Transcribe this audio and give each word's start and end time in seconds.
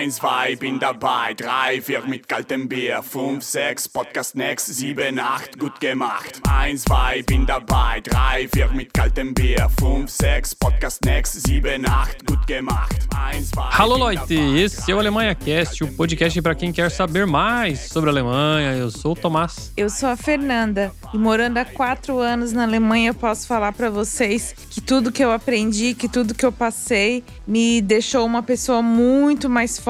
Eins, 0.00 0.14
zwei, 0.14 0.56
bin 0.56 0.78
dabei. 0.78 1.34
Drei, 1.34 1.82
vier 1.82 2.00
mit 2.06 2.26
kaltem 2.26 2.66
Bier. 2.66 3.02
Fünf, 3.02 3.44
sechs, 3.44 3.86
Podcast 3.86 4.34
next. 4.34 4.68
Sieben, 4.68 5.18
acht, 5.18 5.58
gut 5.58 5.78
gemacht. 5.78 6.40
Eins, 6.48 6.84
zwei, 6.84 7.22
bin 7.22 7.44
dabei. 7.44 8.00
Drei, 8.00 8.48
vier 8.50 8.70
mit 8.72 8.94
kaltem 8.94 9.34
Bier. 9.34 9.68
Fünf, 9.78 10.08
sechs, 10.08 10.54
Podcast 10.54 11.04
next. 11.04 11.46
Sieben, 11.46 11.86
acht, 11.86 12.26
gut 12.26 12.46
gemacht. 12.46 12.96
Eins, 13.14 13.50
zwei, 13.50 13.68
Alô, 13.76 13.96
bin 13.96 14.00
Leute! 14.00 14.34
Esse 14.62 14.90
é 14.90 14.94
o 14.94 14.98
Alemanha 14.98 15.34
Cast, 15.34 15.84
o 15.84 15.92
podcast 15.94 16.40
para 16.40 16.54
quem 16.54 16.72
quer 16.72 16.90
saber 16.90 17.26
mais 17.26 17.80
sobre 17.80 18.08
a 18.08 18.12
Alemanha. 18.14 18.72
Eu 18.72 18.90
sou 18.90 19.12
o 19.12 19.14
Tomás. 19.14 19.70
Eu 19.76 19.90
sou 19.90 20.08
a 20.08 20.16
Fernanda 20.16 20.92
e 21.12 21.18
morando 21.18 21.58
há 21.58 21.64
quatro 21.66 22.20
anos 22.20 22.54
na 22.54 22.62
Alemanha, 22.62 23.10
eu 23.10 23.14
posso 23.14 23.46
falar 23.46 23.74
pra 23.74 23.90
vocês 23.90 24.54
que 24.70 24.80
tudo 24.80 25.12
que 25.12 25.22
eu 25.22 25.30
aprendi, 25.30 25.92
que 25.92 26.08
tudo 26.08 26.34
que 26.34 26.46
eu 26.46 26.52
passei, 26.52 27.22
me 27.46 27.82
deixou 27.82 28.24
uma 28.24 28.42
pessoa 28.42 28.80
muito 28.80 29.50
mais 29.50 29.78
forte 29.78 29.89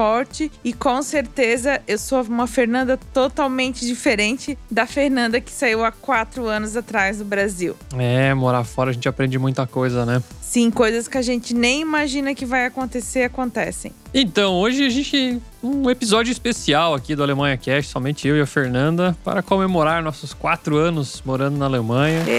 e 0.63 0.73
com 0.73 1.01
certeza 1.01 1.81
eu 1.87 1.97
sou 1.97 2.21
uma 2.23 2.47
Fernanda 2.47 2.97
totalmente 3.13 3.85
diferente 3.85 4.57
da 4.69 4.85
Fernanda 4.87 5.39
que 5.39 5.51
saiu 5.51 5.85
há 5.85 5.91
quatro 5.91 6.47
anos 6.47 6.75
atrás 6.75 7.19
do 7.19 7.25
Brasil. 7.25 7.75
É, 7.97 8.33
morar 8.33 8.63
fora 8.63 8.89
a 8.89 8.93
gente 8.93 9.07
aprende 9.07 9.37
muita 9.37 9.67
coisa, 9.67 10.05
né? 10.05 10.23
Sim, 10.41 10.69
coisas 10.71 11.07
que 11.07 11.17
a 11.17 11.21
gente 11.21 11.53
nem 11.53 11.81
imagina 11.81 12.35
que 12.35 12.45
vai 12.45 12.65
acontecer 12.65 13.23
acontecem. 13.23 13.93
Então, 14.13 14.55
hoje 14.55 14.85
a 14.85 14.89
gente. 14.89 15.41
Um 15.63 15.89
episódio 15.89 16.31
especial 16.31 16.95
aqui 16.95 17.15
do 17.15 17.21
Alemanha 17.21 17.55
Cast, 17.55 17.91
somente 17.91 18.27
eu 18.27 18.35
e 18.35 18.41
a 18.41 18.45
Fernanda, 18.47 19.15
para 19.23 19.41
comemorar 19.43 20.03
nossos 20.03 20.33
quatro 20.33 20.75
anos 20.75 21.21
morando 21.23 21.57
na 21.57 21.65
Alemanha. 21.65 22.25
Ê, 22.27 22.33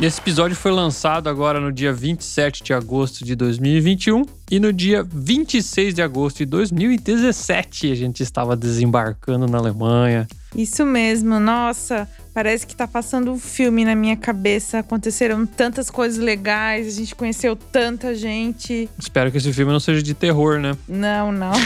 Esse 0.00 0.20
episódio 0.20 0.56
foi 0.56 0.70
lançado 0.70 1.28
agora 1.28 1.58
no 1.58 1.72
dia 1.72 1.92
27 1.92 2.62
de 2.62 2.72
agosto 2.72 3.24
de 3.24 3.34
2021 3.34 4.24
e 4.48 4.60
no 4.60 4.72
dia 4.72 5.02
26 5.02 5.92
de 5.92 6.00
agosto 6.00 6.38
de 6.38 6.46
2017 6.46 7.90
a 7.90 7.94
gente 7.96 8.22
estava 8.22 8.56
desembarcando 8.56 9.48
na 9.48 9.58
Alemanha. 9.58 10.28
Isso 10.54 10.86
mesmo, 10.86 11.40
nossa, 11.40 12.08
parece 12.32 12.66
que 12.66 12.74
tá 12.74 12.86
passando 12.86 13.32
um 13.32 13.38
filme 13.38 13.84
na 13.84 13.94
minha 13.94 14.16
cabeça. 14.16 14.78
Aconteceram 14.78 15.46
tantas 15.46 15.90
coisas 15.90 16.18
legais, 16.18 16.86
a 16.86 16.90
gente 16.90 17.14
conheceu 17.14 17.56
tanta 17.56 18.14
gente. 18.14 18.88
Espero 18.98 19.30
que 19.30 19.38
esse 19.38 19.52
filme 19.52 19.72
não 19.72 19.80
seja 19.80 20.02
de 20.02 20.14
terror, 20.14 20.58
né? 20.58 20.76
Não, 20.88 21.32
não. 21.32 21.52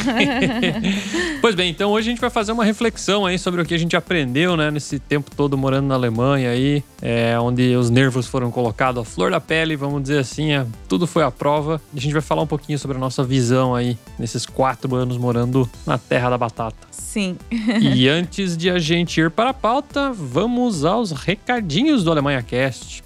Pois 1.41 1.57
bem, 1.57 1.71
então 1.71 1.91
hoje 1.91 2.09
a 2.09 2.11
gente 2.13 2.21
vai 2.21 2.31
fazer 2.31 2.53
uma 2.53 2.65
reflexão 2.65 3.27
aí 3.27 3.37
sobre 3.37 3.61
o 3.61 3.65
que 3.65 3.75
a 3.75 3.79
gente 3.79 3.97
aprendeu, 3.97 4.57
né, 4.57 4.71
nesse 4.71 4.99
tempo 4.99 5.31
todo 5.35 5.59
morando 5.59 5.89
na 5.89 5.95
Alemanha 5.95 6.51
aí, 6.51 6.85
é, 7.01 7.37
onde 7.39 7.75
os 7.75 7.91
nervos 7.91 8.29
foram 8.29 8.51
colocados 8.51 9.03
à 9.03 9.05
flor 9.05 9.33
da 9.33 9.41
pele, 9.41 9.75
vamos 9.75 10.03
dizer 10.03 10.19
assim, 10.19 10.53
é, 10.53 10.65
tudo 10.89 11.07
foi 11.07 11.25
à 11.25 11.31
prova. 11.31 11.81
E 11.93 11.99
a 11.99 12.01
gente 12.01 12.13
vai 12.13 12.23
falar 12.23 12.43
um 12.43 12.47
pouquinho 12.47 12.79
sobre 12.79 12.97
a 12.97 13.01
nossa 13.01 13.25
visão 13.25 13.75
aí 13.75 13.99
nesses 14.19 14.47
quatro 14.47 14.95
anos 14.95 15.17
morando 15.17 15.69
na 15.85 15.99
terra 15.99 16.31
da 16.31 16.39
batata. 16.39 16.92
Sim. 16.93 17.37
E 17.81 18.07
antes 18.09 18.57
de 18.57 18.71
a 18.71 18.79
gente 18.79 19.21
ir 19.21 19.31
para 19.31 19.51
a 19.51 19.55
pauta, 19.55 20.13
vamos 20.13 20.85
aos 20.85 21.11
recadinhos 21.11 22.05
do 22.05 22.13
Alemanha 22.13 22.43
Cast. 22.43 23.03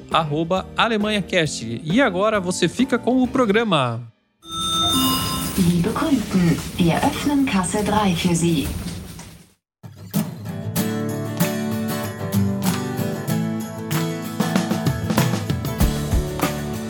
alemanhacast. 0.77 1.81
E 1.83 2.00
agora 2.01 2.39
você 2.39 2.67
fica 2.67 3.00
com 3.00 3.23
o 3.23 3.27
programa. 3.27 4.12
Liebe 5.55 5.89
Kunden, 5.89 6.57
wir 6.77 6.95
öffnen 6.95 7.45
Kasse 7.45 7.83
3 7.83 8.15
für 8.15 8.35
Sie. 8.35 8.67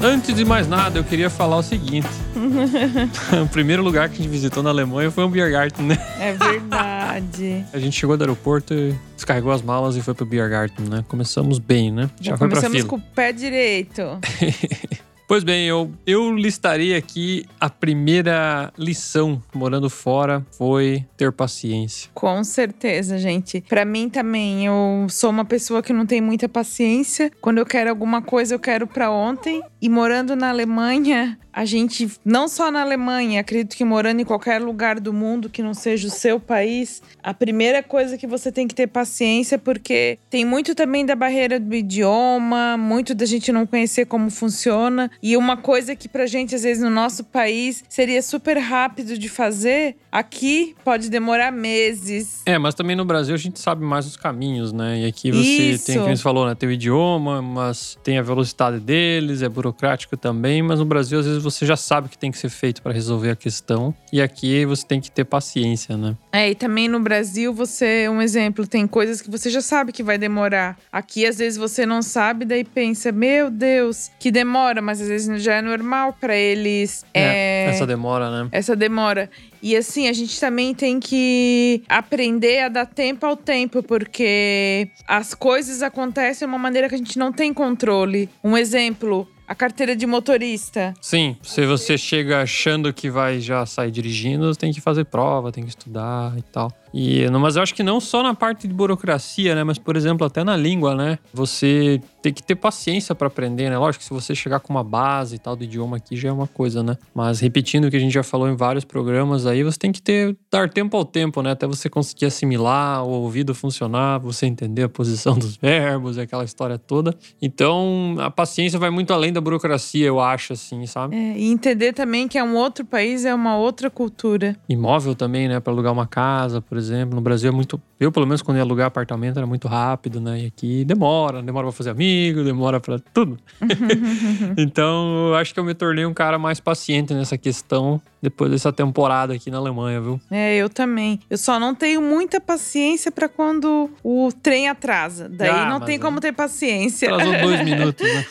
Antes 0.02 0.34
de 0.36 0.46
mais 0.46 0.66
nada, 0.66 0.98
eu 0.98 1.04
queria 1.04 1.30
falar 1.30 1.58
o 1.58 1.64
seguinte. 1.64 2.08
o 3.44 3.50
primeiro 3.50 3.84
lugar 3.84 4.08
que 4.08 4.16
a 4.16 4.18
gente 4.24 4.30
visitou 4.30 4.64
na 4.64 4.70
Alemanha 4.70 5.12
foi 5.12 5.26
um 5.26 5.30
Biergarten, 5.30 5.86
né? 5.86 5.98
É 6.18 6.32
verdade. 6.32 7.66
A 7.74 7.80
gente 7.80 8.00
chegou 8.00 8.16
do 8.16 8.24
aeroporto, 8.24 8.74
descarregou 9.14 9.52
as 9.52 9.62
malas 9.62 9.98
e 9.98 10.02
foi 10.02 10.14
pro 10.14 10.26
Biergarten, 10.26 10.86
né? 10.88 11.04
Começamos 11.10 11.60
bem, 11.60 11.92
né? 11.92 12.10
Já 12.22 12.38
foi 12.38 12.48
pra 12.48 12.62
começamos 12.62 12.78
fila. 12.78 12.90
com 12.90 12.96
o 12.96 13.02
pé 13.14 13.34
direito. 13.34 14.02
Pois 15.28 15.44
bem, 15.44 15.68
eu, 15.68 15.92
eu 16.06 16.36
listaria 16.36 16.98
aqui 16.98 17.46
a 17.60 17.70
primeira 17.70 18.72
lição 18.78 19.42
morando 19.54 19.90
fora 19.90 20.46
foi 20.58 21.06
ter 21.18 21.32
paciência. 21.32 22.10
Com 22.14 22.44
certeza, 22.44 23.18
gente. 23.18 23.62
Pra 23.62 23.86
mim 23.86 24.10
também, 24.10 24.66
eu 24.66 25.08
sou 25.10 25.30
uma 25.30 25.46
pessoa 25.46 25.82
que 25.82 25.94
não 25.94 26.06
tem 26.06 26.22
muita 26.22 26.50
paciência. 26.50 27.32
Quando 27.42 27.58
eu 27.58 27.66
quero 27.66 27.90
alguma 27.90 28.22
coisa, 28.22 28.54
eu 28.54 28.60
quero 28.60 28.86
pra 28.86 29.10
ontem. 29.10 29.64
E 29.82 29.90
morando 29.90 30.36
na 30.36 30.50
Alemanha, 30.50 31.38
a 31.54 31.66
gente, 31.66 32.10
não 32.26 32.48
só 32.48 32.72
na 32.72 32.82
Alemanha, 32.82 33.40
acredito 33.40 33.78
que 33.78 33.86
morando 33.86 34.20
em 34.20 34.26
qualquer 34.26 34.60
lugar 34.60 35.00
do 35.00 35.14
mundo 35.14 35.50
que 35.50 35.62
não 35.62 35.76
seja 35.76 36.08
o 36.08 36.12
seu 36.12 36.40
país, 36.40 37.02
a 37.22 37.34
primeira 37.34 37.84
coisa 37.84 38.18
que 38.18 38.26
você 38.26 38.52
tem 38.52 38.68
que 38.68 38.74
ter 38.74 38.88
paciência, 38.88 39.60
porque 39.60 40.18
tem 40.32 40.44
muito 40.44 40.74
também 40.74 41.06
da 41.06 41.16
barreira 41.16 41.60
do 41.60 41.76
idioma, 41.76 42.76
muito 42.76 43.14
da 43.14 43.26
gente 43.26 43.52
não 43.52 43.68
conhecer 43.68 44.06
como 44.06 44.32
funciona. 44.32 45.12
E 45.22 45.38
uma 45.38 45.56
coisa 45.56 45.96
que 45.96 46.10
pra 46.10 46.26
gente, 46.26 46.56
às 46.56 46.64
vezes, 46.64 46.82
no 46.82 46.90
nosso 46.90 47.24
país, 47.24 47.84
seria 47.88 48.22
super 48.24 48.58
rápido 48.58 49.18
de 49.18 49.30
fazer, 49.30 49.96
aqui 50.12 50.76
pode 50.84 51.10
demorar 51.10 51.52
meses. 51.52 52.42
É, 52.48 52.58
mas 52.58 52.74
também 52.74 52.96
no 52.96 53.06
Brasil 53.06 53.36
a 53.36 53.38
gente 53.38 53.60
sabe 53.60 53.86
mais 53.86 54.08
os 54.08 54.18
caminhos, 54.18 54.74
né? 54.74 55.02
E 55.02 55.06
aqui 55.06 55.32
você 55.32 55.72
Isso. 55.72 55.86
tem, 55.86 56.00
como 56.00 56.16
você 56.16 56.24
falou, 56.24 56.48
né? 56.48 56.56
Tem 56.56 56.68
o 56.68 56.72
idioma, 56.72 57.42
mas 57.42 57.98
tem 58.04 58.18
a 58.18 58.22
velocidade 58.24 58.80
deles, 58.80 59.44
é 59.44 59.50
burocrático 59.50 60.18
também. 60.18 60.64
Mas 60.64 60.80
no 60.80 60.86
Brasil, 60.86 61.20
às 61.20 61.26
vezes, 61.26 61.43
você 61.44 61.66
já 61.66 61.76
sabe 61.76 62.08
o 62.08 62.10
que 62.10 62.18
tem 62.18 62.32
que 62.32 62.38
ser 62.38 62.50
feito 62.50 62.82
para 62.82 62.92
resolver 62.92 63.32
a 63.32 63.36
questão. 63.36 63.94
E 64.12 64.22
aqui 64.22 64.66
você 64.66 64.86
tem 64.86 65.00
que 65.02 65.12
ter 65.12 65.26
paciência, 65.26 65.98
né? 65.98 66.16
É, 66.32 66.50
e 66.50 66.56
também 66.56 66.88
no 66.88 67.00
Brasil, 67.00 67.54
você, 67.54 68.08
um 68.10 68.22
exemplo, 68.22 68.66
tem 68.66 68.88
coisas 68.88 69.22
que 69.22 69.30
você 69.30 69.50
já 69.50 69.62
sabe 69.62 69.92
que 69.92 70.02
vai 70.02 70.18
demorar. 70.18 70.78
Aqui, 70.92 71.26
às 71.26 71.38
vezes, 71.38 71.58
você 71.58 71.86
não 71.86 72.02
sabe, 72.02 72.46
daí 72.46 72.64
pensa, 72.64 73.12
meu 73.12 73.50
Deus, 73.50 74.10
que 74.20 74.32
demora, 74.32 74.82
mas 74.82 75.02
às 75.02 75.08
vezes 75.08 75.44
já 75.44 75.56
é 75.56 75.62
normal 75.62 76.14
pra 76.20 76.36
eles. 76.36 77.06
É, 77.14 77.66
Essa 77.70 77.86
demora, 77.86 78.44
né? 78.44 78.50
essa 78.52 78.76
demora. 78.76 79.30
E 79.62 79.78
assim, 79.78 80.10
a 80.10 80.14
gente 80.14 80.38
também 80.40 80.74
tem 80.76 81.00
que 81.00 81.84
aprender 81.88 82.64
a 82.64 82.70
dar 82.70 82.86
tempo 82.86 83.26
ao 83.26 83.38
tempo, 83.38 83.82
porque 83.82 84.90
as 85.08 85.34
coisas 85.34 85.82
acontecem 85.82 86.46
de 86.48 86.52
uma 86.52 86.58
maneira 86.58 86.90
que 86.90 86.96
a 86.96 86.98
gente 86.98 87.18
não 87.18 87.32
tem 87.32 87.54
controle. 87.54 88.30
Um 88.44 88.58
exemplo, 88.58 89.28
a 89.54 89.56
carteira 89.56 89.96
de 89.96 90.08
motorista. 90.08 90.96
Sim, 91.00 91.38
se 91.44 91.64
você 91.66 91.96
chega 91.96 92.42
achando 92.42 92.92
que 92.92 93.10
vai 93.10 93.40
já 93.40 93.66
sair 93.68 93.92
dirigindo, 93.92 94.56
tem 94.56 94.74
que 94.74 94.82
fazer 94.82 95.06
prova, 95.06 95.52
tem 95.52 95.64
que 95.64 95.70
estudar 95.70 96.36
e 96.38 96.42
tal. 96.42 96.72
E, 96.94 97.28
mas 97.30 97.56
eu 97.56 97.64
acho 97.64 97.74
que 97.74 97.82
não 97.84 98.00
só 98.00 98.22
na 98.22 98.34
parte 98.34 98.68
de 98.68 98.74
burocracia, 98.74 99.56
né? 99.56 99.64
Mas, 99.64 99.78
por 99.78 99.96
exemplo, 99.96 100.28
até 100.28 100.44
na 100.44 100.56
língua, 100.56 100.96
né? 100.96 101.18
Você 101.34 102.00
tem 102.22 102.32
que 102.32 102.42
ter 102.42 102.56
paciência 102.56 103.14
para 103.16 103.28
aprender, 103.28 103.70
né? 103.70 103.78
Lógico 103.78 104.02
que 104.02 104.08
se 104.08 104.14
você 104.14 104.34
chegar 104.36 104.60
com 104.60 104.72
uma 104.72 104.84
base 104.84 105.36
e 105.36 105.40
tal 105.40 105.56
do 105.56 105.64
idioma 105.64 105.98
aqui 105.98 106.16
já 106.16 106.30
é 106.30 106.32
uma 106.32 106.48
coisa, 106.48 106.84
né? 106.84 106.98
Mas 107.14 107.40
repetindo 107.40 107.86
o 107.86 107.92
que 107.92 107.98
a 107.98 108.00
gente 108.00 108.14
já 108.14 108.24
falou 108.24 108.48
em 108.48 108.56
vários 108.56 108.86
programas 108.86 109.46
aí, 109.46 109.64
você 109.64 109.78
tem 109.78 109.92
que 109.92 110.02
ter 110.02 110.38
dar 110.52 110.70
tempo 110.70 110.96
ao 110.96 111.04
tempo, 111.04 111.42
né? 111.42 111.52
Até 111.52 111.68
você 111.68 111.90
conseguir 111.90 112.28
assimilar, 112.28 113.04
o 113.04 113.10
ouvido 113.10 113.54
funcionar, 113.56 114.20
você 114.20 114.46
entender 114.46 114.84
a 114.84 114.90
posição 114.90 115.34
dos 115.38 115.58
verbos, 115.58 116.18
aquela 116.18 116.44
história 116.46 116.78
toda. 116.78 117.14
Então, 117.42 118.16
a 118.20 118.32
paciência 118.32 118.78
vai 118.80 118.90
muito 118.90 119.12
além 119.12 119.34
da 119.34 119.42
burocracia, 119.42 120.06
eu 120.06 120.20
acho, 120.22 120.54
assim, 120.54 120.86
sabe? 120.86 121.16
É, 121.16 121.38
e 121.38 121.52
entender 121.52 121.92
também 121.94 122.28
que 122.28 122.38
é 122.38 122.44
um 122.44 122.56
outro 122.56 122.86
país, 122.86 123.26
é 123.26 123.34
uma 123.34 123.58
outra 123.58 123.90
cultura. 123.90 124.56
Imóvel 124.70 125.16
também, 125.16 125.48
né? 125.48 125.60
Para 125.60 125.74
alugar 125.74 125.92
uma 125.92 126.08
casa, 126.08 126.62
por 126.62 126.78
exemplo. 126.78 126.83
No 126.90 127.22
Brasil 127.22 127.50
é 127.50 127.54
muito. 127.54 127.82
Eu, 128.00 128.12
pelo 128.12 128.26
menos, 128.26 128.42
quando 128.42 128.58
ia 128.58 128.64
alugar 128.64 128.88
apartamento, 128.88 129.38
era 129.38 129.46
muito 129.48 129.68
rápido, 129.68 130.20
né? 130.20 130.42
E 130.42 130.46
aqui 130.48 130.84
demora, 130.86 131.42
demora 131.42 131.68
pra 131.68 131.72
fazer 131.72 131.90
amigo, 131.92 132.44
demora 132.44 132.80
pra 132.80 133.00
tudo. 133.14 133.38
então, 134.58 135.28
eu 135.30 135.36
acho 135.36 135.54
que 135.54 135.60
eu 135.60 135.64
me 135.64 135.74
tornei 135.74 136.06
um 136.06 136.14
cara 136.14 136.38
mais 136.38 136.60
paciente 136.60 137.14
nessa 137.14 137.38
questão 137.38 138.02
depois 138.22 138.52
dessa 138.52 138.72
temporada 138.72 139.34
aqui 139.34 139.52
na 139.52 139.58
Alemanha, 139.58 140.00
viu? 140.02 140.20
É, 140.32 140.56
eu 140.56 140.70
também. 140.70 141.20
Eu 141.30 141.38
só 141.38 141.60
não 141.60 141.76
tenho 141.76 142.02
muita 142.02 142.40
paciência 142.40 143.12
pra 143.12 143.28
quando 143.28 143.90
o 144.04 144.30
trem 144.42 144.70
atrasa. 144.70 145.28
Daí 145.30 145.50
Ah, 145.50 145.70
não 145.70 145.80
tem 145.80 145.96
aí- 145.96 146.00
como 146.02 146.20
ter 146.20 146.32
paciência. 146.32 147.14
Atrasou 147.14 147.34
dois 147.42 147.64
minutos, 147.66 148.06
né? 148.08 148.26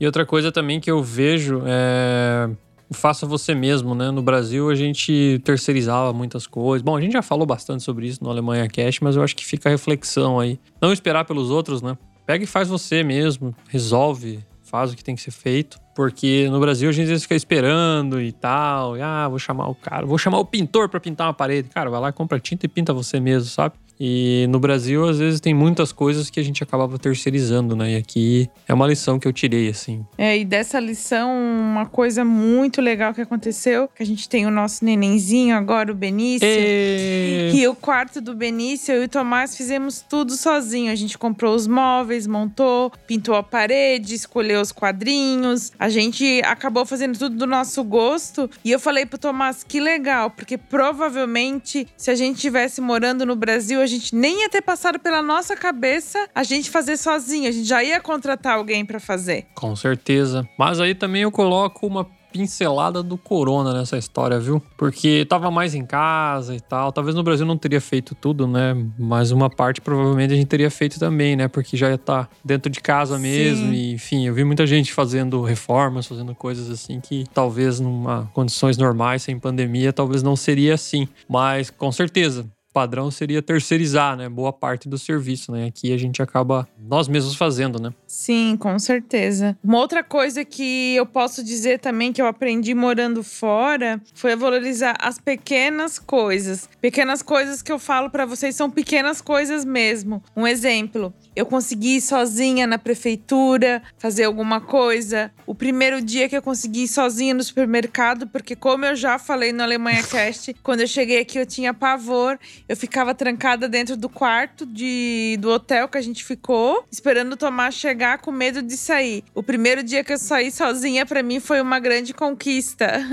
e 0.00 0.06
outra 0.06 0.24
coisa 0.24 0.50
também 0.50 0.80
que 0.80 0.90
eu 0.90 1.02
vejo 1.02 1.62
é. 1.66 2.48
Faça 2.92 3.26
você 3.26 3.54
mesmo, 3.54 3.94
né? 3.94 4.10
No 4.10 4.22
Brasil 4.22 4.68
a 4.68 4.74
gente 4.74 5.40
terceirizava 5.44 6.12
muitas 6.12 6.46
coisas. 6.46 6.82
Bom, 6.82 6.96
a 6.96 7.00
gente 7.00 7.12
já 7.12 7.22
falou 7.22 7.46
bastante 7.46 7.82
sobre 7.82 8.06
isso 8.06 8.22
no 8.22 8.30
Alemanha 8.30 8.68
Cash, 8.68 9.00
mas 9.00 9.16
eu 9.16 9.22
acho 9.22 9.36
que 9.36 9.44
fica 9.44 9.68
a 9.68 9.72
reflexão 9.72 10.38
aí. 10.38 10.58
Não 10.80 10.92
esperar 10.92 11.24
pelos 11.24 11.50
outros, 11.50 11.82
né? 11.82 11.96
Pega 12.26 12.44
e 12.44 12.46
faz 12.46 12.68
você 12.68 13.02
mesmo, 13.02 13.54
resolve, 13.68 14.40
faz 14.62 14.92
o 14.92 14.96
que 14.96 15.02
tem 15.02 15.14
que 15.14 15.22
ser 15.22 15.30
feito. 15.30 15.78
Porque 15.94 16.48
no 16.50 16.60
Brasil 16.60 16.88
a 16.88 16.92
gente 16.92 17.04
às 17.04 17.10
vezes 17.10 17.22
fica 17.24 17.34
esperando 17.34 18.20
e 18.20 18.32
tal. 18.32 18.96
E, 18.96 19.02
ah, 19.02 19.28
vou 19.28 19.38
chamar 19.38 19.68
o 19.68 19.74
cara, 19.74 20.06
vou 20.06 20.16
chamar 20.16 20.38
o 20.38 20.44
pintor 20.44 20.88
para 20.88 21.00
pintar 21.00 21.26
uma 21.26 21.34
parede. 21.34 21.68
Cara, 21.68 21.90
vai 21.90 22.00
lá, 22.00 22.12
compra 22.12 22.38
tinta 22.38 22.66
e 22.66 22.68
pinta 22.68 22.92
você 22.92 23.20
mesmo, 23.20 23.48
sabe? 23.48 23.74
E 24.00 24.46
no 24.48 24.58
Brasil, 24.58 25.06
às 25.06 25.18
vezes, 25.18 25.40
tem 25.40 25.52
muitas 25.52 25.92
coisas 25.92 26.30
que 26.30 26.40
a 26.40 26.42
gente 26.42 26.62
acabava 26.62 26.98
terceirizando, 26.98 27.76
né? 27.76 27.92
E 27.92 27.96
aqui 27.96 28.50
é 28.66 28.72
uma 28.72 28.86
lição 28.86 29.18
que 29.18 29.28
eu 29.28 29.32
tirei, 29.32 29.68
assim. 29.68 30.06
É, 30.16 30.38
e 30.38 30.44
dessa 30.44 30.80
lição, 30.80 31.30
uma 31.30 31.84
coisa 31.84 32.24
muito 32.24 32.80
legal 32.80 33.12
que 33.12 33.20
aconteceu, 33.20 33.88
que 33.94 34.02
a 34.02 34.06
gente 34.06 34.26
tem 34.26 34.46
o 34.46 34.50
nosso 34.50 34.86
nenenzinho 34.86 35.54
agora, 35.54 35.92
o 35.92 35.94
Benício. 35.94 36.48
E... 36.48 37.50
E 37.54 37.68
o 37.68 37.74
quarto 37.74 38.22
do 38.22 38.34
Benício, 38.34 38.94
eu 38.94 39.02
e 39.02 39.04
o 39.04 39.08
Tomás 39.08 39.54
fizemos 39.54 40.00
tudo 40.08 40.32
sozinho. 40.32 40.90
A 40.90 40.94
gente 40.94 41.18
comprou 41.18 41.54
os 41.54 41.66
móveis, 41.66 42.26
montou, 42.26 42.90
pintou 43.06 43.34
a 43.34 43.42
parede, 43.42 44.14
escolheu 44.14 44.62
os 44.62 44.72
quadrinhos. 44.72 45.72
A 45.78 45.90
gente 45.90 46.40
acabou 46.46 46.86
fazendo 46.86 47.18
tudo 47.18 47.36
do 47.36 47.46
nosso 47.46 47.84
gosto. 47.84 48.48
E 48.64 48.70
eu 48.70 48.80
falei 48.80 49.04
pro 49.04 49.18
Tomás, 49.18 49.62
que 49.62 49.78
legal, 49.78 50.30
porque 50.30 50.56
provavelmente, 50.56 51.86
se 51.98 52.10
a 52.10 52.14
gente 52.14 52.40
tivesse 52.40 52.80
morando 52.80 53.26
no 53.26 53.36
Brasil, 53.36 53.80
a 53.80 53.89
gente 53.90 54.14
nem 54.14 54.42
ia 54.42 54.48
ter 54.48 54.62
passado 54.62 54.98
pela 54.98 55.22
nossa 55.22 55.56
cabeça 55.56 56.28
a 56.34 56.42
gente 56.42 56.70
fazer 56.70 56.96
sozinho. 56.96 57.48
A 57.48 57.52
gente 57.52 57.66
já 57.66 57.82
ia 57.82 58.00
contratar 58.00 58.56
alguém 58.56 58.84
para 58.84 59.00
fazer. 59.00 59.46
Com 59.54 59.74
certeza. 59.76 60.48
Mas 60.58 60.80
aí 60.80 60.94
também 60.94 61.22
eu 61.22 61.30
coloco 61.30 61.86
uma 61.86 62.06
pincelada 62.32 63.02
do 63.02 63.18
corona 63.18 63.72
nessa 63.72 63.98
história, 63.98 64.38
viu? 64.38 64.62
Porque 64.76 65.26
tava 65.28 65.50
mais 65.50 65.74
em 65.74 65.84
casa 65.84 66.54
e 66.54 66.60
tal. 66.60 66.92
Talvez 66.92 67.14
no 67.14 67.22
Brasil 67.22 67.44
não 67.44 67.56
teria 67.56 67.80
feito 67.80 68.14
tudo, 68.14 68.46
né? 68.46 68.74
Mas 68.98 69.30
uma 69.30 69.50
parte 69.50 69.80
provavelmente 69.80 70.32
a 70.32 70.36
gente 70.36 70.46
teria 70.46 70.70
feito 70.70 70.98
também, 70.98 71.36
né? 71.36 71.48
Porque 71.48 71.76
já 71.76 71.88
ia 71.88 71.94
estar 71.94 72.24
tá 72.24 72.30
dentro 72.44 72.70
de 72.70 72.80
casa 72.80 73.18
mesmo. 73.18 73.66
Sim. 73.66 73.72
E, 73.72 73.92
enfim, 73.94 74.26
eu 74.26 74.34
vi 74.34 74.44
muita 74.44 74.66
gente 74.66 74.92
fazendo 74.92 75.42
reformas, 75.42 76.06
fazendo 76.06 76.34
coisas 76.34 76.70
assim 76.70 77.00
que 77.00 77.24
talvez 77.34 77.80
numa 77.80 78.30
condições 78.32 78.76
normais, 78.76 79.22
sem 79.22 79.38
pandemia, 79.38 79.92
talvez 79.92 80.22
não 80.22 80.36
seria 80.36 80.74
assim. 80.74 81.08
Mas 81.28 81.70
com 81.70 81.90
certeza, 81.90 82.46
padrão 82.72 83.10
seria 83.10 83.42
terceirizar, 83.42 84.16
né? 84.16 84.28
Boa 84.28 84.52
parte 84.52 84.88
do 84.88 84.98
serviço, 84.98 85.52
né? 85.52 85.66
Aqui 85.66 85.92
a 85.92 85.96
gente 85.96 86.22
acaba 86.22 86.68
nós 86.78 87.08
mesmos 87.08 87.34
fazendo, 87.34 87.80
né? 87.80 87.92
Sim, 88.06 88.56
com 88.58 88.78
certeza. 88.78 89.56
Uma 89.62 89.78
outra 89.78 90.02
coisa 90.02 90.44
que 90.44 90.94
eu 90.96 91.06
posso 91.06 91.42
dizer 91.44 91.78
também 91.80 92.12
que 92.12 92.20
eu 92.20 92.26
aprendi 92.26 92.74
morando 92.74 93.22
fora 93.22 94.00
foi 94.14 94.34
valorizar 94.36 94.96
as 95.00 95.18
pequenas 95.18 95.98
coisas. 95.98 96.68
Pequenas 96.80 97.22
coisas 97.22 97.62
que 97.62 97.72
eu 97.72 97.78
falo 97.78 98.10
para 98.10 98.26
vocês 98.26 98.54
são 98.54 98.70
pequenas 98.70 99.20
coisas 99.20 99.64
mesmo. 99.64 100.22
Um 100.36 100.46
exemplo, 100.46 101.12
eu 101.34 101.46
consegui 101.46 101.96
ir 101.96 102.00
sozinha 102.00 102.66
na 102.66 102.78
prefeitura 102.78 103.82
fazer 103.98 104.24
alguma 104.24 104.60
coisa. 104.60 105.32
O 105.46 105.54
primeiro 105.54 106.00
dia 106.00 106.28
que 106.28 106.36
eu 106.36 106.42
consegui 106.42 106.84
ir 106.84 106.88
sozinha 106.88 107.34
no 107.34 107.42
supermercado, 107.42 108.26
porque 108.26 108.54
como 108.56 108.84
eu 108.84 108.94
já 108.94 109.18
falei 109.18 109.52
no 109.52 109.62
Alemanha 109.62 110.02
Cast, 110.02 110.54
quando 110.62 110.80
eu 110.80 110.86
cheguei 110.86 111.20
aqui 111.20 111.38
eu 111.38 111.46
tinha 111.46 111.74
pavor. 111.74 112.38
Eu 112.70 112.76
ficava 112.76 113.12
trancada 113.12 113.68
dentro 113.68 113.96
do 113.96 114.08
quarto 114.08 114.64
de, 114.64 115.36
do 115.40 115.50
hotel 115.50 115.88
que 115.88 115.98
a 115.98 116.00
gente 116.00 116.24
ficou, 116.24 116.84
esperando 116.88 117.32
o 117.32 117.36
Tomás 117.36 117.74
chegar 117.74 118.18
com 118.18 118.30
medo 118.30 118.62
de 118.62 118.76
sair. 118.76 119.24
O 119.34 119.42
primeiro 119.42 119.82
dia 119.82 120.04
que 120.04 120.12
eu 120.12 120.18
saí 120.18 120.52
sozinha, 120.52 121.04
para 121.04 121.20
mim, 121.20 121.40
foi 121.40 121.60
uma 121.60 121.80
grande 121.80 122.14
conquista. 122.14 122.86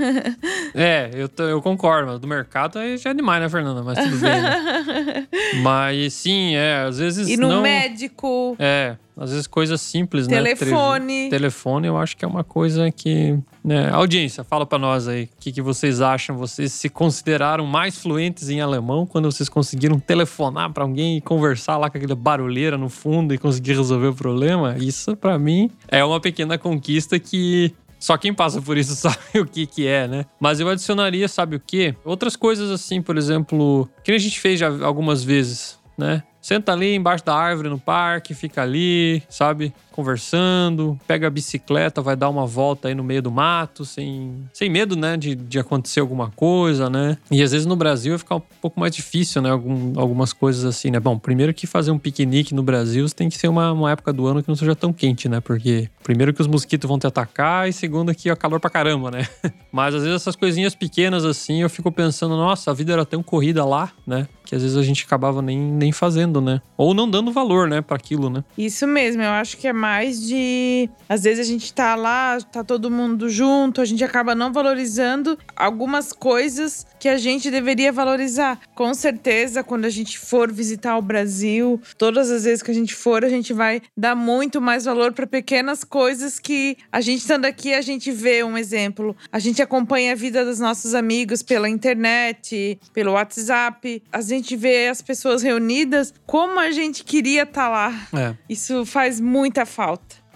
É, 0.74 1.10
eu, 1.14 1.28
eu 1.46 1.60
concordo. 1.60 2.18
Do 2.18 2.28
mercado 2.28 2.78
aí 2.78 2.96
já 2.96 3.10
é 3.10 3.14
demais, 3.14 3.42
né, 3.42 3.48
Fernanda? 3.48 3.82
Mas 3.82 3.98
tudo 3.98 4.16
bem, 4.18 4.40
né? 4.40 5.26
Mas 5.62 6.12
sim, 6.12 6.54
é, 6.54 6.84
às 6.86 6.98
vezes 6.98 7.28
e 7.28 7.36
no 7.36 7.48
não... 7.48 7.62
médico, 7.62 8.54
É, 8.58 8.96
às 9.18 9.30
vezes 9.30 9.46
coisas 9.46 9.80
simples, 9.80 10.28
né? 10.28 10.36
telefone. 10.36 11.28
Telefone, 11.28 11.88
eu 11.88 11.96
acho 11.96 12.16
que 12.16 12.24
é 12.24 12.28
uma 12.28 12.44
coisa 12.44 12.90
que. 12.90 13.36
Né? 13.64 13.90
Audiência, 13.90 14.44
fala 14.44 14.64
pra 14.64 14.78
nós 14.78 15.08
aí. 15.08 15.24
O 15.24 15.28
que, 15.40 15.52
que 15.52 15.60
vocês 15.60 16.00
acham? 16.00 16.36
Vocês 16.36 16.72
se 16.72 16.88
consideraram 16.88 17.66
mais 17.66 17.98
fluentes 17.98 18.48
em 18.48 18.60
alemão 18.60 19.04
quando 19.04 19.30
vocês 19.30 19.48
conseguiram 19.48 19.98
telefonar 19.98 20.72
pra 20.72 20.84
alguém 20.84 21.16
e 21.16 21.20
conversar 21.20 21.76
lá 21.76 21.90
com 21.90 21.98
aquela 21.98 22.14
barulheira 22.14 22.78
no 22.78 22.88
fundo 22.88 23.34
e 23.34 23.38
conseguir 23.38 23.74
resolver 23.74 24.08
o 24.08 24.14
problema? 24.14 24.76
Isso, 24.78 25.16
pra 25.16 25.38
mim, 25.38 25.70
é 25.88 26.04
uma 26.04 26.20
pequena 26.20 26.56
conquista 26.56 27.18
que. 27.18 27.74
Só 27.98 28.16
quem 28.16 28.32
passa 28.32 28.62
por 28.62 28.78
isso 28.78 28.94
sabe 28.96 29.40
o 29.40 29.44
que 29.44 29.66
que 29.66 29.84
é, 29.84 30.06
né? 30.06 30.24
Mas 30.38 30.60
eu 30.60 30.68
adicionaria, 30.68 31.26
sabe 31.26 31.56
o 31.56 31.60
quê? 31.60 31.96
Outras 32.04 32.36
coisas 32.36 32.70
assim, 32.70 33.02
por 33.02 33.18
exemplo, 33.18 33.88
que 34.04 34.12
a 34.12 34.18
gente 34.18 34.38
fez 34.38 34.60
já 34.60 34.68
algumas 34.84 35.24
vezes, 35.24 35.80
né? 35.98 36.22
Senta 36.48 36.72
ali 36.72 36.94
embaixo 36.94 37.22
da 37.26 37.34
árvore 37.34 37.68
no 37.68 37.78
parque, 37.78 38.32
fica 38.32 38.62
ali, 38.62 39.22
sabe? 39.28 39.70
Conversando, 39.98 40.96
pega 41.08 41.26
a 41.26 41.30
bicicleta, 41.30 42.00
vai 42.00 42.14
dar 42.14 42.28
uma 42.28 42.46
volta 42.46 42.86
aí 42.86 42.94
no 42.94 43.02
meio 43.02 43.20
do 43.20 43.32
mato, 43.32 43.84
sem, 43.84 44.48
sem 44.52 44.70
medo, 44.70 44.94
né? 44.94 45.16
De, 45.16 45.34
de 45.34 45.58
acontecer 45.58 45.98
alguma 45.98 46.30
coisa, 46.30 46.88
né? 46.88 47.18
E 47.32 47.42
às 47.42 47.50
vezes 47.50 47.66
no 47.66 47.74
Brasil 47.74 48.12
vai 48.12 48.18
ficar 48.20 48.36
um 48.36 48.42
pouco 48.60 48.78
mais 48.78 48.94
difícil, 48.94 49.42
né? 49.42 49.50
Algum, 49.50 49.98
algumas 49.98 50.32
coisas 50.32 50.64
assim, 50.64 50.92
né? 50.92 51.00
Bom, 51.00 51.18
primeiro 51.18 51.52
que 51.52 51.66
fazer 51.66 51.90
um 51.90 51.98
piquenique 51.98 52.54
no 52.54 52.62
Brasil 52.62 53.08
tem 53.10 53.28
que 53.28 53.36
ser 53.36 53.48
uma, 53.48 53.72
uma 53.72 53.90
época 53.90 54.12
do 54.12 54.28
ano 54.28 54.40
que 54.40 54.48
não 54.48 54.54
seja 54.54 54.76
tão 54.76 54.92
quente, 54.92 55.28
né? 55.28 55.40
Porque 55.40 55.90
primeiro 56.04 56.32
que 56.32 56.40
os 56.40 56.46
mosquitos 56.46 56.86
vão 56.86 56.96
te 56.96 57.08
atacar 57.08 57.68
e 57.68 57.72
segundo 57.72 58.14
que 58.14 58.30
é 58.30 58.36
calor 58.36 58.60
pra 58.60 58.70
caramba, 58.70 59.10
né? 59.10 59.26
Mas 59.72 59.96
às 59.96 60.02
vezes 60.04 60.22
essas 60.22 60.36
coisinhas 60.36 60.76
pequenas 60.76 61.24
assim, 61.24 61.62
eu 61.62 61.68
fico 61.68 61.90
pensando, 61.90 62.36
nossa, 62.36 62.70
a 62.70 62.74
vida 62.74 62.92
era 62.92 63.04
tão 63.04 63.20
corrida 63.20 63.64
lá, 63.64 63.90
né? 64.06 64.28
Que 64.44 64.54
às 64.54 64.62
vezes 64.62 64.76
a 64.78 64.82
gente 64.82 65.04
acabava 65.04 65.42
nem, 65.42 65.58
nem 65.58 65.92
fazendo, 65.92 66.40
né? 66.40 66.62
Ou 66.76 66.94
não 66.94 67.10
dando 67.10 67.30
valor, 67.30 67.68
né, 67.68 67.82
para 67.82 67.96
aquilo, 67.96 68.30
né? 68.30 68.42
Isso 68.56 68.86
mesmo, 68.86 69.22
eu 69.22 69.30
acho 69.32 69.58
que 69.58 69.66
é 69.66 69.72
mais 69.74 69.87
de. 70.20 70.88
Às 71.08 71.22
vezes 71.22 71.40
a 71.46 71.48
gente 71.50 71.72
tá 71.72 71.94
lá, 71.94 72.38
tá 72.40 72.62
todo 72.62 72.90
mundo 72.90 73.28
junto, 73.28 73.80
a 73.80 73.84
gente 73.84 74.04
acaba 74.04 74.34
não 74.34 74.52
valorizando 74.52 75.38
algumas 75.56 76.12
coisas 76.12 76.86
que 76.98 77.08
a 77.08 77.16
gente 77.16 77.50
deveria 77.50 77.92
valorizar. 77.92 78.60
Com 78.74 78.92
certeza, 78.94 79.62
quando 79.62 79.84
a 79.84 79.90
gente 79.90 80.18
for 80.18 80.52
visitar 80.52 80.96
o 80.96 81.02
Brasil, 81.02 81.80
todas 81.96 82.30
as 82.30 82.44
vezes 82.44 82.62
que 82.62 82.70
a 82.70 82.74
gente 82.74 82.94
for, 82.94 83.24
a 83.24 83.28
gente 83.28 83.52
vai 83.52 83.80
dar 83.96 84.14
muito 84.14 84.60
mais 84.60 84.84
valor 84.84 85.12
para 85.12 85.26
pequenas 85.26 85.84
coisas 85.84 86.38
que 86.38 86.76
a 86.92 87.00
gente 87.00 87.20
estando 87.20 87.44
aqui, 87.44 87.72
a 87.74 87.80
gente 87.80 88.10
vê 88.10 88.42
um 88.44 88.56
exemplo. 88.56 89.16
A 89.30 89.38
gente 89.38 89.62
acompanha 89.62 90.12
a 90.12 90.14
vida 90.14 90.44
dos 90.44 90.58
nossos 90.58 90.94
amigos 90.94 91.42
pela 91.42 91.68
internet, 91.68 92.78
pelo 92.92 93.12
WhatsApp, 93.12 94.02
a 94.12 94.20
gente 94.20 94.56
vê 94.56 94.88
as 94.88 95.00
pessoas 95.00 95.42
reunidas, 95.42 96.12
como 96.26 96.58
a 96.58 96.70
gente 96.70 97.04
queria 97.04 97.42
estar 97.42 97.68
lá. 97.68 98.08
É, 98.14 98.34
Isso 98.48 98.84
faz 98.84 99.20
muita 99.20 99.64
falta. 99.64 99.77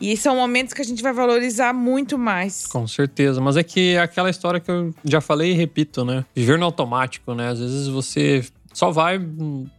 E 0.01 0.17
são 0.17 0.37
momentos 0.37 0.75
que 0.75 0.83
a 0.83 0.85
gente 0.85 1.03
vai 1.03 1.13
valorizar 1.13 1.73
muito 1.73 2.19
mais. 2.19 2.67
com 2.67 2.87
certeza. 2.87 3.41
Mas 3.41 3.57
é 3.57 3.63
que 3.63 3.95
é 3.95 4.01
aquela 4.01 4.31
história 4.31 4.59
que 4.59 4.71
eu 4.71 4.93
já 5.05 5.21
falei 5.21 5.53
e 5.53 5.55
repito, 5.55 6.05
né? 6.05 6.25
Viver 6.35 6.59
no 6.59 6.65
automático, 6.65 7.35
né? 7.35 7.49
Às 7.49 7.61
vezes 7.61 7.87
você 7.87 8.45
só 8.73 8.91
vai 8.91 9.21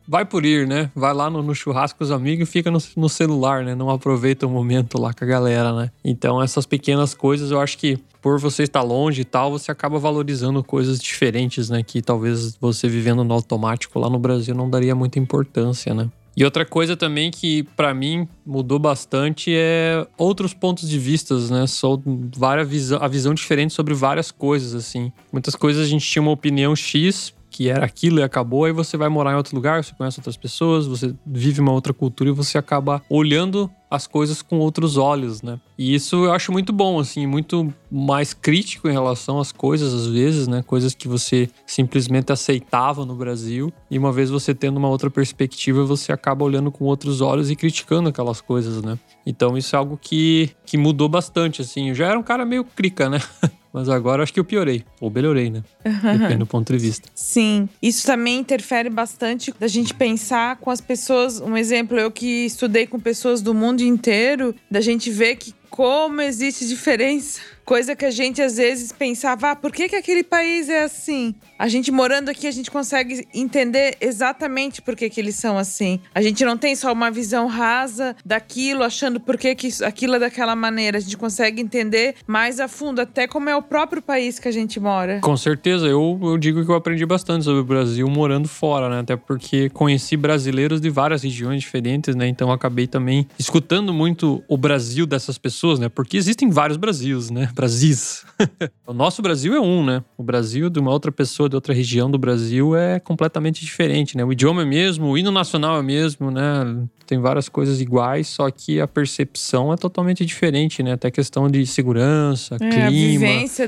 vai 0.08 0.26
por 0.26 0.46
ir, 0.46 0.68
né? 0.68 0.92
Vai 0.96 1.14
lá 1.14 1.30
no, 1.30 1.42
no 1.42 1.56
churrasco 1.56 1.98
com 1.98 2.04
os 2.04 2.12
amigos 2.12 2.48
e 2.48 2.52
fica 2.52 2.70
no, 2.70 2.80
no 2.96 3.10
celular, 3.10 3.64
né? 3.64 3.76
Não 3.76 3.90
aproveita 3.90 4.46
o 4.46 4.50
momento 4.50 5.00
lá 5.00 5.14
com 5.14 5.24
a 5.24 5.28
galera, 5.28 5.74
né? 5.74 5.92
Então 6.04 6.42
essas 6.42 6.66
pequenas 6.66 7.14
coisas, 7.14 7.52
eu 7.52 7.60
acho 7.60 7.78
que 7.78 7.98
por 8.22 8.40
você 8.40 8.64
estar 8.64 8.82
longe 8.82 9.22
e 9.22 9.26
tal, 9.26 9.52
você 9.52 9.72
acaba 9.72 10.00
valorizando 10.00 10.64
coisas 10.64 11.00
diferentes, 11.00 11.70
né? 11.70 11.84
Que 11.84 12.02
talvez 12.02 12.56
você 12.56 12.88
vivendo 12.88 13.24
no 13.24 13.34
automático 13.34 14.00
lá 14.00 14.10
no 14.10 14.20
Brasil 14.20 14.56
não 14.56 14.70
daria 14.70 14.96
muita 14.96 15.20
importância, 15.20 15.94
né? 15.94 16.10
E 16.36 16.44
outra 16.44 16.66
coisa 16.66 16.98
também 16.98 17.30
que 17.30 17.64
pra 17.76 17.94
mim 17.94 18.28
mudou 18.46 18.80
bastante 18.80 19.54
é 19.56 20.06
outros 20.18 20.54
pontos 20.54 20.90
de 20.90 20.98
vistas, 20.98 21.50
né? 21.50 21.68
Só 21.68 22.00
várias 22.36 22.68
visão, 22.68 23.00
a 23.02 23.08
visão 23.08 23.34
diferente 23.34 23.74
sobre 23.74 23.94
várias 23.94 24.32
coisas 24.32 24.74
assim. 24.74 25.12
Muitas 25.32 25.56
coisas 25.56 25.86
a 25.86 25.90
gente 25.90 26.06
tinha 26.06 26.22
uma 26.22 26.32
opinião 26.32 26.76
X 26.76 27.34
que 27.54 27.70
era 27.70 27.86
aquilo 27.86 28.20
e 28.20 28.24
acabou, 28.24 28.66
aí 28.66 28.72
você 28.72 28.98
vai 28.98 29.08
morar 29.10 29.34
em 29.34 29.36
outro 29.36 29.56
lugar, 29.56 29.84
você 29.84 29.94
conhece 29.94 30.20
outras 30.20 30.36
pessoas, 30.36 30.88
você 30.88 31.14
vive 31.24 31.62
uma 31.62 31.72
outra 31.72 31.94
cultura 31.94 32.32
e 32.32 32.34
você 32.34 32.58
acaba 32.58 33.04
olhando 33.08 33.70
as 33.94 34.08
coisas 34.08 34.42
com 34.42 34.58
outros 34.58 34.98
olhos, 34.98 35.44
né? 35.44 35.60
E 35.78 35.94
isso 35.94 36.26
eu 36.26 36.34
acho 36.34 36.52
muito 36.52 36.74
bom, 36.74 37.00
assim, 37.00 37.28
muito 37.28 37.72
mais 37.92 38.34
crítico 38.34 38.90
em 38.90 38.92
relação 38.92 39.40
às 39.40 39.52
coisas, 39.52 39.94
às 39.94 40.08
vezes, 40.08 40.48
né? 40.48 40.64
Coisas 40.64 40.96
que 40.96 41.08
você 41.08 41.48
simplesmente 41.68 42.32
aceitava 42.34 43.06
no 43.06 43.14
Brasil 43.14 43.72
e 43.92 44.00
uma 44.00 44.12
vez 44.12 44.32
você 44.32 44.52
tendo 44.56 44.78
uma 44.78 44.90
outra 44.90 45.12
perspectiva, 45.12 45.86
você 45.86 46.12
acaba 46.12 46.44
olhando 46.44 46.72
com 46.72 46.86
outros 46.86 47.22
olhos 47.22 47.52
e 47.52 47.56
criticando 47.56 48.10
aquelas 48.10 48.42
coisas, 48.42 48.82
né? 48.82 48.98
Então 49.28 49.56
isso 49.56 49.76
é 49.76 49.80
algo 49.80 49.96
que, 49.96 50.50
que 50.66 50.76
mudou 50.76 51.08
bastante, 51.08 51.62
assim. 51.62 51.90
Eu 51.90 51.96
já 51.96 52.08
era 52.08 52.18
um 52.18 52.24
cara 52.24 52.44
meio 52.46 52.64
crica, 52.64 53.08
né? 53.08 53.20
Mas 53.74 53.90
agora 53.90 54.22
acho 54.22 54.32
que 54.32 54.40
eu 54.40 54.46
piorei, 54.46 54.84
ou 55.02 55.10
melhorei, 55.10 55.50
né? 55.50 55.64
Depende 55.84 56.38
do 56.38 56.46
ponto 56.46 56.72
de 56.72 56.78
vista. 56.78 57.10
Sim, 57.16 57.68
isso 57.82 58.06
também 58.06 58.38
interfere 58.38 58.88
bastante 58.88 59.52
da 59.60 59.68
gente 59.68 59.96
pensar 59.96 60.58
com 60.58 60.70
as 60.70 60.80
pessoas. 60.80 61.42
Um 61.42 61.58
exemplo, 61.58 62.00
eu 62.00 62.12
que 62.12 62.46
estudei 62.46 62.86
com 62.86 63.00
pessoas 63.00 63.42
do 63.42 63.52
mundo 63.52 63.82
inteiro, 63.82 64.54
da 64.70 64.80
gente 64.80 65.10
ver 65.10 65.38
que 65.38 65.56
como 65.72 66.22
existe 66.22 66.68
diferença 66.68 67.42
Coisa 67.66 67.96
que 67.96 68.06
a 68.06 68.12
gente 68.12 68.42
às 68.42 68.58
vezes 68.58 68.92
pensava, 68.92 69.52
ah, 69.52 69.56
por 69.56 69.72
que, 69.72 69.88
que 69.88 69.96
aquele 69.96 70.24
país 70.24 70.68
é 70.68 70.84
assim? 70.84 71.34
A 71.58 71.68
gente 71.70 71.92
morando 71.92 72.30
aqui, 72.30 72.46
a 72.46 72.52
gente 72.52 72.70
consegue 72.70 73.26
entender 73.34 73.96
exatamente 74.02 74.82
por 74.82 74.96
que, 74.96 75.10
que 75.10 75.20
eles 75.20 75.36
são 75.36 75.58
assim. 75.58 76.00
A 76.14 76.22
gente 76.22 76.44
não 76.44 76.58
tem 76.58 76.76
só 76.76 76.92
uma 76.92 77.10
visão 77.10 77.48
rasa 77.48 78.16
daquilo, 78.26 78.84
achando 78.84 79.20
por 79.20 79.38
que, 79.38 79.56
que 79.56 79.70
aquilo 79.84 80.16
é 80.16 80.20
daquela 80.20 80.56
maneira. 80.56 80.98
A 80.98 81.02
gente 81.02 81.16
consegue 81.16 81.62
entender 81.62 82.16
mais 82.28 82.60
a 82.60 82.68
fundo, 82.68 83.00
até 83.00 83.28
como 83.28 83.50
é 83.50 83.56
o 83.56 83.62
próprio 83.62 84.02
país 84.02 84.40
que 84.40 84.48
a 84.48 84.52
gente 84.52 84.80
mora. 84.80 85.20
Com 85.22 85.38
certeza, 85.38 85.88
eu, 85.88 86.20
eu 86.22 86.38
digo 86.38 86.66
que 86.66 86.70
eu 86.70 86.76
aprendi 86.76 87.06
bastante 87.06 87.46
sobre 87.46 87.62
o 87.62 87.66
Brasil 87.66 88.08
morando 88.10 88.48
fora, 88.48 88.90
né? 88.90 89.00
Até 89.00 89.16
porque 89.16 89.70
conheci 89.70 90.18
brasileiros 90.18 90.82
de 90.82 90.90
várias 90.90 91.24
regiões 91.24 91.62
diferentes, 91.62 92.14
né? 92.14 92.28
Então 92.28 92.52
acabei 92.52 92.88
também 92.88 93.26
escutando 93.40 93.94
muito 93.94 94.44
o 94.50 94.58
Brasil 94.58 95.06
dessas 95.06 95.38
pessoas, 95.38 95.80
né? 95.80 95.88
Porque 95.88 96.18
existem 96.18 96.50
vários 96.50 96.78
Brasis, 96.78 97.30
né? 97.30 97.50
Brasis. 97.54 98.26
o 98.88 98.94
nosso 98.94 99.22
Brasil 99.22 99.54
é 99.54 99.62
um, 99.62 99.86
né? 99.86 100.04
O 100.18 100.24
Brasil 100.24 100.70
de 100.70 100.80
uma 100.80 100.92
outra 100.92 101.12
pessoa 101.12 101.48
de 101.48 101.56
outra 101.56 101.74
região 101.74 102.10
do 102.10 102.18
Brasil 102.18 102.76
é 102.76 103.00
completamente 103.00 103.62
diferente, 103.64 104.18
né? 104.18 104.26
O 104.26 104.32
idioma 104.32 104.64
é 104.64 104.66
mesmo, 104.66 105.08
o 105.08 105.18
hino 105.18 105.32
nacional 105.32 105.78
é 105.80 105.84
mesmo, 105.84 106.32
né? 106.32 106.86
Tem 107.06 107.20
várias 107.20 107.50
coisas 107.50 107.82
iguais, 107.82 108.28
só 108.28 108.50
que 108.50 108.80
a 108.80 108.88
percepção 108.88 109.72
é 109.74 109.76
totalmente 109.76 110.26
diferente, 110.26 110.82
né? 110.82 110.94
Até 110.94 111.12
questão 111.12 111.50
de 111.50 111.66
segurança, 111.66 112.56
É, 112.56 112.88
clima 112.88 112.88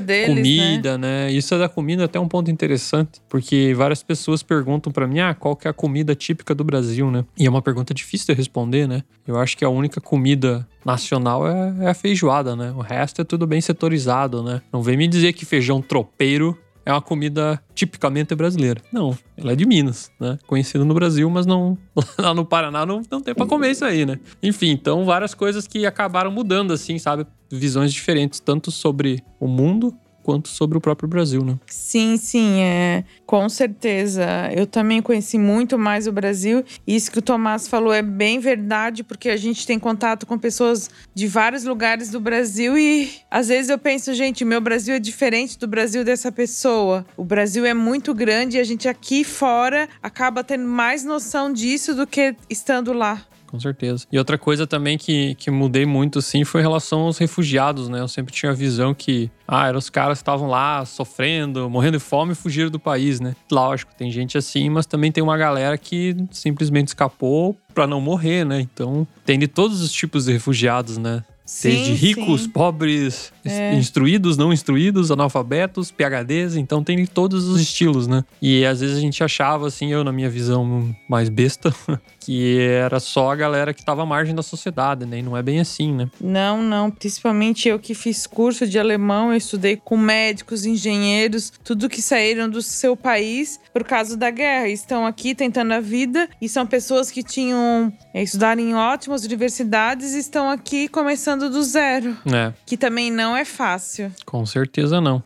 deles, 0.00 0.26
né? 0.26 0.34
comida, 0.34 0.98
né? 0.98 1.30
Isso 1.30 1.54
é 1.54 1.58
da 1.58 1.68
comida 1.68 2.04
até 2.04 2.18
um 2.18 2.28
ponto 2.28 2.50
interessante, 2.50 3.20
porque 3.28 3.72
várias 3.74 4.02
pessoas 4.02 4.42
perguntam 4.42 4.92
pra 4.92 5.06
mim, 5.06 5.20
ah, 5.20 5.34
qual 5.34 5.54
que 5.54 5.68
é 5.68 5.70
a 5.70 5.74
comida 5.74 6.14
típica 6.14 6.54
do 6.54 6.64
Brasil, 6.64 7.10
né? 7.10 7.24
E 7.38 7.46
é 7.46 7.50
uma 7.50 7.62
pergunta 7.62 7.94
difícil 7.94 8.26
de 8.28 8.34
responder, 8.34 8.88
né? 8.88 9.02
Eu 9.26 9.38
acho 9.38 9.56
que 9.56 9.64
a 9.64 9.68
única 9.68 10.00
comida 10.00 10.66
nacional 10.86 11.46
é, 11.46 11.74
é 11.80 11.88
a 11.88 11.94
feijoada, 11.94 12.54
né? 12.54 12.72
O 12.76 12.80
resto 12.80 13.20
é 13.20 13.24
tudo 13.24 13.46
bem 13.46 13.60
setorizado, 13.60 14.42
né? 14.42 14.62
Não 14.72 14.82
vem 14.82 14.96
me 14.96 15.08
dizer 15.08 15.32
que 15.32 15.44
feijão 15.44 15.82
tropeiro 15.82 16.56
é 16.84 16.92
uma 16.92 17.02
comida 17.02 17.60
tipicamente 17.74 18.32
brasileira. 18.36 18.80
Não, 18.92 19.18
ela 19.36 19.52
é 19.52 19.56
de 19.56 19.66
Minas, 19.66 20.12
né? 20.20 20.38
Conhecida 20.46 20.84
no 20.84 20.94
Brasil, 20.94 21.28
mas 21.28 21.44
não 21.44 21.76
lá 22.16 22.32
no 22.32 22.44
Paraná 22.44 22.86
não, 22.86 23.02
não 23.10 23.20
tem 23.20 23.34
pra 23.34 23.44
comer 23.44 23.72
isso 23.72 23.84
aí, 23.84 24.06
né? 24.06 24.20
Enfim, 24.40 24.70
então 24.70 25.04
várias 25.04 25.34
coisas 25.34 25.66
que 25.66 25.84
acabaram 25.84 26.30
mudando, 26.30 26.72
assim, 26.72 26.96
sabe? 26.98 27.26
Visões 27.50 27.92
diferentes, 27.92 28.38
tanto 28.38 28.70
sobre 28.70 29.20
o 29.40 29.48
mundo 29.48 29.92
quanto 30.26 30.48
sobre 30.48 30.76
o 30.76 30.80
próprio 30.80 31.08
Brasil, 31.08 31.44
né? 31.44 31.56
Sim, 31.68 32.16
sim, 32.16 32.60
é. 32.60 33.04
Com 33.24 33.48
certeza. 33.48 34.26
Eu 34.52 34.66
também 34.66 35.00
conheci 35.00 35.38
muito 35.38 35.78
mais 35.78 36.08
o 36.08 36.12
Brasil. 36.12 36.64
Isso 36.84 37.12
que 37.12 37.20
o 37.20 37.22
Tomás 37.22 37.68
falou 37.68 37.92
é 37.92 38.02
bem 38.02 38.40
verdade, 38.40 39.04
porque 39.04 39.28
a 39.28 39.36
gente 39.36 39.64
tem 39.64 39.78
contato 39.78 40.26
com 40.26 40.36
pessoas 40.36 40.90
de 41.14 41.28
vários 41.28 41.62
lugares 41.62 42.10
do 42.10 42.18
Brasil 42.18 42.76
e 42.76 43.08
às 43.30 43.46
vezes 43.46 43.70
eu 43.70 43.78
penso, 43.78 44.12
gente, 44.14 44.44
meu 44.44 44.60
Brasil 44.60 44.96
é 44.96 44.98
diferente 44.98 45.56
do 45.56 45.68
Brasil 45.68 46.02
dessa 46.02 46.32
pessoa. 46.32 47.06
O 47.16 47.24
Brasil 47.24 47.64
é 47.64 47.72
muito 47.72 48.12
grande 48.12 48.56
e 48.56 48.60
a 48.60 48.64
gente 48.64 48.88
aqui 48.88 49.22
fora 49.22 49.88
acaba 50.02 50.42
tendo 50.42 50.66
mais 50.66 51.04
noção 51.04 51.52
disso 51.52 51.94
do 51.94 52.04
que 52.04 52.34
estando 52.50 52.92
lá. 52.92 53.24
Com 53.56 53.60
certeza. 53.60 54.06
E 54.12 54.18
outra 54.18 54.38
coisa 54.38 54.66
também 54.66 54.96
que, 54.96 55.34
que 55.36 55.50
mudei 55.50 55.84
muito, 55.84 56.18
assim, 56.20 56.44
foi 56.44 56.60
em 56.60 56.64
relação 56.64 57.00
aos 57.00 57.18
refugiados, 57.18 57.88
né? 57.88 58.00
Eu 58.00 58.08
sempre 58.08 58.32
tinha 58.32 58.52
a 58.52 58.54
visão 58.54 58.94
que, 58.94 59.30
ah, 59.48 59.66
eram 59.68 59.78
os 59.78 59.90
caras 59.90 60.18
que 60.18 60.22
estavam 60.22 60.48
lá 60.48 60.84
sofrendo, 60.84 61.68
morrendo 61.68 61.98
de 61.98 62.04
fome 62.04 62.32
e 62.32 62.34
fugiram 62.34 62.70
do 62.70 62.78
país, 62.78 63.20
né? 63.20 63.34
Lógico, 63.50 63.94
tem 63.96 64.10
gente 64.10 64.36
assim, 64.38 64.68
mas 64.68 64.86
também 64.86 65.10
tem 65.10 65.22
uma 65.22 65.36
galera 65.36 65.76
que 65.78 66.16
simplesmente 66.30 66.88
escapou 66.88 67.56
pra 67.74 67.86
não 67.86 68.00
morrer, 68.00 68.44
né? 68.44 68.60
Então, 68.60 69.06
tem 69.24 69.38
de 69.38 69.46
todos 69.48 69.80
os 69.82 69.90
tipos 69.92 70.26
de 70.26 70.32
refugiados, 70.32 70.98
né? 70.98 71.24
Desde 71.62 71.84
Sim, 71.84 71.94
ricos, 71.94 72.42
sim. 72.42 72.48
pobres, 72.48 73.32
É. 73.44 73.72
instruídos, 73.74 74.36
não 74.36 74.52
instruídos, 74.52 75.12
analfabetos, 75.12 75.92
PHDs, 75.92 76.56
então 76.56 76.82
tem 76.82 76.96
de 76.96 77.06
todos 77.06 77.46
os 77.46 77.60
estilos, 77.60 78.08
né? 78.08 78.24
E 78.42 78.66
às 78.66 78.80
vezes 78.80 78.96
a 78.96 79.00
gente 79.00 79.22
achava, 79.22 79.68
assim, 79.68 79.92
eu 79.92 80.02
na 80.02 80.10
minha 80.10 80.28
visão 80.28 80.92
mais 81.08 81.28
besta, 81.28 81.72
que 82.26 82.58
era 82.58 82.98
só 82.98 83.30
a 83.30 83.36
galera 83.36 83.72
que 83.72 83.84
tava 83.84 84.02
à 84.02 84.06
margem 84.06 84.34
da 84.34 84.42
sociedade, 84.42 85.06
né? 85.06 85.20
E 85.20 85.22
não 85.22 85.36
é 85.36 85.42
bem 85.44 85.60
assim, 85.60 85.92
né? 85.92 86.10
Não, 86.20 86.60
não. 86.60 86.90
Principalmente 86.90 87.68
eu 87.68 87.78
que 87.78 87.94
fiz 87.94 88.26
curso 88.26 88.66
de 88.66 88.80
alemão, 88.80 89.30
eu 89.30 89.36
estudei 89.36 89.76
com 89.76 89.96
médicos, 89.96 90.66
engenheiros, 90.66 91.52
tudo 91.62 91.88
que 91.88 92.02
saíram 92.02 92.48
do 92.50 92.60
seu 92.60 92.96
país 92.96 93.60
por 93.72 93.84
causa 93.84 94.16
da 94.16 94.28
guerra. 94.28 94.68
Estão 94.68 95.06
aqui 95.06 95.36
tentando 95.36 95.72
a 95.72 95.78
vida 95.78 96.28
e 96.42 96.48
são 96.48 96.66
pessoas 96.66 97.12
que 97.12 97.22
tinham 97.22 97.92
é, 98.12 98.24
estudado 98.24 98.60
em 98.60 98.74
ótimas 98.74 99.24
universidades 99.24 100.12
e 100.14 100.18
estão 100.18 100.50
aqui 100.50 100.88
começando 100.88 101.48
do 101.48 101.62
zero, 101.62 102.16
É, 102.26 102.52
que 102.66 102.76
também 102.76 103.08
não 103.12 103.36
é 103.36 103.44
fácil. 103.44 104.10
com 104.24 104.44
certeza 104.44 105.00
não. 105.00 105.22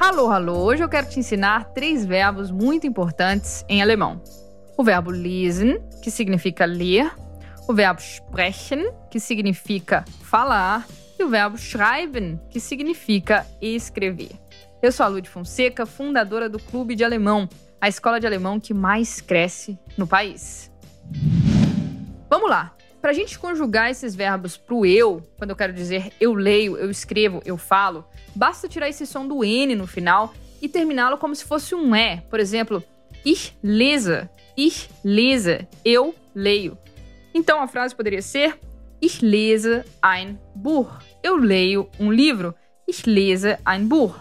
Hallo, 0.00 0.28
hallo! 0.28 0.56
Hoje 0.56 0.84
eu 0.84 0.88
quero 0.88 1.08
te 1.08 1.18
ensinar 1.18 1.72
três 1.74 2.06
verbos 2.06 2.52
muito 2.52 2.86
importantes 2.86 3.64
em 3.68 3.82
alemão. 3.82 4.22
O 4.76 4.84
verbo 4.84 5.10
lesen, 5.10 5.80
que 6.00 6.08
significa 6.08 6.64
ler, 6.64 7.12
o 7.68 7.74
verbo 7.74 8.00
sprechen, 8.00 8.92
que 9.10 9.18
significa 9.18 10.04
falar, 10.22 10.86
e 11.18 11.24
o 11.24 11.28
verbo 11.28 11.58
schreiben, 11.58 12.40
que 12.48 12.60
significa 12.60 13.44
escrever. 13.60 14.30
Eu 14.80 14.92
sou 14.92 15.04
a 15.04 15.08
Lud 15.08 15.28
Fonseca, 15.28 15.84
fundadora 15.84 16.48
do 16.48 16.60
Clube 16.60 16.94
de 16.94 17.02
Alemão, 17.02 17.48
a 17.80 17.88
escola 17.88 18.20
de 18.20 18.26
alemão 18.26 18.60
que 18.60 18.72
mais 18.72 19.20
cresce 19.20 19.76
no 19.96 20.06
país. 20.06 20.70
Vamos 22.30 22.48
lá! 22.48 22.72
Para 23.00 23.10
a 23.10 23.14
gente 23.14 23.36
conjugar 23.36 23.90
esses 23.90 24.14
verbos 24.14 24.56
pro 24.56 24.86
eu, 24.86 25.22
quando 25.36 25.50
eu 25.50 25.56
quero 25.56 25.72
dizer 25.72 26.12
eu 26.20 26.34
leio, 26.34 26.76
eu 26.76 26.88
escrevo, 26.88 27.40
eu 27.44 27.56
falo, 27.56 28.04
basta 28.38 28.68
tirar 28.68 28.88
esse 28.88 29.04
som 29.04 29.26
do 29.26 29.44
N 29.44 29.74
no 29.74 29.86
final 29.86 30.32
e 30.62 30.68
terminá-lo 30.68 31.18
como 31.18 31.34
se 31.34 31.44
fosse 31.44 31.74
um 31.74 31.94
E. 31.94 32.20
Por 32.30 32.38
exemplo, 32.38 32.82
ich 33.24 33.52
lese, 33.60 34.28
ich 34.56 34.88
lese, 35.04 35.66
eu 35.84 36.14
leio. 36.32 36.78
Então 37.34 37.60
a 37.60 37.66
frase 37.66 37.96
poderia 37.96 38.22
ser 38.22 38.56
Ich 39.02 39.20
lese 39.22 39.84
ein 40.00 40.38
Buch. 40.54 40.88
Eu 41.22 41.36
leio 41.36 41.88
um 41.98 42.12
livro. 42.12 42.54
Ich 42.86 43.06
lese 43.06 43.58
ein 43.64 43.86
Buch. 43.88 44.14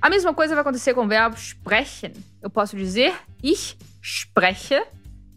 A 0.00 0.10
mesma 0.10 0.34
coisa 0.34 0.54
vai 0.54 0.62
acontecer 0.62 0.92
com 0.92 1.04
o 1.04 1.08
verbo 1.08 1.36
sprechen. 1.36 2.12
Eu 2.40 2.50
posso 2.50 2.76
dizer 2.76 3.14
ich 3.40 3.76
spreche 4.02 4.84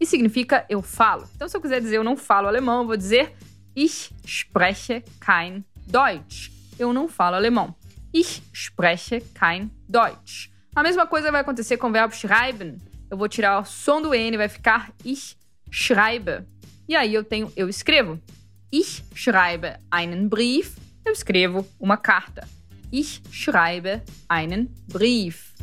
e 0.00 0.04
significa 0.04 0.66
eu 0.68 0.82
falo. 0.82 1.28
Então, 1.36 1.48
se 1.48 1.56
eu 1.56 1.60
quiser 1.60 1.80
dizer 1.80 1.98
eu 1.98 2.04
não 2.04 2.16
falo 2.16 2.48
alemão, 2.48 2.80
eu 2.82 2.86
vou 2.86 2.96
dizer 2.96 3.32
Ich 3.76 4.12
spreche 4.24 5.04
kein 5.20 5.64
Deutsch. 5.86 6.55
Eu 6.78 6.92
não 6.92 7.08
falo 7.08 7.36
alemão. 7.36 7.74
Ich 8.12 8.42
spreche 8.52 9.20
kein 9.34 9.70
Deutsch. 9.88 10.50
A 10.74 10.82
mesma 10.82 11.06
coisa 11.06 11.30
vai 11.30 11.40
acontecer 11.40 11.76
com 11.76 11.88
o 11.88 11.92
verbo 11.92 12.14
schreiben. 12.14 12.76
Eu 13.10 13.16
vou 13.16 13.28
tirar 13.28 13.60
o 13.60 13.64
som 13.64 14.02
do 14.02 14.14
N, 14.14 14.36
vai 14.36 14.48
ficar 14.48 14.92
Ich 15.04 15.36
schreibe. 15.70 16.44
E 16.88 16.94
aí 16.94 17.14
eu 17.14 17.24
tenho 17.24 17.52
eu 17.56 17.68
escrevo. 17.68 18.20
Ich 18.72 19.02
schreibe 19.14 19.76
einen 19.90 20.28
Brief. 20.28 20.76
Eu 21.04 21.12
escrevo 21.12 21.66
uma 21.78 21.96
carta. 21.96 22.46
Ich 22.92 23.22
schreibe 23.30 24.02
einen 24.28 24.68
Brief. 24.92 25.54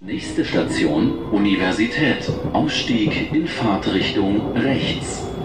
Nächste 0.00 0.44
Station 0.44 1.32
Universität. 1.32 2.28
Ausstieg 2.52 3.32
in 3.34 3.46
Fahrtrichtung 3.46 4.52
rechts. 4.52 5.35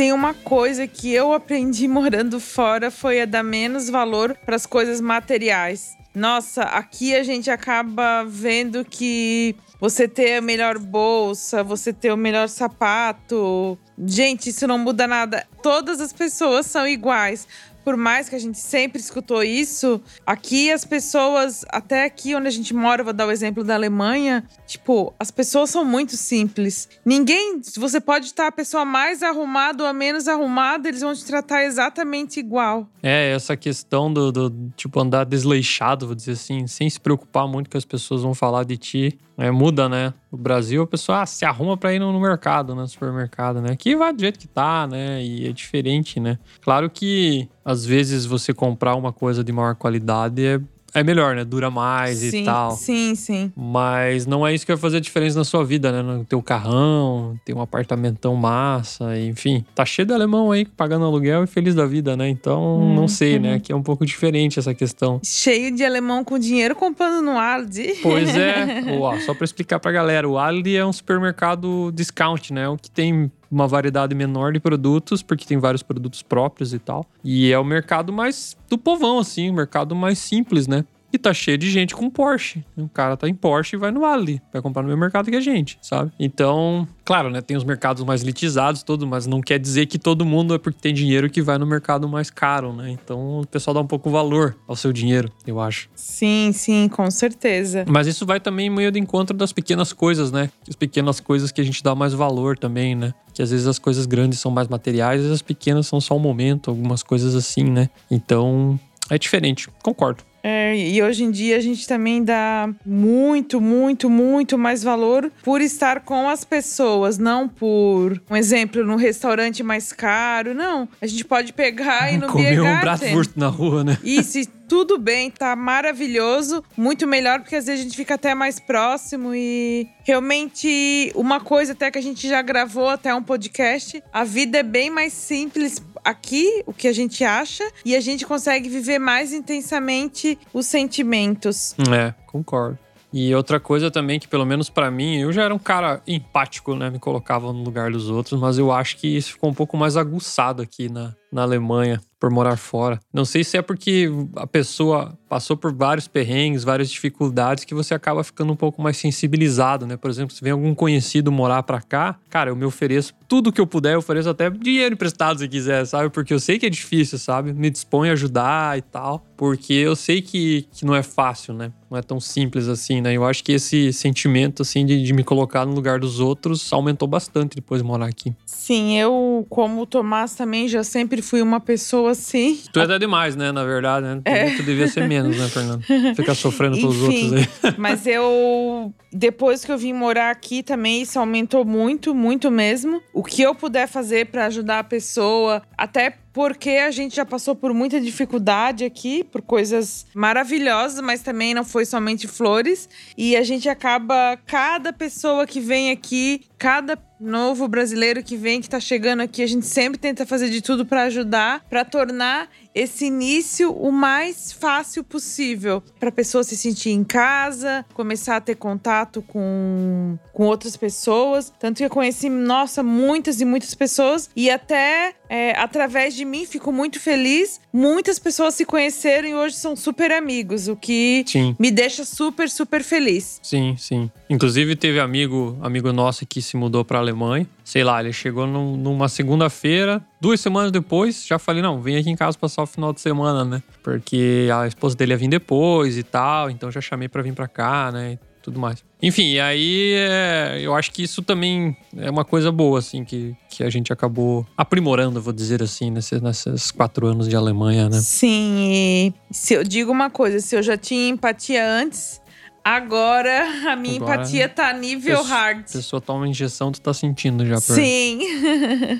Tem 0.00 0.14
uma 0.14 0.32
coisa 0.32 0.86
que 0.86 1.12
eu 1.12 1.30
aprendi 1.34 1.86
morando 1.86 2.40
fora 2.40 2.90
foi 2.90 3.20
a 3.20 3.26
dar 3.26 3.42
menos 3.42 3.90
valor 3.90 4.34
para 4.46 4.56
as 4.56 4.64
coisas 4.64 4.98
materiais. 4.98 5.94
Nossa, 6.14 6.62
aqui 6.62 7.14
a 7.14 7.22
gente 7.22 7.50
acaba 7.50 8.24
vendo 8.24 8.82
que 8.82 9.54
você 9.78 10.08
ter 10.08 10.38
a 10.38 10.40
melhor 10.40 10.78
bolsa, 10.78 11.62
você 11.62 11.92
ter 11.92 12.10
o 12.10 12.16
melhor 12.16 12.48
sapato. 12.48 13.78
Gente, 13.98 14.48
isso 14.48 14.66
não 14.66 14.78
muda 14.78 15.06
nada. 15.06 15.46
Todas 15.62 16.00
as 16.00 16.14
pessoas 16.14 16.64
são 16.64 16.88
iguais. 16.88 17.46
Por 17.84 17.96
mais 17.96 18.28
que 18.28 18.34
a 18.34 18.38
gente 18.38 18.58
sempre 18.58 19.00
escutou 19.00 19.42
isso, 19.42 20.00
aqui 20.26 20.70
as 20.70 20.84
pessoas, 20.84 21.64
até 21.68 22.04
aqui 22.04 22.34
onde 22.34 22.48
a 22.48 22.50
gente 22.50 22.74
mora, 22.74 23.02
vou 23.02 23.12
dar 23.12 23.26
o 23.26 23.30
exemplo 23.30 23.64
da 23.64 23.74
Alemanha, 23.74 24.44
tipo, 24.66 25.14
as 25.18 25.30
pessoas 25.30 25.70
são 25.70 25.84
muito 25.84 26.16
simples. 26.16 26.88
Ninguém, 27.04 27.60
você 27.76 28.00
pode 28.00 28.26
estar 28.26 28.46
a 28.46 28.52
pessoa 28.52 28.84
mais 28.84 29.22
arrumada 29.22 29.82
ou 29.82 29.88
a 29.88 29.92
menos 29.92 30.28
arrumada, 30.28 30.88
eles 30.88 31.00
vão 31.00 31.14
te 31.14 31.24
tratar 31.24 31.64
exatamente 31.64 32.38
igual. 32.38 32.88
É, 33.02 33.32
essa 33.32 33.56
questão 33.56 34.12
do, 34.12 34.30
do, 34.30 34.70
tipo, 34.76 35.00
andar 35.00 35.24
desleixado, 35.24 36.06
vou 36.06 36.14
dizer 36.14 36.32
assim, 36.32 36.66
sem 36.66 36.88
se 36.88 37.00
preocupar 37.00 37.48
muito 37.48 37.70
que 37.70 37.76
as 37.76 37.84
pessoas 37.84 38.22
vão 38.22 38.34
falar 38.34 38.64
de 38.64 38.76
ti. 38.76 39.18
É, 39.40 39.50
muda, 39.50 39.88
né? 39.88 40.12
No 40.30 40.36
Brasil, 40.36 40.82
a 40.82 40.86
pessoa 40.86 41.22
ah, 41.22 41.26
se 41.26 41.46
arruma 41.46 41.74
pra 41.74 41.94
ir 41.94 41.98
no, 41.98 42.12
no 42.12 42.20
mercado, 42.20 42.74
né? 42.74 42.82
No 42.82 42.88
supermercado, 42.88 43.62
né? 43.62 43.72
Aqui 43.72 43.96
vai 43.96 44.12
do 44.12 44.20
jeito 44.20 44.38
que 44.38 44.46
tá, 44.46 44.86
né? 44.86 45.24
E 45.24 45.48
é 45.48 45.52
diferente, 45.52 46.20
né? 46.20 46.38
Claro 46.60 46.90
que, 46.90 47.48
às 47.64 47.86
vezes, 47.86 48.26
você 48.26 48.52
comprar 48.52 48.94
uma 48.96 49.14
coisa 49.14 49.42
de 49.42 49.50
maior 49.50 49.74
qualidade 49.76 50.44
é 50.44 50.60
é 50.94 51.02
melhor, 51.02 51.34
né? 51.34 51.44
Dura 51.44 51.70
mais 51.70 52.18
sim, 52.18 52.42
e 52.42 52.44
tal. 52.44 52.72
sim, 52.72 53.14
sim. 53.14 53.52
Mas 53.56 54.26
não 54.26 54.46
é 54.46 54.54
isso 54.54 54.64
que 54.66 54.72
vai 54.72 54.80
fazer 54.80 54.98
a 54.98 55.00
diferença 55.00 55.38
na 55.38 55.44
sua 55.44 55.64
vida, 55.64 55.90
né? 55.90 56.02
No 56.02 56.24
teu 56.24 56.42
carrão, 56.42 57.38
ter 57.44 57.54
um 57.54 57.60
apartamentão 57.60 58.34
massa, 58.34 59.18
enfim. 59.18 59.64
Tá 59.74 59.84
cheio 59.84 60.06
de 60.06 60.12
alemão 60.14 60.50
aí 60.52 60.64
pagando 60.64 61.04
aluguel 61.04 61.44
e 61.44 61.46
feliz 61.46 61.74
da 61.74 61.86
vida, 61.86 62.16
né? 62.16 62.28
Então, 62.28 62.94
não 62.94 63.08
sei, 63.08 63.38
né? 63.38 63.54
Aqui 63.54 63.72
é 63.72 63.76
um 63.76 63.82
pouco 63.82 64.04
diferente 64.04 64.58
essa 64.58 64.74
questão. 64.74 65.20
Cheio 65.24 65.74
de 65.74 65.84
alemão 65.84 66.24
com 66.24 66.38
dinheiro 66.38 66.74
comprando 66.74 67.22
no 67.22 67.38
Aldi. 67.38 67.94
Pois 68.02 68.34
é, 68.36 68.82
Ó, 68.98 69.18
só 69.20 69.34
pra 69.34 69.44
explicar 69.44 69.78
pra 69.78 69.92
galera, 69.92 70.28
o 70.28 70.38
Aldi 70.38 70.76
é 70.76 70.84
um 70.84 70.92
supermercado 70.92 71.90
discount, 71.94 72.52
né? 72.52 72.68
O 72.68 72.76
que 72.76 72.90
tem 72.90 73.30
uma 73.50 73.66
variedade 73.66 74.14
menor 74.14 74.52
de 74.52 74.60
produtos, 74.60 75.22
porque 75.22 75.44
tem 75.44 75.58
vários 75.58 75.82
produtos 75.82 76.22
próprios 76.22 76.72
e 76.72 76.78
tal. 76.78 77.04
E 77.24 77.52
é 77.52 77.58
o 77.58 77.64
mercado 77.64 78.12
mais 78.12 78.56
do 78.68 78.78
povão, 78.78 79.18
assim, 79.18 79.50
o 79.50 79.54
mercado 79.54 79.94
mais 79.94 80.18
simples, 80.18 80.66
né? 80.66 80.84
E 81.12 81.18
tá 81.18 81.34
cheio 81.34 81.58
de 81.58 81.70
gente 81.70 81.94
com 81.94 82.08
Porsche. 82.08 82.64
O 82.76 82.88
cara 82.88 83.16
tá 83.16 83.28
em 83.28 83.34
Porsche 83.34 83.76
e 83.76 83.78
vai 83.78 83.90
no 83.90 84.04
Ali. 84.04 84.40
Vai 84.52 84.62
comprar 84.62 84.82
no 84.82 84.88
mesmo 84.88 85.00
mercado 85.00 85.30
que 85.30 85.36
a 85.36 85.40
gente, 85.40 85.78
sabe? 85.82 86.12
Então, 86.18 86.86
claro, 87.04 87.30
né? 87.30 87.40
Tem 87.40 87.56
os 87.56 87.64
mercados 87.64 88.04
mais 88.04 88.22
elitizados, 88.22 88.82
tudo, 88.82 89.06
mas 89.06 89.26
não 89.26 89.40
quer 89.40 89.58
dizer 89.58 89.86
que 89.86 89.98
todo 89.98 90.24
mundo 90.24 90.54
é 90.54 90.58
porque 90.58 90.78
tem 90.80 90.94
dinheiro 90.94 91.28
que 91.28 91.42
vai 91.42 91.58
no 91.58 91.66
mercado 91.66 92.08
mais 92.08 92.30
caro, 92.30 92.72
né? 92.72 92.90
Então 92.90 93.40
o 93.40 93.46
pessoal 93.46 93.74
dá 93.74 93.80
um 93.80 93.86
pouco 93.86 94.08
valor 94.08 94.56
ao 94.68 94.76
seu 94.76 94.92
dinheiro, 94.92 95.30
eu 95.46 95.60
acho. 95.60 95.88
Sim, 95.94 96.52
sim, 96.52 96.88
com 96.88 97.10
certeza. 97.10 97.84
Mas 97.88 98.06
isso 98.06 98.24
vai 98.24 98.38
também 98.38 98.70
meio 98.70 98.92
de 98.92 98.98
encontro 98.98 99.36
das 99.36 99.52
pequenas 99.52 99.92
coisas, 99.92 100.30
né? 100.30 100.50
As 100.68 100.76
pequenas 100.76 101.18
coisas 101.18 101.50
que 101.50 101.60
a 101.60 101.64
gente 101.64 101.82
dá 101.82 101.94
mais 101.94 102.12
valor 102.12 102.56
também, 102.56 102.94
né? 102.94 103.12
Que 103.34 103.42
às 103.42 103.50
vezes 103.50 103.66
as 103.66 103.78
coisas 103.78 104.06
grandes 104.06 104.38
são 104.38 104.50
mais 104.50 104.68
materiais 104.68 105.24
e 105.24 105.32
as 105.32 105.42
pequenas 105.42 105.86
são 105.86 106.00
só 106.00 106.16
um 106.16 106.20
momento, 106.20 106.70
algumas 106.70 107.02
coisas 107.02 107.34
assim, 107.34 107.64
né? 107.64 107.88
Então 108.10 108.78
é 109.08 109.18
diferente, 109.18 109.68
concordo. 109.82 110.29
É, 110.42 110.76
e 110.76 111.02
hoje 111.02 111.24
em 111.24 111.30
dia 111.30 111.56
a 111.56 111.60
gente 111.60 111.86
também 111.86 112.22
dá 112.22 112.68
muito, 112.84 113.60
muito, 113.60 114.08
muito 114.08 114.56
mais 114.56 114.82
valor 114.82 115.30
por 115.42 115.60
estar 115.60 116.00
com 116.00 116.28
as 116.28 116.44
pessoas, 116.44 117.18
não 117.18 117.48
por 117.48 118.20
um 118.30 118.36
exemplo 118.36 118.84
num 118.84 118.96
restaurante 118.96 119.62
mais 119.62 119.92
caro, 119.92 120.54
não. 120.54 120.88
A 121.00 121.06
gente 121.06 121.24
pode 121.24 121.52
pegar 121.52 122.12
e 122.12 122.16
no 122.18 122.28
Comer 122.28 122.60
um 122.60 122.62
Biergarten. 122.62 123.08
Bratwurst 123.08 123.32
na 123.36 123.48
rua, 123.48 123.84
né? 123.84 123.98
Isso, 124.02 124.38
e 124.38 124.46
tudo 124.46 124.98
bem, 124.98 125.30
tá 125.30 125.56
maravilhoso, 125.56 126.62
muito 126.76 127.04
melhor 127.04 127.40
porque 127.40 127.56
às 127.56 127.66
vezes 127.66 127.80
a 127.80 127.82
gente 127.82 127.96
fica 127.96 128.14
até 128.14 128.36
mais 128.36 128.60
próximo 128.60 129.34
e 129.34 129.88
realmente 130.04 131.10
uma 131.16 131.40
coisa 131.40 131.72
até 131.72 131.90
que 131.90 131.98
a 131.98 132.02
gente 132.02 132.28
já 132.28 132.40
gravou 132.40 132.88
até 132.88 133.12
um 133.12 133.22
podcast, 133.22 134.00
a 134.12 134.22
vida 134.22 134.58
é 134.58 134.62
bem 134.62 134.88
mais 134.88 135.12
simples 135.12 135.82
aqui, 136.04 136.62
o 136.66 136.72
que 136.72 136.88
a 136.88 136.92
gente 136.92 137.24
acha, 137.24 137.64
e 137.84 137.94
a 137.94 138.00
gente 138.00 138.26
consegue 138.26 138.68
viver 138.68 138.98
mais 138.98 139.32
intensamente 139.32 140.38
os 140.52 140.66
sentimentos. 140.66 141.74
É, 141.92 142.14
concordo. 142.26 142.78
E 143.12 143.34
outra 143.34 143.58
coisa 143.58 143.90
também 143.90 144.20
que, 144.20 144.28
pelo 144.28 144.46
menos 144.46 144.70
pra 144.70 144.90
mim, 144.90 145.16
eu 145.18 145.32
já 145.32 145.42
era 145.42 145.54
um 145.54 145.58
cara 145.58 146.00
empático, 146.06 146.76
né? 146.76 146.90
Me 146.90 146.98
colocava 146.98 147.52
no 147.52 147.62
lugar 147.64 147.90
dos 147.90 148.08
outros, 148.08 148.40
mas 148.40 148.56
eu 148.56 148.70
acho 148.70 148.96
que 148.98 149.08
isso 149.08 149.32
ficou 149.32 149.50
um 149.50 149.54
pouco 149.54 149.76
mais 149.76 149.96
aguçado 149.96 150.62
aqui 150.62 150.88
na, 150.88 151.12
na 151.32 151.42
Alemanha, 151.42 152.00
por 152.20 152.30
morar 152.30 152.58
fora. 152.58 153.00
Não 153.12 153.24
sei 153.24 153.42
se 153.42 153.56
é 153.56 153.62
porque 153.62 154.10
a 154.36 154.46
pessoa 154.46 155.18
passou 155.26 155.56
por 155.56 155.72
vários 155.72 156.06
perrengues, 156.06 156.62
várias 156.62 156.90
dificuldades, 156.90 157.64
que 157.64 157.74
você 157.74 157.94
acaba 157.94 158.22
ficando 158.22 158.52
um 158.52 158.56
pouco 158.56 158.82
mais 158.82 158.98
sensibilizado, 158.98 159.86
né? 159.86 159.96
Por 159.96 160.10
exemplo, 160.10 160.34
se 160.34 160.42
vem 160.42 160.52
algum 160.52 160.74
conhecido 160.74 161.32
morar 161.32 161.62
pra 161.62 161.80
cá, 161.80 162.18
cara, 162.28 162.50
eu 162.50 162.56
me 162.56 162.64
ofereço 162.64 163.14
tudo 163.26 163.52
que 163.52 163.60
eu 163.60 163.66
puder, 163.66 163.94
eu 163.94 164.00
ofereço 164.00 164.28
até 164.28 164.50
dinheiro 164.50 164.92
emprestado 164.92 165.38
se 165.38 165.48
quiser, 165.48 165.86
sabe? 165.86 166.10
Porque 166.10 166.34
eu 166.34 166.40
sei 166.40 166.58
que 166.58 166.66
é 166.66 166.70
difícil, 166.70 167.16
sabe? 167.16 167.52
Me 167.52 167.70
disponho 167.70 168.10
a 168.10 168.12
ajudar 168.12 168.76
e 168.76 168.82
tal, 168.82 169.24
porque 169.36 169.72
eu 169.72 169.96
sei 169.96 170.20
que, 170.20 170.66
que 170.72 170.84
não 170.84 170.94
é 170.94 171.02
fácil, 171.02 171.54
né? 171.54 171.72
Não 171.88 171.96
é 171.96 172.02
tão 172.02 172.20
simples 172.20 172.68
assim, 172.68 173.00
né? 173.00 173.16
Eu 173.16 173.24
acho 173.24 173.42
que 173.42 173.52
esse 173.52 173.92
sentimento, 173.92 174.62
assim, 174.62 174.84
de, 174.84 175.02
de 175.02 175.12
me 175.12 175.24
colocar 175.24 175.64
no 175.64 175.74
lugar 175.74 176.00
dos 176.00 176.20
outros 176.20 176.72
aumentou 176.72 177.08
bastante 177.08 177.56
depois 177.56 177.80
de 177.82 177.86
morar 177.86 178.06
aqui. 178.06 178.34
Sim, 178.44 178.98
eu, 178.98 179.46
como 179.48 179.82
o 179.82 179.86
Tomás 179.86 180.34
também, 180.34 180.68
já 180.68 180.84
sempre 180.84 181.19
fui 181.22 181.42
uma 181.42 181.60
pessoa 181.60 182.12
assim. 182.12 182.60
Tu 182.72 182.80
é 182.80 182.84
até 182.84 182.98
demais, 182.98 183.36
né? 183.36 183.52
Na 183.52 183.64
verdade, 183.64 184.06
né? 184.06 184.20
Tu 184.56 184.62
devia 184.62 184.88
ser 184.88 185.06
menos, 185.08 185.36
né, 185.36 185.48
Fernando? 185.48 185.82
Ficar 186.14 186.34
sofrendo 186.34 186.76
pelos 186.76 186.96
Enfim, 186.96 187.36
outros 187.36 187.48
aí. 187.64 187.74
Mas 187.78 188.06
eu, 188.06 188.92
depois 189.12 189.64
que 189.64 189.72
eu 189.72 189.78
vim 189.78 189.92
morar 189.92 190.30
aqui 190.30 190.62
também, 190.62 191.02
isso 191.02 191.18
aumentou 191.18 191.64
muito, 191.64 192.14
muito 192.14 192.50
mesmo. 192.50 193.00
O 193.12 193.22
que 193.22 193.42
eu 193.42 193.54
puder 193.54 193.88
fazer 193.88 194.26
pra 194.26 194.46
ajudar 194.46 194.80
a 194.80 194.84
pessoa, 194.84 195.62
até 195.76 196.14
porque 196.32 196.70
a 196.70 196.90
gente 196.90 197.16
já 197.16 197.24
passou 197.24 197.56
por 197.56 197.74
muita 197.74 198.00
dificuldade 198.00 198.84
aqui, 198.84 199.24
por 199.24 199.42
coisas 199.42 200.06
maravilhosas, 200.14 201.00
mas 201.00 201.22
também 201.22 201.54
não 201.54 201.64
foi 201.64 201.84
somente 201.84 202.28
flores. 202.28 202.88
E 203.16 203.36
a 203.36 203.42
gente 203.42 203.68
acaba, 203.68 204.38
cada 204.46 204.92
pessoa 204.92 205.46
que 205.46 205.60
vem 205.60 205.90
aqui, 205.90 206.42
cada 206.56 206.96
novo 207.20 207.68
brasileiro 207.68 208.22
que 208.22 208.36
vem, 208.36 208.60
que 208.60 208.68
tá 208.68 208.80
chegando 208.80 209.20
aqui, 209.20 209.42
a 209.42 209.46
gente 209.46 209.66
sempre 209.66 209.98
tenta 209.98 210.24
fazer 210.24 210.48
de 210.48 210.62
tudo 210.62 210.86
pra 210.86 211.02
ajudar, 211.02 211.64
pra 211.68 211.84
tornar 211.84 212.48
esse 212.74 213.06
início 213.06 213.72
o 213.72 213.92
mais 213.92 214.52
fácil 214.52 215.04
possível 215.04 215.82
para 215.98 216.10
pessoa 216.10 216.42
se 216.42 216.56
sentir 216.56 216.90
em 216.90 217.04
casa, 217.04 217.84
começar 217.92 218.36
a 218.36 218.40
ter 218.40 218.54
contato 218.54 219.22
com, 219.22 220.18
com 220.32 220.44
outras 220.44 220.76
pessoas. 220.76 221.52
Tanto 221.58 221.78
que 221.78 221.84
eu 221.84 221.90
conheci, 221.90 222.28
nossa, 222.28 222.82
muitas 222.82 223.40
e 223.40 223.44
muitas 223.44 223.74
pessoas 223.74 224.30
e 224.34 224.50
até 224.50 225.14
é, 225.32 225.52
através 225.56 226.12
de 226.14 226.24
mim 226.24 226.44
fico 226.44 226.72
muito 226.72 226.98
feliz. 226.98 227.60
Muitas 227.72 228.18
pessoas 228.18 228.54
se 228.54 228.64
conheceram 228.64 229.28
e 229.28 229.34
hoje 229.34 229.54
são 229.54 229.76
super 229.76 230.10
amigos, 230.10 230.66
o 230.66 230.74
que 230.74 231.24
Sim. 231.26 231.54
me 231.56 231.70
deixa 231.70 232.04
super, 232.04 232.50
super 232.50 232.82
feliz. 232.82 233.38
Sim, 233.40 233.76
sim. 233.78 234.10
Inclusive 234.28 234.74
teve 234.74 234.98
amigo, 234.98 235.56
amigo 235.62 235.92
nosso 235.92 236.26
que 236.26 236.42
se 236.42 236.56
mudou 236.56 236.84
pra 236.84 236.98
Alemanha. 236.98 237.46
Sei 237.64 237.84
lá, 237.84 238.00
ele 238.02 238.12
chegou 238.12 238.44
num- 238.48 238.76
numa 238.76 239.08
segunda-feira, 239.08 240.04
duas 240.20 240.40
semanas 240.40 240.72
depois, 240.72 241.24
já 241.24 241.38
falei, 241.38 241.62
não, 241.62 241.80
vem 241.80 241.96
aqui 241.96 242.10
em 242.10 242.16
casa 242.16 242.36
passar 242.36 242.64
o 242.64 242.66
final 242.66 242.92
de 242.92 243.00
semana, 243.00 243.44
né? 243.44 243.62
Porque 243.84 244.48
a 244.52 244.66
esposa 244.66 244.96
dele 244.96 245.12
ia 245.12 245.16
vir 245.16 245.28
depois 245.28 245.96
e 245.96 246.02
tal, 246.02 246.50
então 246.50 246.70
já 246.72 246.80
chamei 246.80 247.08
pra 247.08 247.22
vir 247.22 247.32
pra 247.32 247.46
cá, 247.46 247.92
né? 247.92 248.18
Tudo 248.42 248.58
mais. 248.58 248.82
Enfim, 249.02 249.32
e 249.32 249.40
aí 249.40 249.92
é, 249.96 250.58
eu 250.62 250.74
acho 250.74 250.90
que 250.92 251.02
isso 251.02 251.22
também 251.22 251.76
é 251.96 252.10
uma 252.10 252.24
coisa 252.24 252.50
boa, 252.50 252.78
assim, 252.78 253.04
que, 253.04 253.34
que 253.50 253.62
a 253.62 253.68
gente 253.70 253.92
acabou 253.92 254.46
aprimorando, 254.56 255.20
vou 255.20 255.32
dizer 255.32 255.62
assim, 255.62 255.90
nesses, 255.90 256.20
nesses 256.22 256.70
quatro 256.70 257.06
anos 257.06 257.28
de 257.28 257.36
Alemanha, 257.36 257.88
né? 257.88 257.98
Sim, 258.00 258.66
e 258.70 259.14
se 259.30 259.54
eu 259.54 259.62
digo 259.64 259.92
uma 259.92 260.08
coisa, 260.10 260.40
se 260.40 260.56
eu 260.56 260.62
já 260.62 260.76
tinha 260.76 261.08
empatia 261.10 261.66
antes, 261.66 262.20
agora 262.64 263.70
a 263.70 263.76
minha 263.76 263.96
Agora, 263.96 264.14
empatia 264.16 264.48
tá 264.48 264.72
nível 264.72 265.18
pesso- 265.18 265.28
hard. 265.28 265.60
A 265.68 265.72
pessoa 265.72 266.00
toma 266.00 266.26
injeção, 266.28 266.72
tu 266.72 266.80
tá 266.80 266.92
sentindo 266.94 267.44
já. 267.46 267.54
por- 267.56 267.74
Sim. 267.74 268.20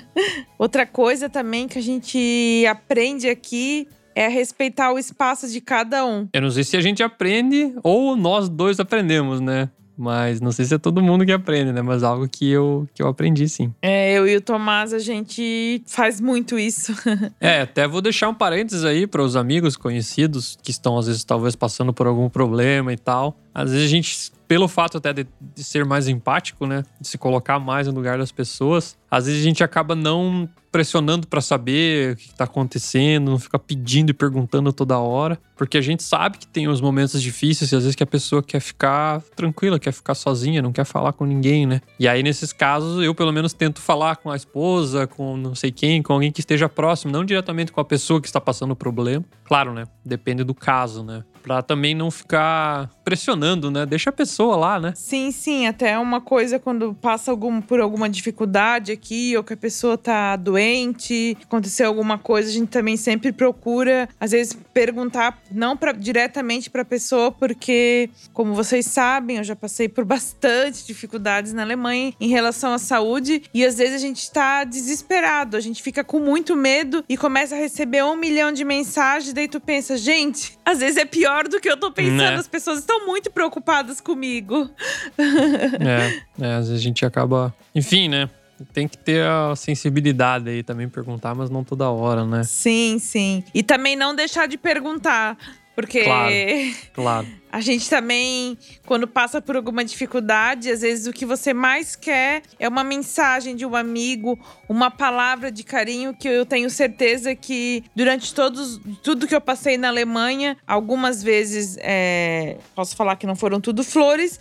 Outra 0.57 0.85
coisa 0.85 1.29
também 1.29 1.67
que 1.67 1.79
a 1.79 1.81
gente 1.81 2.65
aprende 2.69 3.27
aqui 3.29 3.87
é 4.15 4.27
respeitar 4.27 4.91
o 4.91 4.99
espaço 4.99 5.47
de 5.47 5.61
cada 5.61 6.05
um. 6.05 6.27
Eu 6.33 6.41
não 6.41 6.51
sei 6.51 6.63
se 6.63 6.77
a 6.77 6.81
gente 6.81 7.01
aprende 7.03 7.73
ou 7.83 8.15
nós 8.15 8.49
dois 8.49 8.79
aprendemos, 8.79 9.39
né? 9.39 9.69
Mas 9.97 10.41
não 10.41 10.51
sei 10.51 10.65
se 10.65 10.73
é 10.73 10.77
todo 10.79 10.99
mundo 10.99 11.23
que 11.23 11.31
aprende, 11.31 11.71
né? 11.71 11.81
Mas 11.83 12.01
algo 12.01 12.27
que 12.27 12.49
eu, 12.49 12.89
que 12.91 13.03
eu 13.03 13.07
aprendi, 13.07 13.47
sim. 13.47 13.71
É, 13.81 14.17
eu 14.17 14.27
e 14.27 14.35
o 14.35 14.41
Tomás, 14.41 14.93
a 14.93 14.99
gente 14.99 15.83
faz 15.85 16.19
muito 16.19 16.57
isso. 16.57 16.91
É, 17.39 17.61
até 17.61 17.87
vou 17.87 18.01
deixar 18.01 18.29
um 18.29 18.33
parênteses 18.33 18.83
aí 18.83 19.05
para 19.05 19.21
os 19.21 19.35
amigos 19.35 19.75
conhecidos 19.75 20.57
que 20.61 20.71
estão, 20.71 20.97
às 20.97 21.07
vezes, 21.07 21.23
talvez 21.23 21.55
passando 21.55 21.93
por 21.93 22.07
algum 22.07 22.29
problema 22.29 22.91
e 22.93 22.97
tal. 22.97 23.37
Às 23.53 23.71
vezes 23.71 23.85
a 23.85 23.89
gente, 23.89 24.31
pelo 24.51 24.67
fato 24.67 24.97
até 24.97 25.13
de, 25.13 25.25
de 25.39 25.63
ser 25.63 25.85
mais 25.85 26.09
empático, 26.09 26.67
né? 26.67 26.83
De 26.99 27.07
se 27.07 27.17
colocar 27.17 27.57
mais 27.57 27.87
no 27.87 27.93
lugar 27.93 28.17
das 28.17 28.33
pessoas, 28.33 28.97
às 29.09 29.25
vezes 29.25 29.39
a 29.39 29.43
gente 29.45 29.63
acaba 29.63 29.95
não 29.95 30.49
pressionando 30.69 31.25
para 31.25 31.39
saber 31.39 32.11
o 32.11 32.15
que 32.17 32.33
tá 32.33 32.43
acontecendo, 32.43 33.31
não 33.31 33.39
fica 33.39 33.57
pedindo 33.57 34.09
e 34.09 34.13
perguntando 34.13 34.73
toda 34.73 34.97
hora, 34.99 35.39
porque 35.55 35.77
a 35.77 35.81
gente 35.81 36.03
sabe 36.03 36.37
que 36.37 36.45
tem 36.45 36.67
os 36.67 36.81
momentos 36.81 37.21
difíceis 37.21 37.71
e 37.71 37.75
às 37.77 37.83
vezes 37.83 37.95
que 37.95 38.03
a 38.03 38.07
pessoa 38.07 38.43
quer 38.43 38.59
ficar 38.59 39.21
tranquila, 39.37 39.79
quer 39.79 39.93
ficar 39.93 40.15
sozinha, 40.15 40.61
não 40.61 40.73
quer 40.73 40.85
falar 40.85 41.13
com 41.13 41.25
ninguém, 41.25 41.65
né? 41.65 41.79
E 41.97 42.05
aí 42.05 42.21
nesses 42.21 42.51
casos 42.51 43.01
eu 43.01 43.15
pelo 43.15 43.31
menos 43.31 43.53
tento 43.53 43.79
falar 43.79 44.17
com 44.17 44.29
a 44.29 44.35
esposa, 44.35 45.07
com 45.07 45.37
não 45.37 45.55
sei 45.55 45.71
quem, 45.71 46.01
com 46.01 46.11
alguém 46.11 46.29
que 46.29 46.41
esteja 46.41 46.67
próximo, 46.67 47.09
não 47.09 47.23
diretamente 47.23 47.71
com 47.71 47.79
a 47.79 47.85
pessoa 47.85 48.19
que 48.19 48.27
está 48.27 48.41
passando 48.41 48.71
o 48.71 48.75
problema. 48.75 49.23
Claro, 49.45 49.73
né? 49.73 49.85
Depende 50.03 50.43
do 50.43 50.53
caso, 50.53 51.03
né? 51.03 51.23
Pra 51.41 51.61
também 51.61 51.95
não 51.95 52.11
ficar 52.11 52.89
pressionando, 53.03 53.71
né? 53.71 53.85
Deixa 53.85 54.09
a 54.09 54.13
pessoa 54.13 54.55
lá, 54.55 54.79
né? 54.79 54.93
Sim, 54.95 55.31
sim, 55.31 55.67
até 55.67 55.97
uma 55.97 56.21
coisa 56.21 56.59
quando 56.59 56.93
passa 56.93 57.31
algum, 57.31 57.61
por 57.61 57.79
alguma 57.79 58.07
dificuldade 58.09 58.91
aqui, 58.91 59.35
ou 59.35 59.43
que 59.43 59.53
a 59.53 59.57
pessoa 59.57 59.97
tá 59.97 60.35
doente, 60.35 61.37
aconteceu 61.43 61.87
alguma 61.87 62.17
coisa, 62.17 62.49
a 62.49 62.53
gente 62.53 62.69
também 62.69 62.95
sempre 62.95 63.31
procura, 63.31 64.07
às 64.19 64.31
vezes, 64.31 64.57
perguntar, 64.73 65.41
não 65.51 65.75
pra, 65.75 65.91
diretamente 65.91 66.69
pra 66.69 66.85
pessoa, 66.85 67.31
porque, 67.31 68.09
como 68.33 68.53
vocês 68.53 68.85
sabem, 68.85 69.37
eu 69.37 69.43
já 69.43 69.55
passei 69.55 69.89
por 69.89 70.05
bastante 70.05 70.85
dificuldades 70.85 71.53
na 71.53 71.63
Alemanha 71.63 72.13
em 72.19 72.29
relação 72.29 72.73
à 72.73 72.77
saúde, 72.77 73.43
e 73.53 73.65
às 73.65 73.77
vezes 73.77 73.95
a 73.95 74.05
gente 74.05 74.29
tá 74.31 74.63
desesperado, 74.63 75.57
a 75.57 75.59
gente 75.59 75.81
fica 75.81 76.03
com 76.03 76.19
muito 76.19 76.55
medo 76.55 77.03
e 77.09 77.17
começa 77.17 77.55
a 77.55 77.57
receber 77.57 78.03
um 78.03 78.15
milhão 78.15 78.51
de 78.51 78.63
mensagens, 78.63 79.33
daí 79.33 79.47
tu 79.47 79.59
pensa, 79.59 79.97
gente, 79.97 80.57
às 80.63 80.79
vezes 80.79 80.97
é 80.97 81.05
pior 81.05 81.30
pior 81.31 81.47
do 81.47 81.59
que 81.61 81.69
eu 81.69 81.77
tô 81.77 81.91
pensando. 81.91 82.17
Né? 82.17 82.35
As 82.35 82.47
pessoas 82.47 82.79
estão 82.79 83.05
muito 83.05 83.31
preocupadas 83.31 84.01
comigo. 84.01 84.69
É, 85.81 86.45
é, 86.45 86.53
às 86.55 86.67
vezes 86.67 86.81
a 86.81 86.83
gente 86.83 87.05
acaba. 87.05 87.53
Enfim, 87.73 88.07
né? 88.07 88.29
Tem 88.73 88.87
que 88.87 88.97
ter 88.97 89.25
a 89.25 89.55
sensibilidade 89.55 90.49
aí 90.49 90.63
também 90.63 90.87
perguntar, 90.87 91.33
mas 91.33 91.49
não 91.49 91.63
toda 91.63 91.89
hora, 91.89 92.25
né? 92.25 92.43
Sim, 92.43 92.97
sim. 92.99 93.43
E 93.53 93.63
também 93.63 93.95
não 93.95 94.15
deixar 94.15 94.47
de 94.47 94.57
perguntar. 94.57 95.37
Porque 95.75 96.03
Claro. 96.03 96.33
Claro. 96.93 97.27
a 97.51 97.61
gente 97.61 97.89
também, 97.89 98.57
quando 98.85 99.07
passa 99.07 99.41
por 99.41 99.55
alguma 99.55 99.83
dificuldade, 99.83 100.69
às 100.69 100.81
vezes 100.81 101.07
o 101.07 101.13
que 101.13 101.25
você 101.25 101.53
mais 101.53 101.95
quer 101.95 102.43
é 102.59 102.67
uma 102.67 102.83
mensagem 102.83 103.55
de 103.55 103.65
um 103.65 103.75
amigo, 103.75 104.39
uma 104.69 104.89
palavra 104.89 105.51
de 105.51 105.63
carinho 105.63 106.13
que 106.13 106.27
eu 106.27 106.45
tenho 106.45 106.69
certeza 106.69 107.35
que 107.35 107.83
durante 107.95 108.33
todos, 108.33 108.79
tudo 109.03 109.27
que 109.27 109.35
eu 109.35 109.41
passei 109.41 109.77
na 109.77 109.89
Alemanha, 109.89 110.57
algumas 110.65 111.21
vezes 111.21 111.77
é, 111.81 112.57
posso 112.75 112.95
falar 112.95 113.15
que 113.15 113.27
não 113.27 113.35
foram 113.35 113.59
tudo 113.59 113.83
flores, 113.83 114.39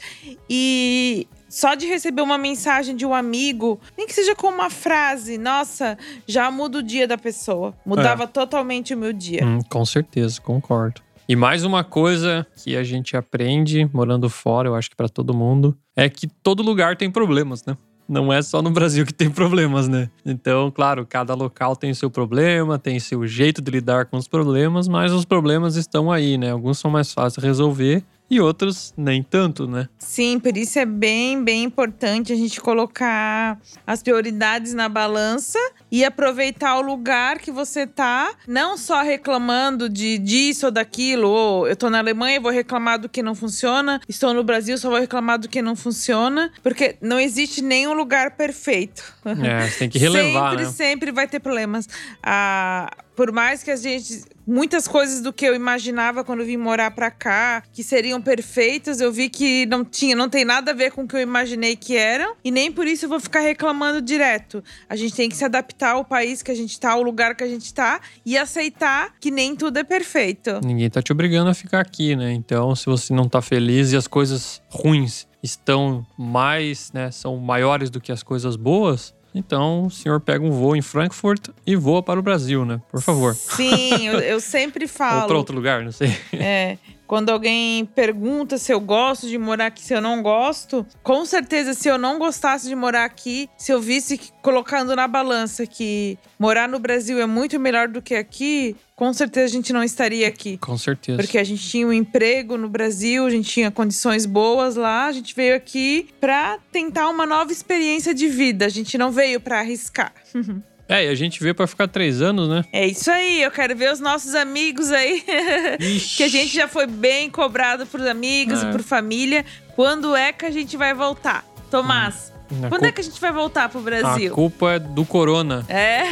e 0.49 1.27
só 1.49 1.75
de 1.75 1.87
receber 1.87 2.23
uma 2.23 2.38
mensagem 2.38 2.95
de 2.95 3.05
um 3.05 3.12
amigo, 3.12 3.81
nem 3.99 4.07
que 4.07 4.14
seja 4.14 4.37
com 4.37 4.47
uma 4.47 4.71
frase, 4.71 5.37
nossa, 5.37 5.99
já 6.27 6.49
muda 6.49 6.79
o 6.79 6.83
dia 6.83 7.09
da 7.09 7.19
pessoa. 7.19 7.75
Mudava 7.85 8.27
totalmente 8.29 8.95
o 8.95 8.97
meu 8.97 9.12
dia. 9.12 9.45
Hum, 9.45 9.61
com 9.69 9.85
certeza, 9.85 10.40
concordo. 10.40 11.03
E 11.31 11.37
mais 11.37 11.62
uma 11.62 11.85
coisa 11.85 12.45
que 12.57 12.77
a 12.77 12.83
gente 12.83 13.16
aprende 13.16 13.88
morando 13.93 14.29
fora, 14.29 14.66
eu 14.69 14.75
acho 14.75 14.90
que 14.90 14.97
pra 14.97 15.09
todo 15.09 15.33
mundo, 15.33 15.79
é 15.95 16.09
que 16.09 16.27
todo 16.27 16.61
lugar 16.61 16.97
tem 16.97 17.09
problemas, 17.09 17.64
né? 17.64 17.77
Não 18.09 18.33
é 18.33 18.43
só 18.43 18.61
no 18.61 18.73
Brasil 18.73 19.07
que 19.07 19.14
tem 19.14 19.31
problemas, 19.31 19.87
né? 19.87 20.11
Então, 20.27 20.73
claro, 20.73 21.07
cada 21.07 21.33
local 21.33 21.77
tem 21.77 21.95
seu 21.95 22.11
problema, 22.11 22.81
tem 22.81 22.99
seu 22.99 23.25
jeito 23.29 23.62
de 23.62 23.71
lidar 23.71 24.07
com 24.07 24.16
os 24.16 24.27
problemas, 24.27 24.88
mas 24.88 25.12
os 25.12 25.25
problemas 25.25 25.77
estão 25.77 26.11
aí, 26.11 26.37
né? 26.37 26.51
Alguns 26.51 26.81
são 26.81 26.90
mais 26.90 27.12
fáceis 27.12 27.40
de 27.40 27.47
resolver 27.47 28.03
e 28.31 28.40
outros 28.40 28.95
nem 28.97 29.23
tanto, 29.23 29.66
né? 29.66 29.88
Sim, 29.99 30.38
por 30.38 30.57
isso 30.57 30.79
é 30.79 30.87
bem, 30.87 31.43
bem 31.43 31.64
importante 31.64 32.33
a 32.33 32.37
gente 32.37 32.61
colocar 32.61 33.59
as 33.87 34.03
prioridades 34.03 34.73
na 34.73 34.88
balança 34.88 35.59
e 35.90 36.05
aproveitar 36.05 36.77
o 36.77 36.81
lugar 36.81 37.38
que 37.38 37.51
você 37.51 37.87
tá, 37.87 38.33
não 38.47 38.79
só 38.79 39.03
reclamando 39.03 39.88
de 39.88 40.16
disso 40.19 40.66
ou 40.66 40.73
daquilo, 40.73 41.29
ou 41.29 41.66
eu 41.66 41.75
tô 41.75 41.90
na 41.90 41.99
Alemanha 41.99 42.37
e 42.37 42.40
vou 42.40 42.53
reclamar 42.53 43.01
do 43.01 43.09
que 43.09 43.23
não 43.23 43.35
funciona, 43.35 44.01
estou 44.09 44.33
no 44.33 44.45
Brasil 44.45 44.79
só 44.79 44.88
vou 44.88 45.01
reclamar 45.01 45.38
do 45.38 45.49
que 45.49 45.61
não 45.61 45.75
funciona, 45.75 46.53
porque 46.62 46.97
não 47.01 47.19
existe 47.19 47.61
nenhum 47.62 47.95
lugar 47.95 48.37
perfeito. 48.37 49.03
É, 49.25 49.69
você 49.69 49.79
tem 49.81 49.88
que 49.88 49.99
relevar, 49.99 50.51
sempre, 50.51 50.64
né? 50.64 50.71
sempre 50.71 51.12
vai 51.12 51.27
ter 51.27 51.40
problemas. 51.40 51.88
Ah, 52.23 52.90
por 53.21 53.33
mais 53.33 53.62
que 53.62 53.71
a 53.71 53.77
gente. 53.77 54.25
Muitas 54.50 54.88
coisas 54.88 55.20
do 55.20 55.32
que 55.32 55.44
eu 55.44 55.54
imaginava 55.54 56.24
quando 56.24 56.44
vim 56.44 56.56
morar 56.56 56.90
pra 56.90 57.08
cá, 57.08 57.62
que 57.72 57.84
seriam 57.84 58.20
perfeitas, 58.20 59.00
eu 59.00 59.12
vi 59.12 59.28
que 59.28 59.64
não 59.66 59.84
tinha, 59.84 60.16
não 60.16 60.28
tem 60.28 60.44
nada 60.44 60.72
a 60.72 60.74
ver 60.74 60.90
com 60.90 61.04
o 61.04 61.06
que 61.06 61.14
eu 61.14 61.20
imaginei 61.20 61.76
que 61.76 61.96
eram. 61.96 62.34
E 62.42 62.50
nem 62.50 62.72
por 62.72 62.84
isso 62.84 63.04
eu 63.04 63.08
vou 63.08 63.20
ficar 63.20 63.38
reclamando 63.38 64.02
direto. 64.02 64.60
A 64.88 64.96
gente 64.96 65.14
tem 65.14 65.28
que 65.28 65.36
se 65.36 65.44
adaptar 65.44 65.92
ao 65.92 66.04
país 66.04 66.42
que 66.42 66.50
a 66.50 66.54
gente 66.54 66.80
tá, 66.80 66.90
ao 66.90 67.02
lugar 67.02 67.36
que 67.36 67.44
a 67.44 67.46
gente 67.46 67.72
tá, 67.72 68.00
e 68.26 68.36
aceitar 68.36 69.14
que 69.20 69.30
nem 69.30 69.54
tudo 69.54 69.78
é 69.78 69.84
perfeito. 69.84 70.58
Ninguém 70.64 70.90
tá 70.90 71.00
te 71.00 71.12
obrigando 71.12 71.48
a 71.48 71.54
ficar 71.54 71.78
aqui, 71.78 72.16
né? 72.16 72.32
Então, 72.32 72.74
se 72.74 72.86
você 72.86 73.14
não 73.14 73.28
tá 73.28 73.40
feliz 73.40 73.92
e 73.92 73.96
as 73.96 74.08
coisas 74.08 74.60
ruins 74.68 75.28
estão 75.40 76.04
mais, 76.18 76.90
né, 76.92 77.12
são 77.12 77.36
maiores 77.36 77.88
do 77.88 78.00
que 78.00 78.10
as 78.10 78.22
coisas 78.22 78.56
boas, 78.56 79.14
então 79.35 79.87
o 79.87 79.90
senhor 79.90 80.21
pega 80.21 80.45
um 80.45 80.51
voo 80.51 80.75
em 80.75 80.83
Frankfurt 80.83 81.49
e 81.66 81.77
voa 81.77 82.03
para 82.03 82.19
o 82.19 82.23
Brasil, 82.23 82.64
né? 82.64 82.81
Por 82.90 83.01
favor. 83.01 83.35
Sim, 83.35 84.07
eu, 84.09 84.19
eu 84.21 84.40
sempre 84.40 84.85
Ou 84.87 84.88
falo. 84.88 85.27
para 85.27 85.37
outro 85.37 85.55
lugar, 85.55 85.83
não 85.85 85.93
sei. 85.93 86.16
É. 86.33 86.77
Quando 87.11 87.31
alguém 87.31 87.85
pergunta 87.87 88.57
se 88.57 88.73
eu 88.73 88.79
gosto 88.79 89.27
de 89.29 89.37
morar 89.37 89.66
aqui, 89.66 89.83
se 89.83 89.92
eu 89.92 90.01
não 90.01 90.23
gosto, 90.23 90.87
com 91.03 91.27
certeza, 91.27 91.75
se 91.75 91.88
eu 91.88 91.99
não 91.99 92.20
gostasse 92.20 92.68
de 92.68 92.75
morar 92.77 93.05
aqui, 93.05 93.51
se 93.59 93.73
eu 93.73 93.81
visse 93.81 94.16
que- 94.16 94.31
colocando 94.40 94.94
na 94.94 95.09
balança 95.09 95.66
que 95.66 96.16
morar 96.38 96.68
no 96.68 96.79
Brasil 96.79 97.20
é 97.20 97.27
muito 97.27 97.59
melhor 97.59 97.88
do 97.88 98.01
que 98.01 98.14
aqui, 98.14 98.77
com 98.94 99.12
certeza 99.12 99.46
a 99.46 99.49
gente 99.49 99.73
não 99.73 99.83
estaria 99.83 100.29
aqui. 100.29 100.57
Com 100.59 100.79
certeza. 100.79 101.18
Porque 101.18 101.37
a 101.37 101.42
gente 101.42 101.68
tinha 101.68 101.85
um 101.85 101.92
emprego 101.92 102.57
no 102.57 102.68
Brasil, 102.68 103.27
a 103.27 103.31
gente 103.31 103.51
tinha 103.51 103.73
condições 103.73 104.25
boas 104.25 104.77
lá, 104.77 105.07
a 105.07 105.12
gente 105.12 105.35
veio 105.35 105.57
aqui 105.57 106.11
pra 106.20 106.61
tentar 106.70 107.09
uma 107.09 107.27
nova 107.27 107.51
experiência 107.51 108.14
de 108.14 108.29
vida. 108.29 108.66
A 108.66 108.68
gente 108.68 108.96
não 108.96 109.11
veio 109.11 109.40
pra 109.40 109.59
arriscar. 109.59 110.12
É, 110.90 111.05
e 111.07 111.09
a 111.09 111.14
gente 111.14 111.40
veio 111.40 111.55
para 111.55 111.66
ficar 111.66 111.87
três 111.88 112.20
anos, 112.20 112.48
né? 112.48 112.64
É 112.72 112.87
isso 112.87 113.11
aí, 113.11 113.42
eu 113.42 113.50
quero 113.50 113.76
ver 113.76 113.92
os 113.92 114.00
nossos 114.00 114.35
amigos 114.35 114.90
aí. 114.90 115.22
que 116.16 116.24
a 116.24 116.29
gente 116.29 116.53
já 116.55 116.66
foi 116.66 116.87
bem 116.87 117.31
cobrado 117.31 117.87
por 117.87 118.00
amigos 118.07 118.62
É. 118.62 118.68
e 118.68 118.72
por 118.72 118.83
família. 118.83 119.44
Quando 119.76 120.16
é 120.16 120.33
que 120.33 120.44
a 120.44 120.50
gente 120.50 120.76
vai 120.76 120.92
voltar? 120.92 121.44
Tomás, 121.70 122.33
A 122.64 122.68
quando 122.68 122.85
é 122.87 122.90
que 122.92 123.00
a 123.00 123.05
gente 123.05 123.20
vai 123.20 123.31
voltar 123.33 123.68
pro 123.68 123.79
A 123.79 123.83
Brasil? 123.83 124.35
culpa 124.35 124.72
é 124.72 124.79
do 124.81 125.05
corona. 125.05 125.64
É, 125.68 126.03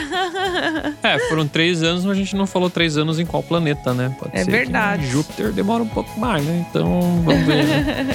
É, 1.03 1.19
foram 1.29 1.49
três 1.49 1.83
anos, 1.83 2.05
mas 2.05 2.13
a 2.13 2.21
gente 2.21 2.37
não 2.37 2.47
falou 2.47 2.71
três 2.71 2.97
anos 2.97 3.19
em 3.19 3.27
qual 3.27 3.43
planeta, 3.43 3.93
né? 3.93 4.15
Pode 4.19 4.37
É 4.37 4.45
ser 4.45 4.51
verdade. 4.51 5.03
Que 5.07 5.11
Júpiter 5.11 5.51
demora 5.53 5.83
um 5.83 5.89
pouco 5.89 6.19
mais, 6.21 6.45
né? 6.45 6.65
Então, 6.71 7.23
vamos 7.25 7.45
ver. 7.47 7.65
né? 7.65 8.07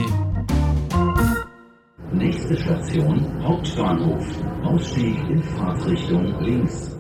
Nächste 2.12 2.56
Station 2.56 3.20
Hauptbahnhof. 3.44 4.26
Ausstieg 4.64 5.20
in 5.32 5.44
Fahrtrichtung 5.44 6.36
links. 6.42 7.00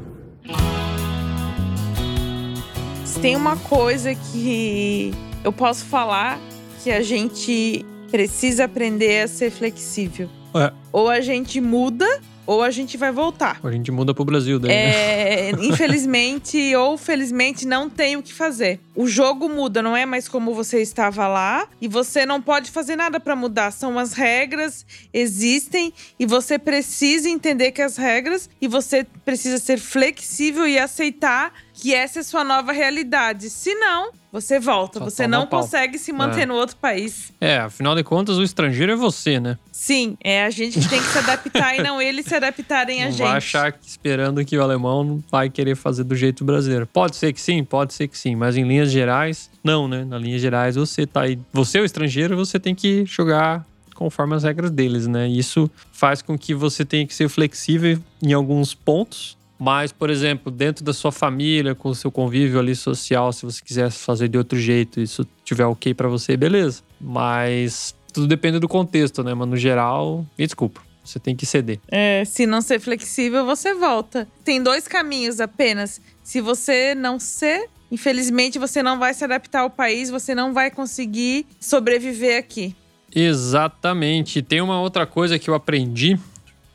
se 3.03 3.19
tem 3.19 3.35
uma 3.35 3.57
coisa 3.57 4.13
que 4.15 5.11
eu 5.43 5.51
posso 5.51 5.85
falar 5.85 6.39
que 6.83 6.91
a 6.91 7.01
gente 7.01 7.85
precisa 8.09 8.65
aprender 8.65 9.23
a 9.23 9.27
ser 9.27 9.51
flexível. 9.51 10.29
É. 10.53 10.71
Ou 10.91 11.09
a 11.09 11.21
gente 11.21 11.61
muda, 11.61 12.05
ou 12.45 12.61
a 12.61 12.69
gente 12.69 12.97
vai 12.97 13.11
voltar. 13.11 13.59
A 13.63 13.71
gente 13.71 13.91
muda 13.91 14.13
pro 14.13 14.25
Brasil 14.25 14.59
daí, 14.59 14.69
né? 14.69 15.49
É, 15.49 15.51
infelizmente 15.61 16.75
ou 16.75 16.97
felizmente 16.97 17.65
não 17.65 17.89
tem 17.89 18.17
o 18.17 18.23
que 18.23 18.33
fazer. 18.33 18.79
O 18.93 19.07
jogo 19.07 19.47
muda, 19.47 19.81
não 19.81 19.95
é 19.95 20.05
mais 20.05 20.27
como 20.27 20.53
você 20.53 20.81
estava 20.81 21.27
lá 21.27 21.67
e 21.79 21.87
você 21.87 22.25
não 22.25 22.41
pode 22.41 22.69
fazer 22.69 22.95
nada 22.95 23.19
para 23.19 23.35
mudar. 23.35 23.71
São 23.71 23.97
as 23.97 24.11
regras, 24.11 24.85
existem 25.13 25.93
e 26.19 26.25
você 26.25 26.59
precisa 26.59 27.29
entender 27.29 27.71
que 27.71 27.81
as 27.81 27.95
regras 27.95 28.49
e 28.59 28.67
você 28.67 29.05
precisa 29.23 29.57
ser 29.57 29.77
flexível 29.77 30.67
e 30.67 30.77
aceitar 30.77 31.53
que 31.81 31.95
essa 31.95 32.19
é 32.19 32.23
sua 32.23 32.43
nova 32.43 32.71
realidade. 32.71 33.49
Se 33.49 33.73
não, 33.73 34.11
você 34.31 34.59
volta, 34.59 34.99
Só 34.99 35.05
você 35.05 35.25
não 35.27 35.47
pau. 35.47 35.61
consegue 35.61 35.97
se 35.97 36.13
manter 36.13 36.41
É. 36.41 36.45
no 36.45 36.53
outro 36.53 36.75
país. 36.75 37.33
É, 37.41 37.57
afinal 37.57 37.95
de 37.95 38.03
contas, 38.03 38.37
o 38.37 38.43
estrangeiro 38.43 38.91
é 38.91 38.95
você, 38.95 39.39
né? 39.39 39.57
Sim, 39.71 40.15
é 40.23 40.43
a 40.45 40.51
gente 40.51 40.79
que 40.79 40.87
tem 40.87 40.99
que 41.01 41.07
se 41.07 41.17
adaptar 41.17 41.75
e 41.75 41.81
não 41.81 41.99
eles 41.99 42.27
se 42.27 42.35
adaptarem 42.35 43.01
a 43.01 43.05
não 43.05 43.11
gente. 43.11 43.23
vai 43.27 43.35
achar 43.37 43.71
que 43.71 43.79
esperando 43.87 44.45
que 44.45 44.55
o 44.55 44.61
alemão 44.61 45.03
não 45.03 45.23
vai 45.31 45.49
querer 45.49 45.75
fazer 45.75 46.03
do 46.03 46.15
jeito 46.15 46.45
brasileiro. 46.45 46.85
Pode 46.85 47.15
ser 47.15 47.33
que 47.33 47.41
sim, 47.41 47.63
pode 47.63 47.95
ser 47.95 48.07
que 48.07 48.15
sim, 48.17 48.35
mas 48.35 48.55
em 48.55 48.63
linhas 48.63 48.91
gerais, 48.91 49.49
não, 49.63 49.87
né? 49.87 50.05
Na 50.05 50.19
linhas 50.19 50.39
gerais, 50.41 50.75
você 50.75 51.07
tá 51.07 51.21
aí. 51.21 51.39
Você 51.51 51.79
é 51.79 51.81
o 51.81 51.85
estrangeiro, 51.85 52.37
você 52.37 52.59
tem 52.59 52.75
que 52.75 53.03
jogar 53.07 53.65
conforme 53.95 54.35
as 54.35 54.43
regras 54.43 54.69
deles, 54.69 55.07
né? 55.07 55.27
Isso 55.27 55.69
faz 55.91 56.21
com 56.21 56.37
que 56.37 56.53
você 56.53 56.85
tenha 56.85 57.07
que 57.07 57.13
ser 57.15 57.27
flexível 57.27 57.99
em 58.21 58.33
alguns 58.33 58.75
pontos. 58.75 59.35
Mas, 59.63 59.91
por 59.91 60.09
exemplo, 60.09 60.51
dentro 60.51 60.83
da 60.83 60.91
sua 60.91 61.11
família, 61.11 61.75
com 61.75 61.89
o 61.89 61.93
seu 61.93 62.11
convívio 62.11 62.57
ali 62.57 62.75
social, 62.75 63.31
se 63.31 63.45
você 63.45 63.61
quiser 63.63 63.91
fazer 63.91 64.27
de 64.27 64.35
outro 64.35 64.59
jeito, 64.59 64.99
isso 64.99 65.23
tiver 65.45 65.65
ok 65.65 65.93
pra 65.93 66.07
você, 66.07 66.35
beleza. 66.35 66.81
Mas 66.99 67.93
tudo 68.11 68.25
depende 68.25 68.57
do 68.57 68.67
contexto, 68.67 69.23
né? 69.23 69.35
Mas 69.35 69.47
no 69.47 69.55
geral, 69.55 70.25
me 70.35 70.47
desculpa, 70.47 70.81
você 71.03 71.19
tem 71.19 71.35
que 71.35 71.45
ceder. 71.45 71.79
É, 71.89 72.25
se 72.25 72.47
não 72.47 72.59
ser 72.59 72.79
flexível, 72.79 73.45
você 73.45 73.75
volta. 73.75 74.27
Tem 74.43 74.63
dois 74.63 74.87
caminhos 74.87 75.39
apenas. 75.39 76.01
Se 76.23 76.41
você 76.41 76.95
não 76.95 77.19
ser, 77.19 77.69
infelizmente 77.91 78.57
você 78.57 78.81
não 78.81 78.97
vai 78.97 79.13
se 79.13 79.23
adaptar 79.23 79.59
ao 79.59 79.69
país, 79.69 80.09
você 80.09 80.33
não 80.33 80.55
vai 80.55 80.71
conseguir 80.71 81.45
sobreviver 81.59 82.39
aqui. 82.39 82.75
Exatamente. 83.13 84.41
Tem 84.41 84.59
uma 84.59 84.81
outra 84.81 85.05
coisa 85.05 85.37
que 85.37 85.51
eu 85.51 85.53
aprendi 85.53 86.17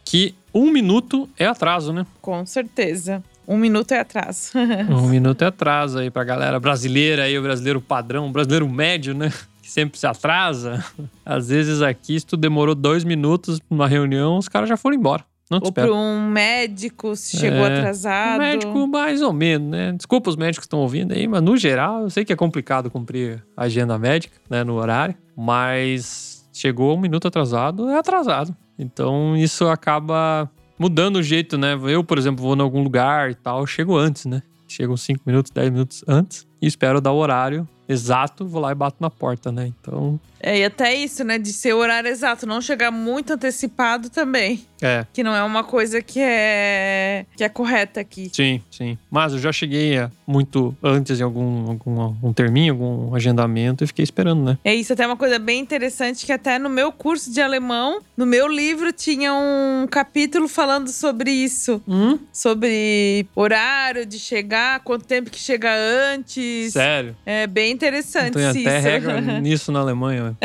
que 0.04 0.36
um 0.56 0.70
minuto 0.70 1.28
é 1.38 1.46
atraso, 1.46 1.92
né? 1.92 2.06
Com 2.20 2.44
certeza. 2.46 3.22
Um 3.46 3.56
minuto 3.56 3.92
é 3.92 4.00
atraso. 4.00 4.52
Um 4.90 5.08
minuto 5.08 5.42
é 5.42 5.46
atraso 5.46 5.98
aí 5.98 6.10
pra 6.10 6.24
galera 6.24 6.58
brasileira 6.58 7.24
aí, 7.24 7.38
o 7.38 7.42
brasileiro 7.42 7.80
padrão, 7.80 8.26
o 8.26 8.30
brasileiro 8.32 8.68
médio, 8.68 9.14
né? 9.14 9.32
que 9.62 9.70
sempre 9.70 9.98
se 9.98 10.06
atrasa, 10.06 10.84
às 11.24 11.48
vezes 11.48 11.82
aqui, 11.82 12.20
se 12.20 12.24
tu 12.24 12.36
demorou 12.36 12.72
dois 12.72 13.02
minutos 13.02 13.60
numa 13.68 13.88
reunião, 13.88 14.38
os 14.38 14.48
caras 14.48 14.68
já 14.68 14.76
foram 14.76 14.96
embora. 14.96 15.24
Não 15.50 15.58
te 15.60 15.64
Ou 15.64 15.68
espero. 15.70 15.88
para 15.88 15.96
um 15.96 16.28
médico, 16.30 17.14
se 17.16 17.36
chegou 17.36 17.66
É, 17.66 17.78
atrasado. 17.78 18.36
O 18.36 18.38
médico, 18.38 18.86
mais 18.86 19.22
ou 19.22 19.32
menos, 19.32 19.68
né? 19.68 19.92
Desculpa 19.92 20.30
os 20.30 20.36
médicos 20.36 20.60
que 20.60 20.66
estão 20.66 20.78
ouvindo 20.80 21.12
aí, 21.12 21.26
mas 21.26 21.42
no 21.42 21.56
geral, 21.56 22.02
eu 22.02 22.10
sei 22.10 22.24
que 22.24 22.32
é 22.32 22.36
complicado 22.36 22.90
cumprir 22.90 23.44
a 23.56 23.64
agenda 23.64 23.98
médica, 23.98 24.36
né, 24.48 24.62
no 24.62 24.74
horário, 24.74 25.16
mas 25.36 26.48
chegou 26.52 26.96
um 26.96 27.00
minuto 27.00 27.26
atrasado, 27.26 27.88
é 27.88 27.98
atrasado. 27.98 28.54
Então 28.78 29.36
isso 29.36 29.66
acaba 29.68 30.50
mudando 30.78 31.16
o 31.16 31.22
jeito, 31.22 31.56
né? 31.56 31.78
Eu, 31.88 32.04
por 32.04 32.18
exemplo, 32.18 32.44
vou 32.44 32.56
em 32.56 32.60
algum 32.60 32.82
lugar 32.82 33.30
e 33.30 33.34
tal, 33.34 33.66
chego 33.66 33.96
antes, 33.96 34.26
né? 34.26 34.42
Chego 34.68 34.96
5 34.96 35.22
minutos, 35.24 35.50
10 35.52 35.70
minutos 35.70 36.04
antes 36.06 36.46
e 36.66 36.68
espero 36.68 37.00
dar 37.00 37.12
o 37.12 37.16
horário 37.16 37.66
exato, 37.88 38.44
vou 38.44 38.60
lá 38.60 38.72
e 38.72 38.74
bato 38.74 38.96
na 38.98 39.08
porta, 39.08 39.52
né? 39.52 39.68
Então, 39.80 40.18
É, 40.40 40.58
e 40.58 40.64
até 40.64 40.92
isso, 40.92 41.22
né? 41.22 41.38
De 41.38 41.52
ser 41.52 41.72
o 41.72 41.78
horário 41.78 42.08
exato, 42.10 42.44
não 42.44 42.60
chegar 42.60 42.90
muito 42.90 43.32
antecipado 43.34 44.10
também. 44.10 44.66
é, 44.82 45.06
Que 45.12 45.22
não 45.22 45.32
é 45.34 45.42
uma 45.44 45.62
coisa 45.62 46.02
que 46.02 46.18
é, 46.20 47.24
que 47.36 47.44
é 47.44 47.48
correta 47.48 48.00
aqui. 48.00 48.28
Sim, 48.34 48.60
sim. 48.70 48.98
Mas 49.08 49.32
eu 49.32 49.38
já 49.38 49.52
cheguei 49.52 49.96
a 49.98 50.10
muito 50.26 50.76
antes 50.82 51.20
em 51.20 51.22
algum, 51.22 51.70
algum 51.70 52.14
um 52.28 52.32
terminho, 52.32 52.72
algum 52.74 53.14
agendamento 53.14 53.84
e 53.84 53.86
fiquei 53.86 54.02
esperando, 54.02 54.42
né? 54.44 54.58
É 54.64 54.74
isso, 54.74 54.92
até 54.92 55.06
uma 55.06 55.16
coisa 55.16 55.38
bem 55.38 55.60
interessante 55.60 56.26
que 56.26 56.32
até 56.32 56.58
no 56.58 56.68
meu 56.68 56.90
curso 56.90 57.32
de 57.32 57.40
alemão, 57.40 58.00
no 58.16 58.26
meu 58.26 58.48
livro 58.48 58.92
tinha 58.92 59.32
um 59.32 59.86
capítulo 59.88 60.48
falando 60.48 60.88
sobre 60.88 61.30
isso, 61.30 61.80
Hum? 61.86 62.18
sobre 62.32 63.26
horário 63.34 64.04
de 64.04 64.18
chegar, 64.18 64.80
quanto 64.80 65.06
tempo 65.06 65.30
que 65.30 65.38
chega 65.38 65.70
antes. 66.12 66.55
Sério? 66.70 67.16
É 67.24 67.46
bem 67.46 67.72
interessante 67.72 68.34
Tem 68.34 68.50
isso. 68.50 68.60
até 68.60 68.78
regra 68.78 69.20
nisso 69.40 69.70
na 69.72 69.80
Alemanha. 69.80 70.36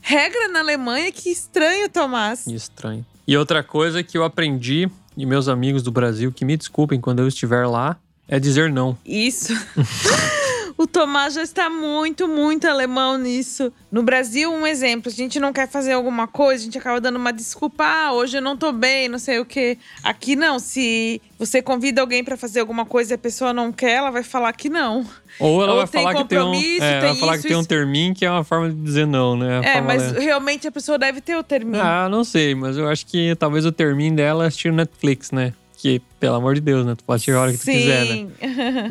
regra 0.00 0.48
na 0.48 0.60
Alemanha, 0.60 1.10
que 1.12 1.30
estranho, 1.30 1.88
Tomás. 1.88 2.44
Que 2.44 2.54
estranho. 2.54 3.04
E 3.26 3.36
outra 3.36 3.62
coisa 3.62 4.02
que 4.02 4.18
eu 4.18 4.24
aprendi, 4.24 4.88
e 5.16 5.24
meus 5.26 5.48
amigos 5.48 5.82
do 5.82 5.90
Brasil, 5.92 6.32
que 6.32 6.44
me 6.44 6.56
desculpem 6.56 7.00
quando 7.00 7.20
eu 7.20 7.28
estiver 7.28 7.66
lá, 7.66 7.96
é 8.28 8.38
dizer 8.40 8.70
não. 8.72 8.96
Isso. 9.04 9.52
O 10.82 10.86
Tomás 10.88 11.34
já 11.34 11.44
está 11.44 11.70
muito, 11.70 12.26
muito 12.26 12.66
alemão 12.66 13.16
nisso. 13.16 13.72
No 13.90 14.02
Brasil, 14.02 14.52
um 14.52 14.66
exemplo, 14.66 15.12
a 15.12 15.14
gente 15.14 15.38
não 15.38 15.52
quer 15.52 15.68
fazer 15.68 15.92
alguma 15.92 16.26
coisa, 16.26 16.62
a 16.62 16.64
gente 16.64 16.76
acaba 16.76 17.00
dando 17.00 17.16
uma 17.16 17.32
desculpa, 17.32 17.84
ah, 17.84 18.12
hoje 18.12 18.38
eu 18.38 18.42
não 18.42 18.56
tô 18.56 18.72
bem, 18.72 19.08
não 19.08 19.20
sei 19.20 19.38
o 19.38 19.44
quê. 19.44 19.78
Aqui 20.02 20.34
não, 20.34 20.58
se 20.58 21.22
você 21.38 21.62
convida 21.62 22.00
alguém 22.00 22.24
para 22.24 22.36
fazer 22.36 22.58
alguma 22.58 22.84
coisa 22.84 23.12
e 23.12 23.14
a 23.14 23.18
pessoa 23.18 23.52
não 23.52 23.70
quer, 23.70 23.92
ela 23.92 24.10
vai 24.10 24.24
falar 24.24 24.52
que 24.54 24.68
não. 24.68 25.06
Ou 25.38 25.62
ela 25.62 25.72
Ou 25.72 25.78
vai 25.78 25.86
tem 25.86 26.02
falar 26.02 26.14
que 26.16 26.24
tem 26.24 26.38
um. 26.40 26.52
É, 26.52 26.76
ela 26.78 27.00
vai 27.00 27.00
tem 27.10 27.20
falar 27.20 27.34
isso, 27.34 27.42
que 27.42 27.48
tem 27.48 27.56
um 27.56 27.60
isso. 27.60 27.68
termin 27.68 28.12
que 28.12 28.24
é 28.24 28.30
uma 28.32 28.42
forma 28.42 28.68
de 28.68 28.74
dizer 28.74 29.06
não, 29.06 29.36
né? 29.36 29.60
A 29.60 29.64
É, 29.76 29.80
mas 29.80 30.10
realmente 30.10 30.66
a 30.66 30.72
pessoa 30.72 30.98
deve 30.98 31.20
ter 31.20 31.36
o 31.36 31.44
termino. 31.44 31.80
Ah, 31.80 32.08
não 32.08 32.24
sei, 32.24 32.56
mas 32.56 32.76
eu 32.76 32.88
acho 32.88 33.06
que 33.06 33.36
talvez 33.36 33.64
o 33.64 33.70
termino 33.70 34.16
dela 34.16 34.42
é 34.42 34.46
assistir 34.48 34.72
Netflix, 34.72 35.30
né? 35.30 35.52
Que, 35.76 36.02
pelo 36.18 36.34
amor 36.34 36.56
de 36.56 36.60
Deus, 36.60 36.84
né? 36.84 36.96
Tu 36.96 37.04
pode 37.04 37.22
tirar 37.22 37.38
a 37.38 37.42
hora 37.42 37.52
que 37.52 37.58
tu 37.58 37.66
quiser, 37.66 38.04
né? 38.04 38.14
Sim. 38.14 38.30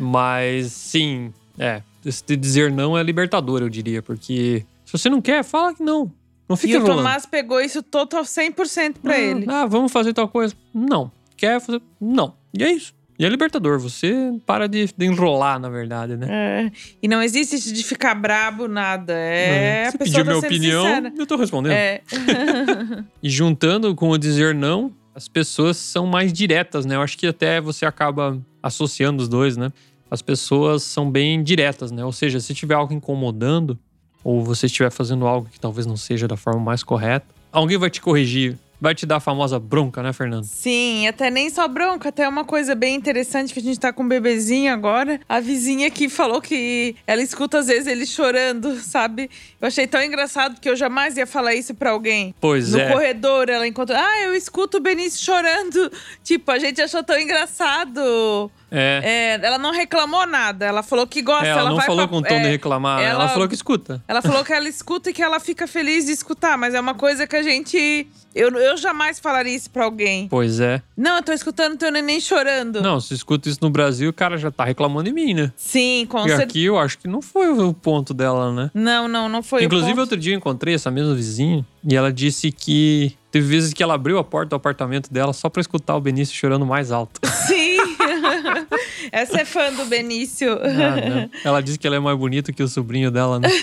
Mas 0.00 0.72
sim, 0.72 1.32
é. 1.62 1.82
Esse 2.04 2.36
dizer 2.36 2.70
não 2.72 2.98
é 2.98 3.02
libertador, 3.02 3.62
eu 3.62 3.68
diria, 3.68 4.02
porque 4.02 4.64
se 4.84 4.92
você 4.92 5.08
não 5.08 5.20
quer, 5.22 5.44
fala 5.44 5.72
que 5.72 5.82
não. 5.82 6.10
Não 6.48 6.54
E 6.54 6.58
fica 6.58 6.74
o 6.74 6.76
enrolando. 6.78 6.96
Tomás 6.98 7.24
pegou 7.26 7.60
isso 7.60 7.80
total 7.82 8.24
100% 8.24 8.96
pra 9.00 9.14
Ah, 9.14 9.20
ele. 9.20 9.46
Ah, 9.48 9.66
vamos 9.66 9.92
fazer 9.92 10.12
tal 10.12 10.26
coisa. 10.28 10.54
Não. 10.74 11.10
Quer 11.36 11.60
fazer? 11.60 11.80
Não. 12.00 12.34
E 12.52 12.64
é 12.64 12.72
isso. 12.72 12.92
E 13.18 13.24
é 13.24 13.28
libertador. 13.28 13.78
Você 13.78 14.32
para 14.44 14.66
de, 14.66 14.86
de 14.98 15.06
enrolar, 15.06 15.60
na 15.60 15.68
verdade, 15.68 16.16
né? 16.16 16.26
É, 16.28 16.72
E 17.00 17.06
não 17.06 17.22
existe 17.22 17.54
isso 17.54 17.72
de 17.72 17.84
ficar 17.84 18.14
brabo, 18.16 18.66
nada. 18.66 19.12
É, 19.12 19.86
a 19.86 19.90
Se 19.92 19.98
pessoa 19.98 20.24
pedir 20.24 20.24
tá 20.24 20.32
minha 20.34 20.46
opinião, 20.46 20.84
sincera. 20.84 21.12
eu 21.16 21.26
tô 21.26 21.36
respondendo. 21.36 21.72
É. 21.72 22.00
E 23.22 23.30
juntando 23.30 23.94
com 23.94 24.10
o 24.10 24.18
dizer 24.18 24.54
não, 24.54 24.92
as 25.14 25.28
pessoas 25.28 25.76
são 25.76 26.04
mais 26.06 26.32
diretas, 26.32 26.84
né? 26.84 26.96
Eu 26.96 27.02
acho 27.02 27.16
que 27.16 27.26
até 27.28 27.60
você 27.60 27.86
acaba 27.86 28.38
associando 28.62 29.22
os 29.22 29.28
dois, 29.28 29.56
né? 29.56 29.70
As 30.12 30.20
pessoas 30.20 30.82
são 30.82 31.10
bem 31.10 31.42
diretas, 31.42 31.90
né? 31.90 32.04
Ou 32.04 32.12
seja, 32.12 32.38
se 32.38 32.52
tiver 32.52 32.74
algo 32.74 32.92
incomodando, 32.92 33.78
ou 34.22 34.44
você 34.44 34.66
estiver 34.66 34.90
fazendo 34.90 35.26
algo 35.26 35.48
que 35.50 35.58
talvez 35.58 35.86
não 35.86 35.96
seja 35.96 36.28
da 36.28 36.36
forma 36.36 36.60
mais 36.60 36.82
correta, 36.82 37.24
alguém 37.50 37.78
vai 37.78 37.88
te 37.88 37.98
corrigir, 37.98 38.58
vai 38.78 38.94
te 38.94 39.06
dar 39.06 39.16
a 39.16 39.20
famosa 39.20 39.58
bronca, 39.58 40.02
né, 40.02 40.12
Fernando? 40.12 40.44
Sim, 40.44 41.08
até 41.08 41.30
nem 41.30 41.48
só 41.48 41.66
bronca, 41.66 42.10
até 42.10 42.28
uma 42.28 42.44
coisa 42.44 42.74
bem 42.74 42.94
interessante 42.94 43.54
que 43.54 43.60
a 43.60 43.62
gente 43.62 43.80
tá 43.80 43.90
com 43.90 44.02
um 44.02 44.08
bebezinho 44.08 44.70
agora. 44.70 45.18
A 45.26 45.40
vizinha 45.40 45.88
aqui 45.88 46.10
falou 46.10 46.42
que 46.42 46.94
ela 47.06 47.22
escuta 47.22 47.60
às 47.60 47.68
vezes 47.68 47.86
ele 47.86 48.04
chorando, 48.04 48.76
sabe? 48.84 49.30
Eu 49.58 49.68
achei 49.68 49.86
tão 49.86 50.02
engraçado 50.02 50.60
que 50.60 50.68
eu 50.68 50.76
jamais 50.76 51.16
ia 51.16 51.26
falar 51.26 51.54
isso 51.54 51.74
pra 51.74 51.90
alguém. 51.92 52.34
Pois 52.38 52.72
no 52.72 52.80
é. 52.80 52.92
corredor, 52.92 53.48
ela 53.48 53.66
encontrou. 53.66 53.98
Ah, 53.98 54.20
eu 54.26 54.34
escuto 54.34 54.76
o 54.76 54.80
Benício 54.80 55.24
chorando. 55.24 55.90
Tipo, 56.22 56.50
a 56.50 56.58
gente 56.58 56.82
achou 56.82 57.02
tão 57.02 57.18
engraçado. 57.18 58.50
É. 58.72 59.38
É, 59.42 59.46
ela 59.46 59.58
não 59.58 59.70
reclamou 59.70 60.26
nada. 60.26 60.64
Ela 60.64 60.82
falou 60.82 61.06
que 61.06 61.20
gosta. 61.22 61.46
É, 61.46 61.50
ela, 61.50 61.68
não 61.68 61.76
vai 61.76 61.86
falou 61.86 62.08
pra- 62.08 62.16
com 62.16 62.22
tom 62.22 62.34
é, 62.34 62.40
de 62.40 62.48
reclamar, 62.48 63.00
ela... 63.00 63.24
ela- 63.24 63.28
falou 63.28 63.46
que 63.48 63.54
escuta. 63.54 64.02
Ela 64.08 64.22
falou 64.22 64.44
que 64.44 64.52
ela 64.52 64.68
escuta 64.68 65.10
e 65.10 65.12
que 65.12 65.22
ela 65.22 65.38
fica 65.38 65.66
feliz 65.66 66.06
de 66.06 66.12
escutar, 66.12 66.56
mas 66.56 66.74
é 66.74 66.80
uma 66.80 66.94
coisa 66.94 67.26
que 67.26 67.36
a 67.36 67.42
gente. 67.42 68.06
Eu, 68.34 68.48
eu 68.56 68.78
jamais 68.78 69.20
falaria 69.20 69.54
isso 69.54 69.70
pra 69.70 69.84
alguém. 69.84 70.26
Pois 70.28 70.58
é. 70.58 70.80
Não, 70.96 71.16
eu 71.16 71.22
tô 71.22 71.32
escutando 71.32 71.76
teu 71.76 71.92
neném 71.92 72.18
chorando. 72.18 72.80
Não, 72.80 72.98
se 72.98 73.12
escuta 73.12 73.46
isso 73.46 73.58
no 73.60 73.68
Brasil, 73.68 74.08
o 74.08 74.12
cara 74.12 74.38
já 74.38 74.50
tá 74.50 74.64
reclamando 74.64 75.04
de 75.04 75.12
mim, 75.12 75.34
né? 75.34 75.52
Sim, 75.54 76.06
com 76.08 76.20
E 76.20 76.22
certeza. 76.22 76.42
aqui 76.44 76.64
eu 76.64 76.78
acho 76.78 76.98
que 76.98 77.06
não 77.06 77.20
foi 77.20 77.50
o 77.50 77.74
ponto 77.74 78.14
dela, 78.14 78.50
né? 78.52 78.70
Não, 78.72 79.06
não, 79.06 79.28
não 79.28 79.42
foi. 79.42 79.60
o 79.62 79.64
Inclusive, 79.66 80.00
outro 80.00 80.16
dia 80.16 80.32
eu 80.32 80.38
encontrei 80.38 80.74
essa 80.74 80.90
mesma 80.90 81.14
vizinha 81.14 81.62
e 81.86 81.94
ela 81.94 82.10
disse 82.10 82.50
que 82.50 83.14
teve 83.30 83.46
vezes 83.46 83.74
que 83.74 83.82
ela 83.82 83.94
abriu 83.94 84.18
a 84.18 84.24
porta 84.24 84.50
do 84.50 84.56
apartamento 84.56 85.12
dela 85.12 85.34
só 85.34 85.50
pra 85.50 85.60
escutar 85.60 85.94
o 85.96 86.00
Benício 86.00 86.34
chorando 86.34 86.64
mais 86.64 86.90
alto. 86.90 87.20
Sim. 87.46 87.61
Essa 89.12 89.42
é 89.42 89.44
fã 89.44 89.70
do 89.70 89.84
Benício. 89.84 90.58
Ah. 90.62 91.28
Ela 91.44 91.60
disse 91.62 91.78
que 91.78 91.86
ela 91.86 91.96
é 91.96 92.00
mais 92.00 92.16
bonita 92.18 92.50
que 92.50 92.62
o 92.62 92.68
sobrinho 92.68 93.10
dela, 93.10 93.38
né? 93.38 93.48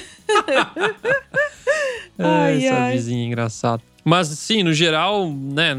Ai, 2.20 2.66
essa 2.66 2.76
ai. 2.76 2.94
vizinha 2.94 3.26
engraçada. 3.26 3.82
Mas, 4.10 4.28
sim, 4.30 4.64
no 4.64 4.74
geral, 4.74 5.30
né? 5.32 5.76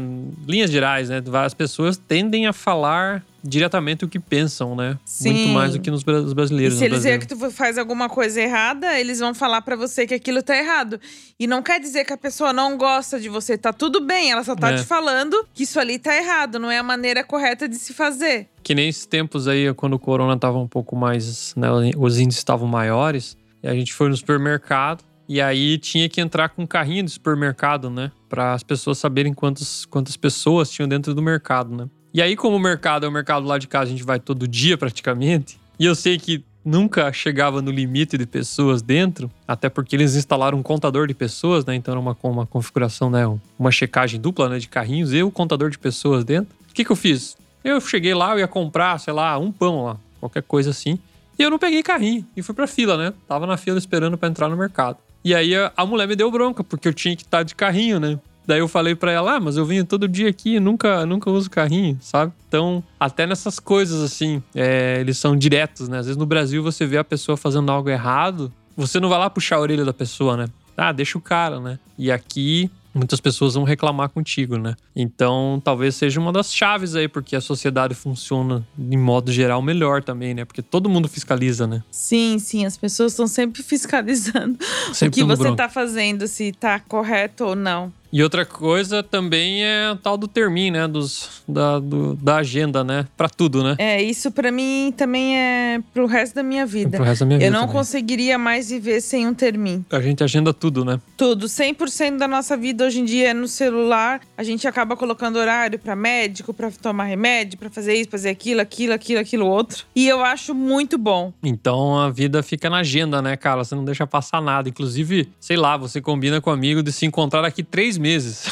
Linhas 0.47 0.71
gerais, 0.71 1.09
né? 1.09 1.21
As 1.43 1.53
pessoas 1.53 1.97
tendem 1.97 2.47
a 2.47 2.53
falar 2.53 3.23
diretamente 3.43 4.05
o 4.05 4.07
que 4.07 4.19
pensam, 4.19 4.75
né? 4.75 4.97
Sim. 5.03 5.33
Muito 5.33 5.49
mais 5.49 5.73
do 5.73 5.79
que 5.79 5.91
nos 5.91 6.01
bra- 6.03 6.21
os 6.21 6.31
E 6.31 6.35
brasileiros. 6.35 6.77
se 6.77 6.85
eles 6.85 7.03
verem 7.03 7.19
que 7.19 7.27
tu 7.27 7.51
faz 7.51 7.77
alguma 7.77 8.07
coisa 8.07 8.39
errada, 8.39 8.97
eles 8.99 9.19
vão 9.19 9.33
falar 9.33 9.61
pra 9.63 9.75
você 9.75 10.07
que 10.07 10.13
aquilo 10.13 10.41
tá 10.41 10.55
errado. 10.55 10.99
E 11.39 11.45
não 11.47 11.61
quer 11.61 11.79
dizer 11.79 12.05
que 12.05 12.13
a 12.13 12.17
pessoa 12.17 12.53
não 12.53 12.77
gosta 12.77 13.19
de 13.19 13.27
você. 13.27 13.57
Tá 13.57 13.73
tudo 13.73 13.99
bem, 13.99 14.31
ela 14.31 14.43
só 14.43 14.55
tá 14.55 14.71
É. 14.71 14.75
te 14.77 14.83
falando 14.83 15.35
que 15.53 15.63
isso 15.63 15.79
ali 15.79 15.99
tá 15.99 16.15
errado, 16.15 16.57
não 16.59 16.71
é 16.71 16.77
a 16.77 16.83
maneira 16.83 17.23
correta 17.23 17.67
de 17.67 17.75
se 17.75 17.93
fazer. 17.93 18.47
Que 18.63 18.73
nem 18.73 18.87
esses 18.87 19.05
tempos 19.07 19.47
aí, 19.47 19.73
quando 19.73 19.93
o 19.95 19.99
corona 19.99 20.37
tava 20.37 20.57
um 20.57 20.67
pouco 20.67 20.95
mais. 20.95 21.53
Né, 21.55 21.67
os 21.97 22.17
índices 22.19 22.39
estavam 22.39 22.67
maiores. 22.67 23.35
E 23.63 23.67
a 23.67 23.73
gente 23.73 23.93
foi 23.93 24.07
no 24.09 24.15
supermercado. 24.15 25.03
E 25.31 25.39
aí 25.39 25.77
tinha 25.77 26.09
que 26.09 26.19
entrar 26.19 26.49
com 26.49 26.63
um 26.63 26.67
carrinho 26.67 27.05
de 27.05 27.11
supermercado, 27.11 27.89
né? 27.89 28.11
Para 28.27 28.53
as 28.53 28.63
pessoas 28.63 28.97
saberem 28.97 29.33
quantas, 29.33 29.85
quantas 29.85 30.17
pessoas 30.17 30.69
tinham 30.69 30.89
dentro 30.89 31.15
do 31.15 31.21
mercado, 31.21 31.73
né? 31.73 31.87
E 32.13 32.21
aí, 32.21 32.35
como 32.35 32.57
o 32.57 32.59
mercado 32.59 33.05
é 33.05 33.09
o 33.09 33.11
mercado 33.13 33.47
lá 33.47 33.57
de 33.57 33.65
casa, 33.65 33.85
a 33.85 33.91
gente 33.91 34.03
vai 34.03 34.19
todo 34.19 34.45
dia 34.45 34.77
praticamente. 34.77 35.57
E 35.79 35.85
eu 35.85 35.95
sei 35.95 36.19
que 36.19 36.43
nunca 36.65 37.13
chegava 37.13 37.61
no 37.61 37.71
limite 37.71 38.17
de 38.17 38.25
pessoas 38.25 38.81
dentro, 38.81 39.31
até 39.47 39.69
porque 39.69 39.95
eles 39.95 40.17
instalaram 40.17 40.57
um 40.57 40.61
contador 40.61 41.07
de 41.07 41.13
pessoas, 41.13 41.63
né? 41.63 41.75
Então 41.75 41.93
era 41.93 42.01
uma, 42.01 42.17
uma 42.23 42.45
configuração, 42.45 43.09
né? 43.09 43.25
Uma 43.57 43.71
checagem 43.71 44.19
dupla, 44.19 44.49
né? 44.49 44.59
De 44.59 44.67
carrinhos 44.67 45.13
e 45.13 45.23
o 45.23 45.31
contador 45.31 45.69
de 45.69 45.79
pessoas 45.79 46.25
dentro. 46.25 46.53
O 46.69 46.73
que, 46.73 46.83
que 46.83 46.91
eu 46.91 46.95
fiz? 46.97 47.37
Eu 47.63 47.79
cheguei 47.79 48.13
lá, 48.13 48.33
eu 48.33 48.39
ia 48.39 48.49
comprar, 48.49 48.99
sei 48.99 49.13
lá, 49.13 49.39
um 49.39 49.49
pão 49.49 49.85
lá, 49.85 49.97
qualquer 50.19 50.43
coisa 50.43 50.71
assim. 50.71 50.99
E 51.39 51.41
eu 51.41 51.49
não 51.49 51.57
peguei 51.57 51.81
carrinho 51.81 52.27
e 52.35 52.41
fui 52.41 52.53
pra 52.53 52.67
fila, 52.67 52.97
né? 52.97 53.13
Tava 53.29 53.47
na 53.47 53.55
fila 53.55 53.77
esperando 53.77 54.17
pra 54.17 54.27
entrar 54.27 54.49
no 54.49 54.57
mercado. 54.57 54.97
E 55.23 55.35
aí 55.35 55.55
a, 55.55 55.71
a 55.75 55.85
mulher 55.85 56.07
me 56.07 56.15
deu 56.15 56.31
bronca, 56.31 56.63
porque 56.63 56.87
eu 56.87 56.93
tinha 56.93 57.15
que 57.15 57.23
estar 57.23 57.43
de 57.43 57.55
carrinho, 57.55 57.99
né? 57.99 58.19
Daí 58.45 58.59
eu 58.59 58.67
falei 58.67 58.95
pra 58.95 59.11
ela, 59.11 59.35
ah, 59.35 59.39
mas 59.39 59.55
eu 59.55 59.65
venho 59.65 59.85
todo 59.85 60.07
dia 60.07 60.27
aqui 60.27 60.59
nunca, 60.59 61.05
nunca 61.05 61.29
uso 61.29 61.49
carrinho, 61.49 61.97
sabe? 62.01 62.33
Então, 62.47 62.83
até 62.99 63.27
nessas 63.27 63.59
coisas 63.59 64.01
assim, 64.01 64.41
é, 64.55 64.97
eles 64.99 65.17
são 65.17 65.35
diretos, 65.35 65.87
né? 65.87 65.99
Às 65.99 66.07
vezes 66.07 66.17
no 66.17 66.25
Brasil 66.25 66.63
você 66.63 66.85
vê 66.85 66.97
a 66.97 67.03
pessoa 67.03 67.37
fazendo 67.37 67.71
algo 67.71 67.89
errado, 67.89 68.51
você 68.75 68.99
não 68.99 69.09
vai 69.09 69.19
lá 69.19 69.29
puxar 69.29 69.57
a 69.57 69.59
orelha 69.59 69.85
da 69.85 69.93
pessoa, 69.93 70.35
né? 70.35 70.47
Ah, 70.75 70.91
deixa 70.91 71.17
o 71.17 71.21
cara, 71.21 71.59
né? 71.59 71.77
E 71.97 72.11
aqui 72.11 72.71
muitas 72.93 73.19
pessoas 73.19 73.53
vão 73.53 73.63
reclamar 73.63 74.09
contigo, 74.09 74.57
né? 74.57 74.75
Então, 74.95 75.61
talvez 75.63 75.95
seja 75.95 76.19
uma 76.19 76.31
das 76.31 76.53
chaves 76.53 76.95
aí, 76.95 77.07
porque 77.07 77.35
a 77.35 77.41
sociedade 77.41 77.95
funciona 77.95 78.65
de 78.77 78.97
modo 78.97 79.31
geral 79.31 79.61
melhor 79.61 80.03
também, 80.03 80.33
né? 80.33 80.45
Porque 80.45 80.61
todo 80.61 80.89
mundo 80.89 81.07
fiscaliza, 81.07 81.65
né? 81.67 81.83
Sim, 81.91 82.37
sim, 82.39 82.65
as 82.65 82.77
pessoas 82.77 83.13
estão 83.13 83.27
sempre 83.27 83.63
fiscalizando 83.63 84.57
o 84.89 84.93
Sempre 84.93 85.15
que 85.15 85.21
tamo 85.21 85.35
você 85.35 85.43
bronca. 85.43 85.57
tá 85.63 85.69
fazendo, 85.69 86.27
se 86.27 86.51
tá 86.51 86.79
correto 86.79 87.45
ou 87.45 87.55
não. 87.55 87.91
E 88.13 88.21
outra 88.21 88.45
coisa 88.45 89.01
também 89.01 89.63
é 89.63 89.91
o 89.91 89.95
tal 89.95 90.17
do 90.17 90.27
termin, 90.27 90.69
né? 90.71 90.87
Dos, 90.87 91.43
da, 91.47 91.79
do- 91.79 92.15
da 92.15 92.37
agenda, 92.37 92.83
né? 92.83 93.07
Pra 93.15 93.29
tudo, 93.29 93.63
né? 93.63 93.75
É, 93.77 94.01
isso 94.01 94.31
pra 94.31 94.51
mim 94.51 94.93
também 94.95 95.37
é 95.37 95.79
pro 95.93 96.05
resto 96.05 96.35
da 96.35 96.43
minha 96.43 96.65
vida. 96.65 96.97
Pro 96.97 97.05
resto 97.05 97.21
da 97.21 97.25
minha 97.25 97.39
vida 97.39 97.47
Eu 97.47 97.51
não 97.53 97.61
também. 97.61 97.75
conseguiria 97.75 98.37
mais 98.37 98.69
viver 98.69 98.99
sem 99.01 99.27
um 99.27 99.33
termin. 99.33 99.85
A 99.89 100.01
gente 100.01 100.23
agenda 100.23 100.53
tudo, 100.53 100.83
né? 100.83 100.99
Tudo, 101.15 101.45
100% 101.47 102.17
da 102.17 102.27
nossa 102.27 102.57
vida 102.57 102.85
hoje 102.85 102.99
em 102.99 103.05
dia 103.05 103.29
é 103.29 103.33
no 103.33 103.47
celular. 103.47 104.19
A 104.37 104.43
gente 104.43 104.67
acaba 104.67 104.95
colocando 104.97 105.37
horário 105.37 105.79
pra 105.79 105.95
médico, 105.95 106.53
pra 106.53 106.69
tomar 106.69 107.05
remédio, 107.05 107.57
pra 107.57 107.69
fazer 107.69 107.93
isso, 107.95 108.09
fazer 108.09 108.29
aquilo, 108.29 108.59
aquilo, 108.61 108.93
aquilo, 108.93 109.19
aquilo 109.21 109.45
outro. 109.47 109.85
E 109.95 110.07
eu 110.07 110.23
acho 110.23 110.53
muito 110.53 110.97
bom. 110.97 111.31
Então 111.43 111.97
a 111.99 112.09
vida 112.09 112.43
fica 112.43 112.69
na 112.69 112.77
agenda, 112.79 113.21
né, 113.21 113.37
cara? 113.37 113.63
Você 113.63 113.73
não 113.75 113.85
deixa 113.85 114.05
passar 114.05 114.41
nada. 114.41 114.67
Inclusive, 114.67 115.29
sei 115.39 115.55
lá, 115.55 115.77
você 115.77 116.01
combina 116.01 116.41
com 116.41 116.49
um 116.49 116.53
amigo 116.53 116.83
de 116.83 116.91
se 116.91 117.05
encontrar 117.05 117.41
daqui 117.41 117.63
três 117.63 117.97
meses. 118.01 118.45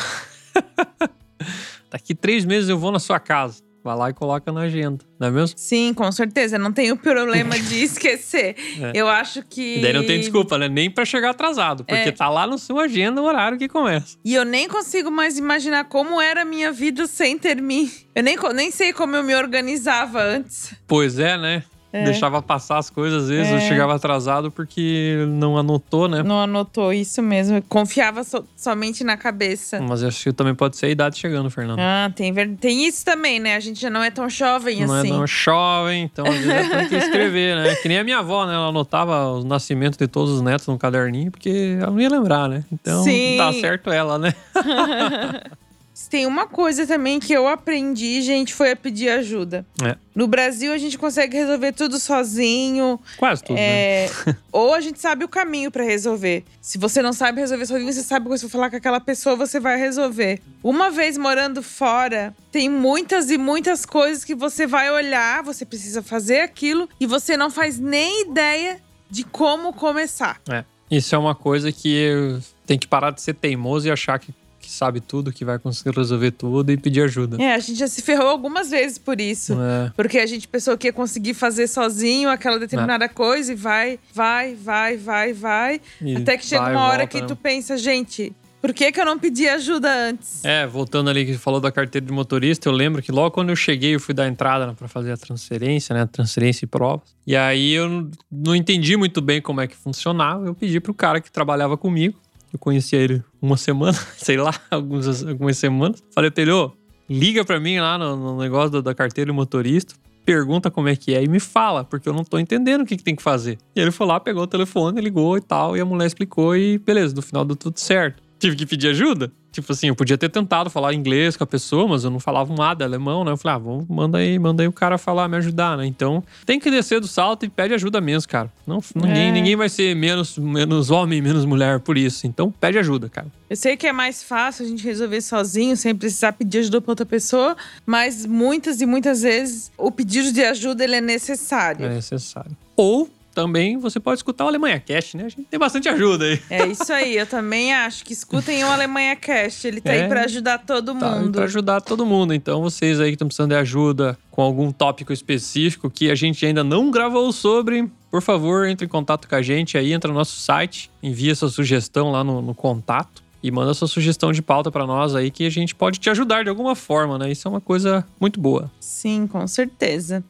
daqui 1.92 2.14
três 2.16 2.46
meses 2.46 2.70
eu 2.70 2.78
vou 2.78 2.92
na 2.92 3.00
sua 3.00 3.20
casa. 3.20 3.62
Vai 3.82 3.96
lá 3.96 4.10
e 4.10 4.14
coloca 4.14 4.52
na 4.52 4.62
agenda, 4.64 5.06
não 5.18 5.30
é 5.30 5.32
mesmo? 5.32 5.58
Sim, 5.58 5.94
com 5.94 6.12
certeza. 6.12 6.58
Não 6.60 6.72
tenho 6.72 6.98
problema 6.98 7.58
de 7.58 7.82
esquecer. 7.82 8.56
É. 8.78 8.92
Eu 8.94 9.08
acho 9.08 9.42
que. 9.42 9.78
E 9.78 9.82
daí 9.82 9.94
não 9.94 10.06
tem 10.06 10.20
desculpa, 10.20 10.58
né? 10.58 10.68
Nem 10.68 10.92
pra 10.92 11.06
chegar 11.06 11.30
atrasado, 11.30 11.86
porque 11.86 12.10
É. 12.10 12.12
tá 12.12 12.28
lá 12.28 12.46
no 12.46 12.58
sua 12.58 12.84
agenda 12.84 13.22
o 13.22 13.26
horário 13.26 13.58
que 13.58 13.70
começa. 13.70 14.18
E 14.24 14.36
eu 14.36 14.44
nem 14.44 14.68
consigo 14.68 15.10
mais 15.10 15.38
imaginar 15.38 15.86
como 15.86 16.20
era 16.20 16.42
a 16.42 16.46
minha 16.46 16.74
vida 16.74 17.08
sem 17.08 17.38
termin. 17.40 17.90
Eu 18.14 18.22
nem, 18.22 18.38
nem 18.54 18.70
sei 18.70 18.92
como 18.92 19.16
eu 19.16 19.24
me 19.24 19.34
organizava 19.34 20.22
antes. 20.22 20.74
Pois 20.86 21.18
é, 21.18 21.38
né? 21.38 21.64
Deixava 21.92 22.40
passar 22.42 22.78
as 22.78 22.90
coisas, 22.90 23.24
às 23.24 23.30
vezes 23.30 23.52
eu 23.52 23.58
É. 23.58 23.62
chegava 23.62 23.96
atrasado 23.96 24.52
porque 24.52 25.26
não 25.30 25.58
anotou, 25.58 26.08
né? 26.08 26.22
Não 26.22 26.40
anotou 26.40 26.94
isso 26.94 27.20
mesmo. 27.22 27.58
Eu 27.58 27.64
confiava 27.68 28.24
so- 28.24 28.46
somente 28.56 29.04
na 29.04 29.18
cabeça. 29.18 29.82
Mas 29.82 30.04
eu 30.04 30.10
acho 30.10 30.24
que 30.24 30.32
também 30.32 30.54
pode 30.54 30.78
ser 30.78 30.86
a 30.86 30.90
idade 30.90 31.18
chegando, 31.18 31.50
Fernando. 31.50 31.80
Ah, 31.80 32.12
tem, 32.16 32.32
tem 32.58 32.86
isso 32.88 33.04
também, 33.04 33.40
né? 33.40 33.56
A 33.56 33.60
gente 33.60 33.82
já 33.82 33.90
não 33.90 34.04
é 34.04 34.12
tão 34.12 34.30
jovem 34.30 34.86
Não 34.86 34.94
assim. 34.94 35.08
é 35.08 35.12
não 35.12 35.26
jovem, 35.26 36.04
então 36.04 36.28
às 36.28 36.36
vezes 36.38 36.72
é 36.72 36.78
tem 36.80 36.90
que 36.90 36.96
escrever, 36.96 37.56
né? 37.56 37.76
Que 37.78 37.88
nem 37.88 37.98
a 37.98 38.04
minha 38.04 38.20
avó, 38.20 38.46
né? 38.46 38.54
Ela 38.54 38.68
anotava 38.68 39.32
os 39.32 39.44
nascimentos 39.44 39.98
de 39.98 40.08
todos 40.08 40.32
os 40.32 40.42
netos 40.42 40.68
no 40.68 40.78
caderninho, 40.78 41.32
porque 41.32 41.76
ela 41.82 41.90
não 41.92 42.00
ia 42.00 42.10
lembrar, 42.10 42.48
né? 42.48 42.64
Então 42.72 43.04
Sim. 43.04 43.36
tá 43.38 43.52
certo 43.54 43.90
ela, 43.90 44.20
né? 44.20 44.34
Tem 46.08 46.26
uma 46.26 46.48
coisa 46.48 46.86
também 46.86 47.20
que 47.20 47.34
eu 47.34 47.48
aprendi, 47.48 48.22
gente, 48.22 48.54
foi 48.54 48.72
a 48.72 48.76
pedir 48.76 49.10
ajuda. 49.10 49.66
É. 49.84 49.96
No 50.16 50.28
Brasil, 50.28 50.72
a 50.72 50.78
gente 50.78 50.98
consegue 50.98 51.36
resolver 51.38 51.72
tudo 51.72 52.00
sozinho. 52.00 53.00
Quase 53.18 53.44
tudo, 53.44 53.56
né? 53.56 54.06
É, 54.06 54.10
ou 54.52 54.74
a 54.74 54.82
gente 54.82 55.00
sabe 55.00 55.26
o 55.26 55.28
caminho 55.28 55.72
pra 55.72 55.84
resolver. 55.84 56.44
Se 56.62 56.78
você 56.78 57.02
não 57.02 57.14
sabe 57.14 57.42
resolver 57.42 57.66
sozinho, 57.66 57.92
você 57.92 58.04
sabe 58.04 58.30
que 58.30 58.38
se 58.38 58.50
falar 58.50 58.70
com 58.70 58.76
aquela 58.76 59.00
pessoa, 59.00 59.36
você 59.36 59.60
vai 59.60 59.78
resolver. 59.78 60.42
Uma 60.64 60.90
vez 60.90 61.18
morando 61.18 61.64
fora, 61.64 62.36
tem 62.52 62.70
muitas 62.70 63.30
e 63.30 63.38
muitas 63.38 63.86
coisas 63.86 64.24
que 64.24 64.36
você 64.36 64.66
vai 64.68 64.92
olhar, 64.92 65.44
você 65.44 65.66
precisa 65.66 66.02
fazer 66.02 66.42
aquilo 66.42 66.88
e 67.00 67.06
você 67.06 67.36
não 67.36 67.50
faz 67.50 67.80
nem 67.80 68.24
ideia 68.30 68.80
de 69.10 69.24
como 69.24 69.74
começar. 69.74 70.40
É. 70.50 70.64
Isso 70.92 71.14
é 71.14 71.18
uma 71.18 71.36
coisa 71.36 71.72
que 71.72 72.40
tem 72.66 72.78
que 72.78 72.88
parar 72.88 73.12
de 73.12 73.22
ser 73.22 73.36
teimoso 73.36 73.88
e 73.88 73.92
achar 73.92 74.18
que, 74.18 74.34
que 74.70 74.76
sabe 74.76 75.02
tudo, 75.02 75.32
que 75.32 75.44
vai 75.44 75.58
conseguir 75.58 75.96
resolver 75.96 76.32
tudo 76.32 76.72
e 76.72 76.78
pedir 76.78 77.02
ajuda. 77.02 77.42
É, 77.42 77.56
a 77.56 77.60
gente 77.60 77.78
já 77.80 77.88
se 77.88 78.02
ferrou 78.04 78.28
algumas 78.28 78.70
vezes 78.70 78.98
por 79.00 79.20
isso. 79.20 79.54
É. 79.60 79.92
Porque 79.96 80.20
a 80.20 80.26
gente 80.28 80.48
pensou 80.48 80.78
que 80.78 80.88
ia 80.88 80.94
conseguir 80.94 81.34
fazer 81.34 81.68
sozinho 81.68 82.30
aquela 82.30 82.60
determinada 82.60 83.10
coisa 83.10 83.52
e 83.52 83.56
vai, 83.56 84.00
vai, 84.14 84.54
vai, 84.54 84.96
vai, 84.98 85.34
vai. 85.34 85.82
E 86.02 86.16
Até 86.18 86.38
que 86.38 86.46
chega 86.46 86.62
vai 86.64 86.74
uma 86.76 86.84
hora 86.84 86.98
volta, 87.00 87.08
que 87.08 87.22
né? 87.22 87.28
tu 87.28 87.36
pensa, 87.36 87.78
gente, 87.78 88.32
por 88.62 88.74
que, 88.74 88.92
que 88.92 89.00
eu 89.00 89.06
não 89.06 89.18
pedi 89.18 89.48
ajuda 89.48 89.90
antes? 90.10 90.44
É, 90.46 90.68
voltando 90.68 91.10
ali 91.10 91.26
que 91.26 91.34
você 91.34 91.40
falou 91.40 91.60
da 91.60 91.72
carteira 91.72 92.06
de 92.06 92.12
motorista, 92.14 92.68
eu 92.70 92.74
lembro 92.74 93.02
que 93.02 93.12
logo 93.12 93.32
quando 93.32 93.50
eu 93.50 93.56
cheguei, 93.56 93.96
eu 93.96 94.00
fui 94.00 94.14
dar 94.14 94.28
entrada 94.28 94.72
para 94.74 94.88
fazer 94.88 95.12
a 95.14 95.18
transferência, 95.18 95.96
né? 95.96 96.06
Transferência 96.12 96.66
e 96.66 96.68
provas. 96.68 97.08
E 97.26 97.36
aí 97.36 97.72
eu 97.74 97.88
não- 97.90 98.12
não 98.32 98.56
entendi 98.56 98.96
muito 98.98 99.22
bem 99.22 99.42
como 99.42 99.62
é 99.62 99.68
que 99.68 99.76
funcionava. 99.76 100.46
Eu 100.46 100.54
pedi 100.54 100.80
pro 100.80 100.94
cara 100.94 101.20
que 101.22 101.32
trabalhava 101.32 101.76
comigo. 101.78 102.18
Eu 102.52 102.60
conhecia 102.60 103.00
ele 103.00 103.24
uma 103.42 103.58
semana, 103.58 103.98
sei 104.18 104.38
lá, 104.38 104.54
algumas, 104.72 105.26
algumas 105.26 105.58
semanas. 105.58 106.04
Falei 106.14 106.32
pra 106.32 106.42
ele, 106.42 106.52
ô, 106.52 106.72
liga 107.10 107.44
pra 107.46 107.60
mim 107.60 107.80
lá 107.80 107.98
no, 107.98 108.16
no 108.16 108.38
negócio 108.38 108.72
da, 108.72 108.82
da 108.82 108.96
carteira 108.96 109.32
de 109.32 109.36
motorista. 109.36 109.94
Pergunta 110.26 110.70
como 110.70 110.88
é 110.88 110.96
que 110.96 111.16
é 111.16 111.24
e 111.24 111.28
me 111.28 111.40
fala, 111.40 111.84
porque 111.84 112.08
eu 112.08 112.14
não 112.14 112.24
tô 112.24 112.38
entendendo 112.38 112.82
o 112.82 112.86
que, 112.86 112.96
que 112.96 113.04
tem 113.04 113.16
que 113.16 113.24
fazer. 113.24 113.58
E 113.76 113.80
ele 113.80 113.90
foi 113.90 114.06
lá, 114.06 114.20
pegou 114.20 114.44
o 114.44 114.48
telefone, 114.48 115.02
ligou 115.02 115.38
e 115.38 115.42
tal, 115.42 115.76
e 115.76 115.82
a 115.82 115.86
mulher 115.86 116.06
explicou 116.06 116.56
e 116.56 116.78
beleza, 116.78 117.16
no 117.16 117.22
final 117.22 117.44
deu 117.44 117.56
tudo 117.56 117.80
certo. 117.80 118.22
Tive 118.38 118.56
que 118.56 118.66
pedir 118.66 118.90
ajuda. 118.90 119.32
Tipo 119.52 119.72
assim, 119.72 119.88
eu 119.88 119.96
podia 119.96 120.18
ter 120.18 120.30
tentado 120.30 120.70
falar 120.70 120.94
inglês 120.94 121.36
com 121.36 121.44
a 121.44 121.48
pessoa, 121.48 121.88
mas 121.88 122.04
eu 122.04 122.12
não 122.12 122.20
falava 122.20 122.54
nada 122.54 122.86
alemão, 122.86 123.24
né? 123.24 123.32
Eu 123.32 123.38
falei, 123.38 123.56
ah, 123.56 123.58
vamos, 123.60 123.86
manda 123.90 124.18
aí, 124.20 124.38
manda 124.38 124.62
aí 124.62 124.68
o 124.68 124.72
cara 124.72 124.98
falar, 124.98 125.28
me 125.28 125.38
ajudar, 125.38 125.76
né? 125.78 125.86
Então, 125.88 126.24
tem 126.46 126.60
que 126.60 126.70
descer 126.70 127.00
do 127.02 127.08
salto 127.08 127.46
e 127.46 127.50
pede 127.50 127.74
ajuda 127.74 128.00
mesmo, 128.00 128.30
cara. 128.30 128.52
Não, 128.68 128.80
ninguém, 128.96 129.30
É. 129.30 129.32
ninguém 129.32 129.56
vai 129.56 129.68
ser 129.68 129.96
menos, 129.96 130.38
menos 130.38 130.92
homem, 130.92 131.20
menos 131.22 131.46
mulher 131.46 131.80
por 131.80 131.98
isso. 131.98 132.28
Então, 132.28 132.52
pede 132.52 132.78
ajuda, 132.78 133.10
cara. 133.10 133.28
Eu 133.50 133.56
sei 133.56 133.76
que 133.76 133.88
é 133.88 133.92
mais 133.92 134.22
fácil 134.24 134.66
a 134.66 134.68
gente 134.70 134.84
resolver 134.84 135.20
sozinho, 135.22 135.76
sem 135.76 135.96
precisar 135.96 136.34
pedir 136.34 136.60
ajuda 136.60 136.80
pra 136.82 136.92
outra 136.92 137.06
pessoa, 137.06 137.58
mas 137.86 138.26
muitas 138.28 138.80
e 138.82 138.86
muitas 138.86 139.24
vezes 139.24 139.72
o 139.76 139.92
pedido 139.92 140.32
de 140.32 140.44
ajuda 140.44 140.84
ele 140.84 140.96
é 140.98 141.02
necessário. 141.02 141.86
É 141.86 141.90
necessário. 141.90 142.52
Ou 142.76 143.10
também 143.42 143.78
você 143.78 144.00
pode 144.00 144.20
escutar 144.20 144.46
o 144.46 144.48
Alemanha 144.48 144.80
Cast, 144.80 145.16
né? 145.18 145.26
A 145.26 145.30
gente 145.30 145.44
tem 145.44 145.60
bastante 145.60 145.88
ajuda 145.90 146.26
aí. 146.26 146.42
É 146.50 146.66
isso 146.68 146.92
aí, 146.92 147.18
eu 147.18 147.26
também 147.26 147.74
acho 147.74 148.04
que 148.06 148.14
escutem 148.14 148.64
o 148.64 148.68
Alemanha 148.68 149.16
Cast, 149.16 149.68
ele 149.68 149.82
tá 149.82 149.94
É. 149.94 150.04
aí 150.04 150.10
pra 150.10 150.24
ajudar 150.26 150.60
todo 150.60 150.94
Tá, 150.96 151.12
mundo. 151.12 151.32
Pra 151.34 151.44
ajudar 151.46 151.82
todo 151.82 152.06
mundo. 152.06 152.34
Então, 152.34 152.62
vocês 152.62 153.00
aí 153.00 153.10
que 153.10 153.16
estão 153.16 153.28
precisando 153.28 153.50
de 153.52 153.56
ajuda 153.58 154.18
com 154.32 154.42
algum 154.42 154.72
tópico 154.72 155.12
específico 155.14 155.90
que 155.90 156.10
a 156.12 156.16
gente 156.16 156.46
ainda 156.46 156.64
não 156.64 156.92
gravou 156.92 157.32
sobre, 157.32 157.90
por 158.12 158.22
favor, 158.22 158.68
entre 158.68 158.86
em 158.86 158.90
contato 158.90 159.28
com 159.28 159.36
a 159.36 159.42
gente 159.42 159.78
aí, 159.78 159.94
entra 159.94 160.12
no 160.12 160.18
nosso 160.18 160.38
site, 160.40 160.90
envia 161.02 161.34
sua 161.36 161.50
sugestão 161.50 162.12
lá 162.12 162.24
no, 162.24 162.42
no 162.42 162.54
contato. 162.56 163.24
E 163.42 163.50
manda 163.52 163.74
sua 163.74 163.88
sugestão 163.88 164.34
de 164.34 164.42
pauta 164.42 164.70
pra 164.70 164.86
nós 164.86 165.16
aí 165.16 165.32
que 165.32 165.46
a 165.46 165.50
gente 165.50 165.74
pode 165.74 165.98
te 165.98 166.10
ajudar 166.10 166.44
de 166.44 166.50
alguma 166.50 166.76
forma, 166.76 167.18
né? 167.18 167.32
Isso 167.32 167.48
é 167.48 167.52
uma 167.52 167.62
coisa 167.62 168.06
muito 168.20 168.38
boa. 168.38 168.70
Sim, 168.82 169.28
com 169.28 169.48
certeza. 169.48 170.22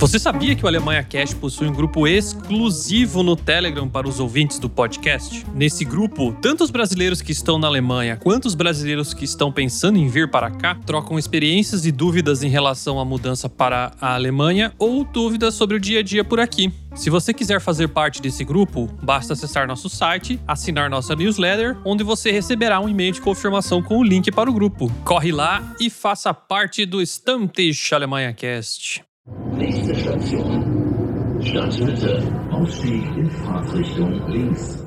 Você 0.00 0.18
sabia 0.18 0.56
que 0.56 0.64
o 0.64 0.66
Alemanha 0.66 1.04
Cast 1.04 1.36
possui 1.36 1.68
um 1.68 1.74
grupo 1.74 2.08
exclusivo 2.08 3.22
no 3.22 3.36
Telegram 3.36 3.86
para 3.86 4.08
os 4.08 4.18
ouvintes 4.18 4.58
do 4.58 4.66
podcast? 4.66 5.44
Nesse 5.54 5.84
grupo, 5.84 6.32
tanto 6.40 6.64
os 6.64 6.70
brasileiros 6.70 7.20
que 7.20 7.32
estão 7.32 7.58
na 7.58 7.66
Alemanha 7.66 8.16
quanto 8.16 8.46
os 8.46 8.54
brasileiros 8.54 9.12
que 9.12 9.26
estão 9.26 9.52
pensando 9.52 9.98
em 9.98 10.08
vir 10.08 10.30
para 10.30 10.50
cá 10.50 10.74
trocam 10.86 11.18
experiências 11.18 11.84
e 11.84 11.92
dúvidas 11.92 12.42
em 12.42 12.48
relação 12.48 12.98
à 12.98 13.04
mudança 13.04 13.46
para 13.46 13.92
a 14.00 14.14
Alemanha 14.14 14.72
ou 14.78 15.04
dúvidas 15.04 15.52
sobre 15.52 15.76
o 15.76 15.80
dia 15.80 16.00
a 16.00 16.02
dia 16.02 16.24
por 16.24 16.40
aqui. 16.40 16.72
Se 16.94 17.10
você 17.10 17.34
quiser 17.34 17.60
fazer 17.60 17.88
parte 17.88 18.22
desse 18.22 18.42
grupo, 18.42 18.88
basta 19.02 19.34
acessar 19.34 19.68
nosso 19.68 19.90
site, 19.90 20.40
assinar 20.48 20.88
nossa 20.88 21.14
newsletter, 21.14 21.76
onde 21.84 22.02
você 22.02 22.32
receberá 22.32 22.80
um 22.80 22.88
e-mail 22.88 23.12
de 23.12 23.20
confirmação 23.20 23.82
com 23.82 23.98
o 23.98 24.02
link 24.02 24.32
para 24.32 24.48
o 24.48 24.54
grupo. 24.54 24.90
Corre 25.04 25.30
lá 25.30 25.74
e 25.78 25.90
faça 25.90 26.32
parte 26.32 26.86
do 26.86 27.02
Stammtisch 27.02 27.92
Alemanha 27.92 28.32
Cast. 28.32 29.09
Nächste 29.38 29.94
Station. 29.94 31.40
Stadtmitte. 31.40 32.18
Ausstieg 32.50 33.04
in 33.16 33.30
Fahrtrichtung 33.30 34.26
links. 34.28 34.78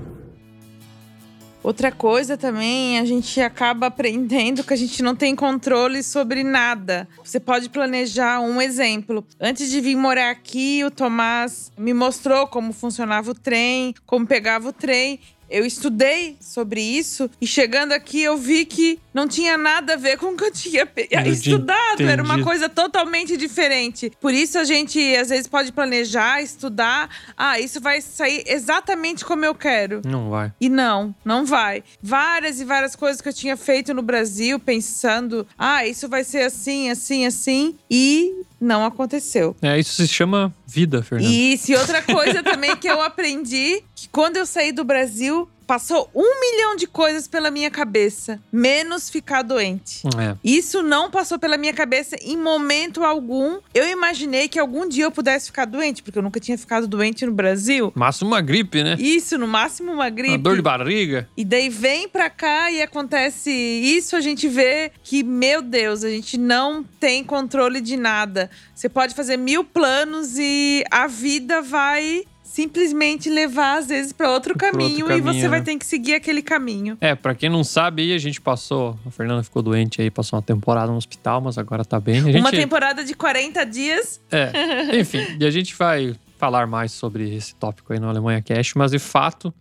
Outra 1.64 1.94
coisa 1.94 2.36
também, 2.36 3.00
a 3.00 3.06
gente 3.06 3.40
acaba 3.40 3.88
aprendendo 3.88 4.66
que 4.66 4.74
a 4.74 4.78
gente 4.78 5.02
não 5.02 5.16
tem 5.16 5.34
controle 5.34 6.04
sobre 6.04 6.44
nada. 6.44 7.08
Você 7.24 7.40
pode 7.40 7.70
planejar 7.70 8.42
um 8.42 8.62
exemplo. 8.62 9.26
Antes 9.40 9.72
de 9.72 9.80
vir 9.80 9.96
morar 9.96 10.30
aqui, 10.32 10.84
o 10.84 10.92
Tomás 10.92 11.72
me 11.78 11.94
mostrou 11.94 12.48
como 12.48 12.74
funcionava 12.74 13.32
o 13.32 13.34
trem, 13.34 13.96
como 14.06 14.28
pegava 14.28 14.68
o 14.68 14.74
trem. 14.74 15.22
Eu 15.54 15.64
estudei 15.68 16.36
sobre 16.42 16.82
isso 16.82 17.30
e 17.40 17.46
chegando 17.46 17.92
aqui 17.92 18.24
eu 18.24 18.36
vi 18.36 18.66
que 18.66 19.00
não 19.14 19.28
tinha 19.28 19.56
nada 19.56 19.94
a 19.94 19.96
ver 19.96 20.18
com 20.18 20.34
o 20.34 20.36
que 20.36 20.44
eu 20.46 20.52
tinha 20.52 20.88
Eu 21.12 21.32
estudado. 21.32 22.02
Era 22.02 22.24
uma 22.24 22.34
entendi. 22.34 22.48
coisa 22.48 22.68
totalmente 22.68 23.38
diferente. 23.38 24.12
Por 24.20 24.34
isso 24.34 24.58
a 24.58 24.64
gente 24.64 25.00
às 25.16 25.30
vezes 25.30 25.46
pode 25.46 25.72
planejar, 25.72 26.42
estudar. 26.42 27.08
Ah, 27.38 27.60
isso 27.60 27.80
vai 27.80 28.02
sair 28.02 28.44
exatamente 28.48 29.24
como 29.24 29.46
eu 29.46 29.54
quero. 29.54 30.02
Não 30.04 30.32
vai. 30.32 30.52
E 30.60 30.68
não, 30.68 31.14
não 31.24 31.46
vai. 31.46 31.84
Várias 32.02 32.60
e 32.60 32.66
várias 32.66 32.96
coisas 32.96 33.22
que 33.22 33.30
eu 33.30 33.34
tinha 33.34 33.56
feito 33.56 33.94
no 33.94 34.02
Brasil, 34.02 34.60
pensando, 34.60 35.46
ah, 35.56 35.86
isso 35.86 36.10
vai 36.10 36.24
ser 36.24 36.42
assim, 36.46 36.90
assim, 36.90 37.28
assim, 37.28 37.78
e 37.92 38.34
não 38.60 38.86
aconteceu. 38.86 39.56
É, 39.62 39.78
isso 39.78 39.94
se 39.94 40.08
chama 40.08 40.54
vida, 40.66 41.04
Fernando. 41.04 41.30
E 41.30 41.58
se 41.58 41.76
outra 41.76 42.02
coisa 42.02 42.42
também 42.42 42.76
que 42.76 42.88
eu 42.88 43.02
aprendi, 43.02 43.84
quando 44.14 44.38
eu 44.38 44.46
saí 44.46 44.72
do 44.72 44.84
Brasil, 44.84 45.50
passou 45.66 46.08
um 46.14 46.40
milhão 46.40 46.76
de 46.76 46.86
coisas 46.86 47.28
pela 47.28 47.50
minha 47.50 47.72
cabeça, 47.72 48.40
menos 48.52 49.10
ficar 49.10 49.42
doente. 49.42 50.04
É. 50.20 50.36
Isso 50.44 50.84
não 50.84 51.10
passou 51.10 51.40
pela 51.40 51.58
minha 51.58 51.74
cabeça 51.74 52.16
em 52.22 52.38
momento 52.38 53.04
algum. 53.04 53.60
Eu 53.74 53.90
imaginei 53.90 54.48
que 54.48 54.60
algum 54.60 54.88
dia 54.88 55.06
eu 55.06 55.12
pudesse 55.12 55.48
ficar 55.48 55.66
doente, 55.66 56.04
porque 56.04 56.20
eu 56.20 56.22
nunca 56.22 56.40
tinha 56.40 56.56
ficado 56.60 56.88
doente 56.88 57.26
no 57.26 57.32
Brasil. 57.32 57.92
Máximo 57.96 58.30
uma 58.30 58.42
gripe, 58.42 58.84
né? 58.84 58.96
Isso, 59.00 59.36
no 59.36 59.48
máximo 59.48 59.92
uma 59.92 60.12
gripe. 60.12 60.36
Uma 60.36 60.38
dor 60.38 60.58
de 60.58 60.62
barriga. 60.62 61.28
E 61.36 61.44
daí 61.44 61.68
vem 61.68 62.08
pra 62.08 62.30
cá 62.30 62.70
e 62.70 62.84
acontece 62.84 63.50
isso, 63.50 64.16
a 64.16 64.22
gente 64.22 64.48
vê 64.48 64.92
que, 65.04 65.24
meu 65.24 65.64
Deus, 65.64 66.04
a 66.04 66.10
gente 66.10 66.38
não 66.38 66.84
tem 66.84 67.24
controle 67.24 67.82
de 67.82 67.98
nada. 67.98 68.52
Você 68.76 68.88
pode 68.88 69.16
fazer 69.16 69.38
mil 69.38 69.64
planos 69.64 70.38
e 70.38 70.84
a 70.92 71.08
vida 71.08 71.64
vai 71.64 72.26
simplesmente 72.54 73.32
levar, 73.32 73.80
às 73.80 73.88
vezes, 73.88 74.14
pra 74.14 74.30
outro 74.30 74.44
outro 74.54 74.58
caminho, 74.58 75.12
e 75.12 75.22
você 75.22 75.48
vai 75.48 75.60
né? 75.60 75.66
ter 75.66 75.78
que 75.78 75.86
seguir 75.86 76.14
aquele 76.16 76.42
caminho. 76.42 76.98
É, 77.02 77.16
pra 77.16 77.34
quem 77.34 77.50
não 77.50 77.64
sabe, 77.64 78.14
a 78.14 78.18
gente 78.18 78.40
passou. 78.40 78.98
A 79.06 79.10
Fernanda 79.10 79.42
ficou 79.42 79.62
doente 79.62 80.02
aí, 80.02 80.12
passou 80.12 80.38
uma 80.38 80.44
temporada 80.44 80.92
no 80.92 80.98
hospital, 80.98 81.42
mas 81.42 81.58
agora 81.58 81.84
tá 81.84 82.00
bem. 82.00 82.22
Gente, 82.22 82.38
Uma 82.38 82.52
temporada 82.52 83.04
de 83.04 83.14
40 83.14 83.66
dias. 83.66 84.22
É, 84.32 85.00
enfim, 85.00 85.26
e 85.40 85.46
a 85.46 85.50
gente 85.50 85.76
vai 85.76 86.16
falar 86.38 86.68
mais 86.68 86.92
sobre 86.92 87.34
esse 87.36 87.56
tópico 87.56 87.94
aí 87.94 88.00
no 88.00 88.10
Alemanha 88.10 88.42
Cash, 88.42 88.74
mas 88.76 88.92
de 88.92 89.00
fato, 89.00 89.54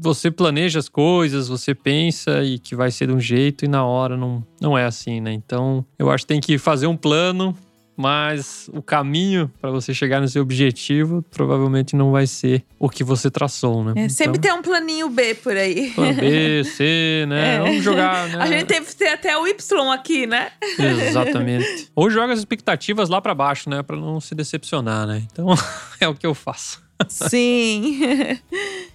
você 0.00 0.30
planeja 0.30 0.78
as 0.78 0.88
coisas, 0.88 1.48
você 1.48 1.74
pensa 1.74 2.42
e 2.44 2.58
que 2.58 2.76
vai 2.76 2.90
ser 2.90 3.08
de 3.08 3.12
um 3.12 3.20
jeito 3.20 3.64
e 3.64 3.68
na 3.68 3.84
hora 3.84 4.16
não, 4.16 4.44
não 4.60 4.78
é 4.78 4.84
assim, 4.84 5.20
né? 5.20 5.32
Então, 5.32 5.84
eu 5.98 6.10
acho 6.10 6.24
que 6.24 6.28
tem 6.28 6.40
que 6.40 6.56
fazer 6.56 6.86
um 6.86 6.96
plano, 6.96 7.56
mas 7.98 8.70
o 8.72 8.80
caminho 8.80 9.50
para 9.60 9.72
você 9.72 9.92
chegar 9.92 10.20
no 10.20 10.28
seu 10.28 10.42
objetivo 10.42 11.20
provavelmente 11.32 11.96
não 11.96 12.12
vai 12.12 12.28
ser 12.28 12.64
o 12.78 12.88
que 12.88 13.02
você 13.02 13.28
traçou, 13.28 13.82
né? 13.82 13.92
É, 13.96 14.08
sempre 14.08 14.38
então, 14.38 14.52
tem 14.52 14.60
um 14.60 14.62
planinho 14.62 15.10
B 15.10 15.34
por 15.34 15.56
aí. 15.56 15.90
plano 15.90 16.14
B, 16.14 16.62
C, 16.76 17.26
né? 17.28 17.56
É. 17.56 17.58
Vamos 17.58 17.82
jogar, 17.82 18.28
né? 18.28 18.36
A 18.38 18.46
gente 18.46 18.66
teve 18.66 18.86
que 18.86 18.94
ter 18.94 19.08
até 19.08 19.36
o 19.36 19.48
Y 19.48 19.92
aqui, 19.92 20.28
né? 20.28 20.52
Exatamente. 20.78 21.88
Ou 21.96 22.08
joga 22.08 22.32
as 22.32 22.38
expectativas 22.38 23.08
lá 23.08 23.20
pra 23.20 23.34
baixo, 23.34 23.68
né? 23.68 23.82
Pra 23.82 23.96
não 23.96 24.20
se 24.20 24.32
decepcionar, 24.32 25.04
né? 25.04 25.26
Então, 25.32 25.48
é 26.00 26.06
o 26.06 26.14
que 26.14 26.26
eu 26.26 26.34
faço. 26.34 26.87
Sim. 27.06 28.00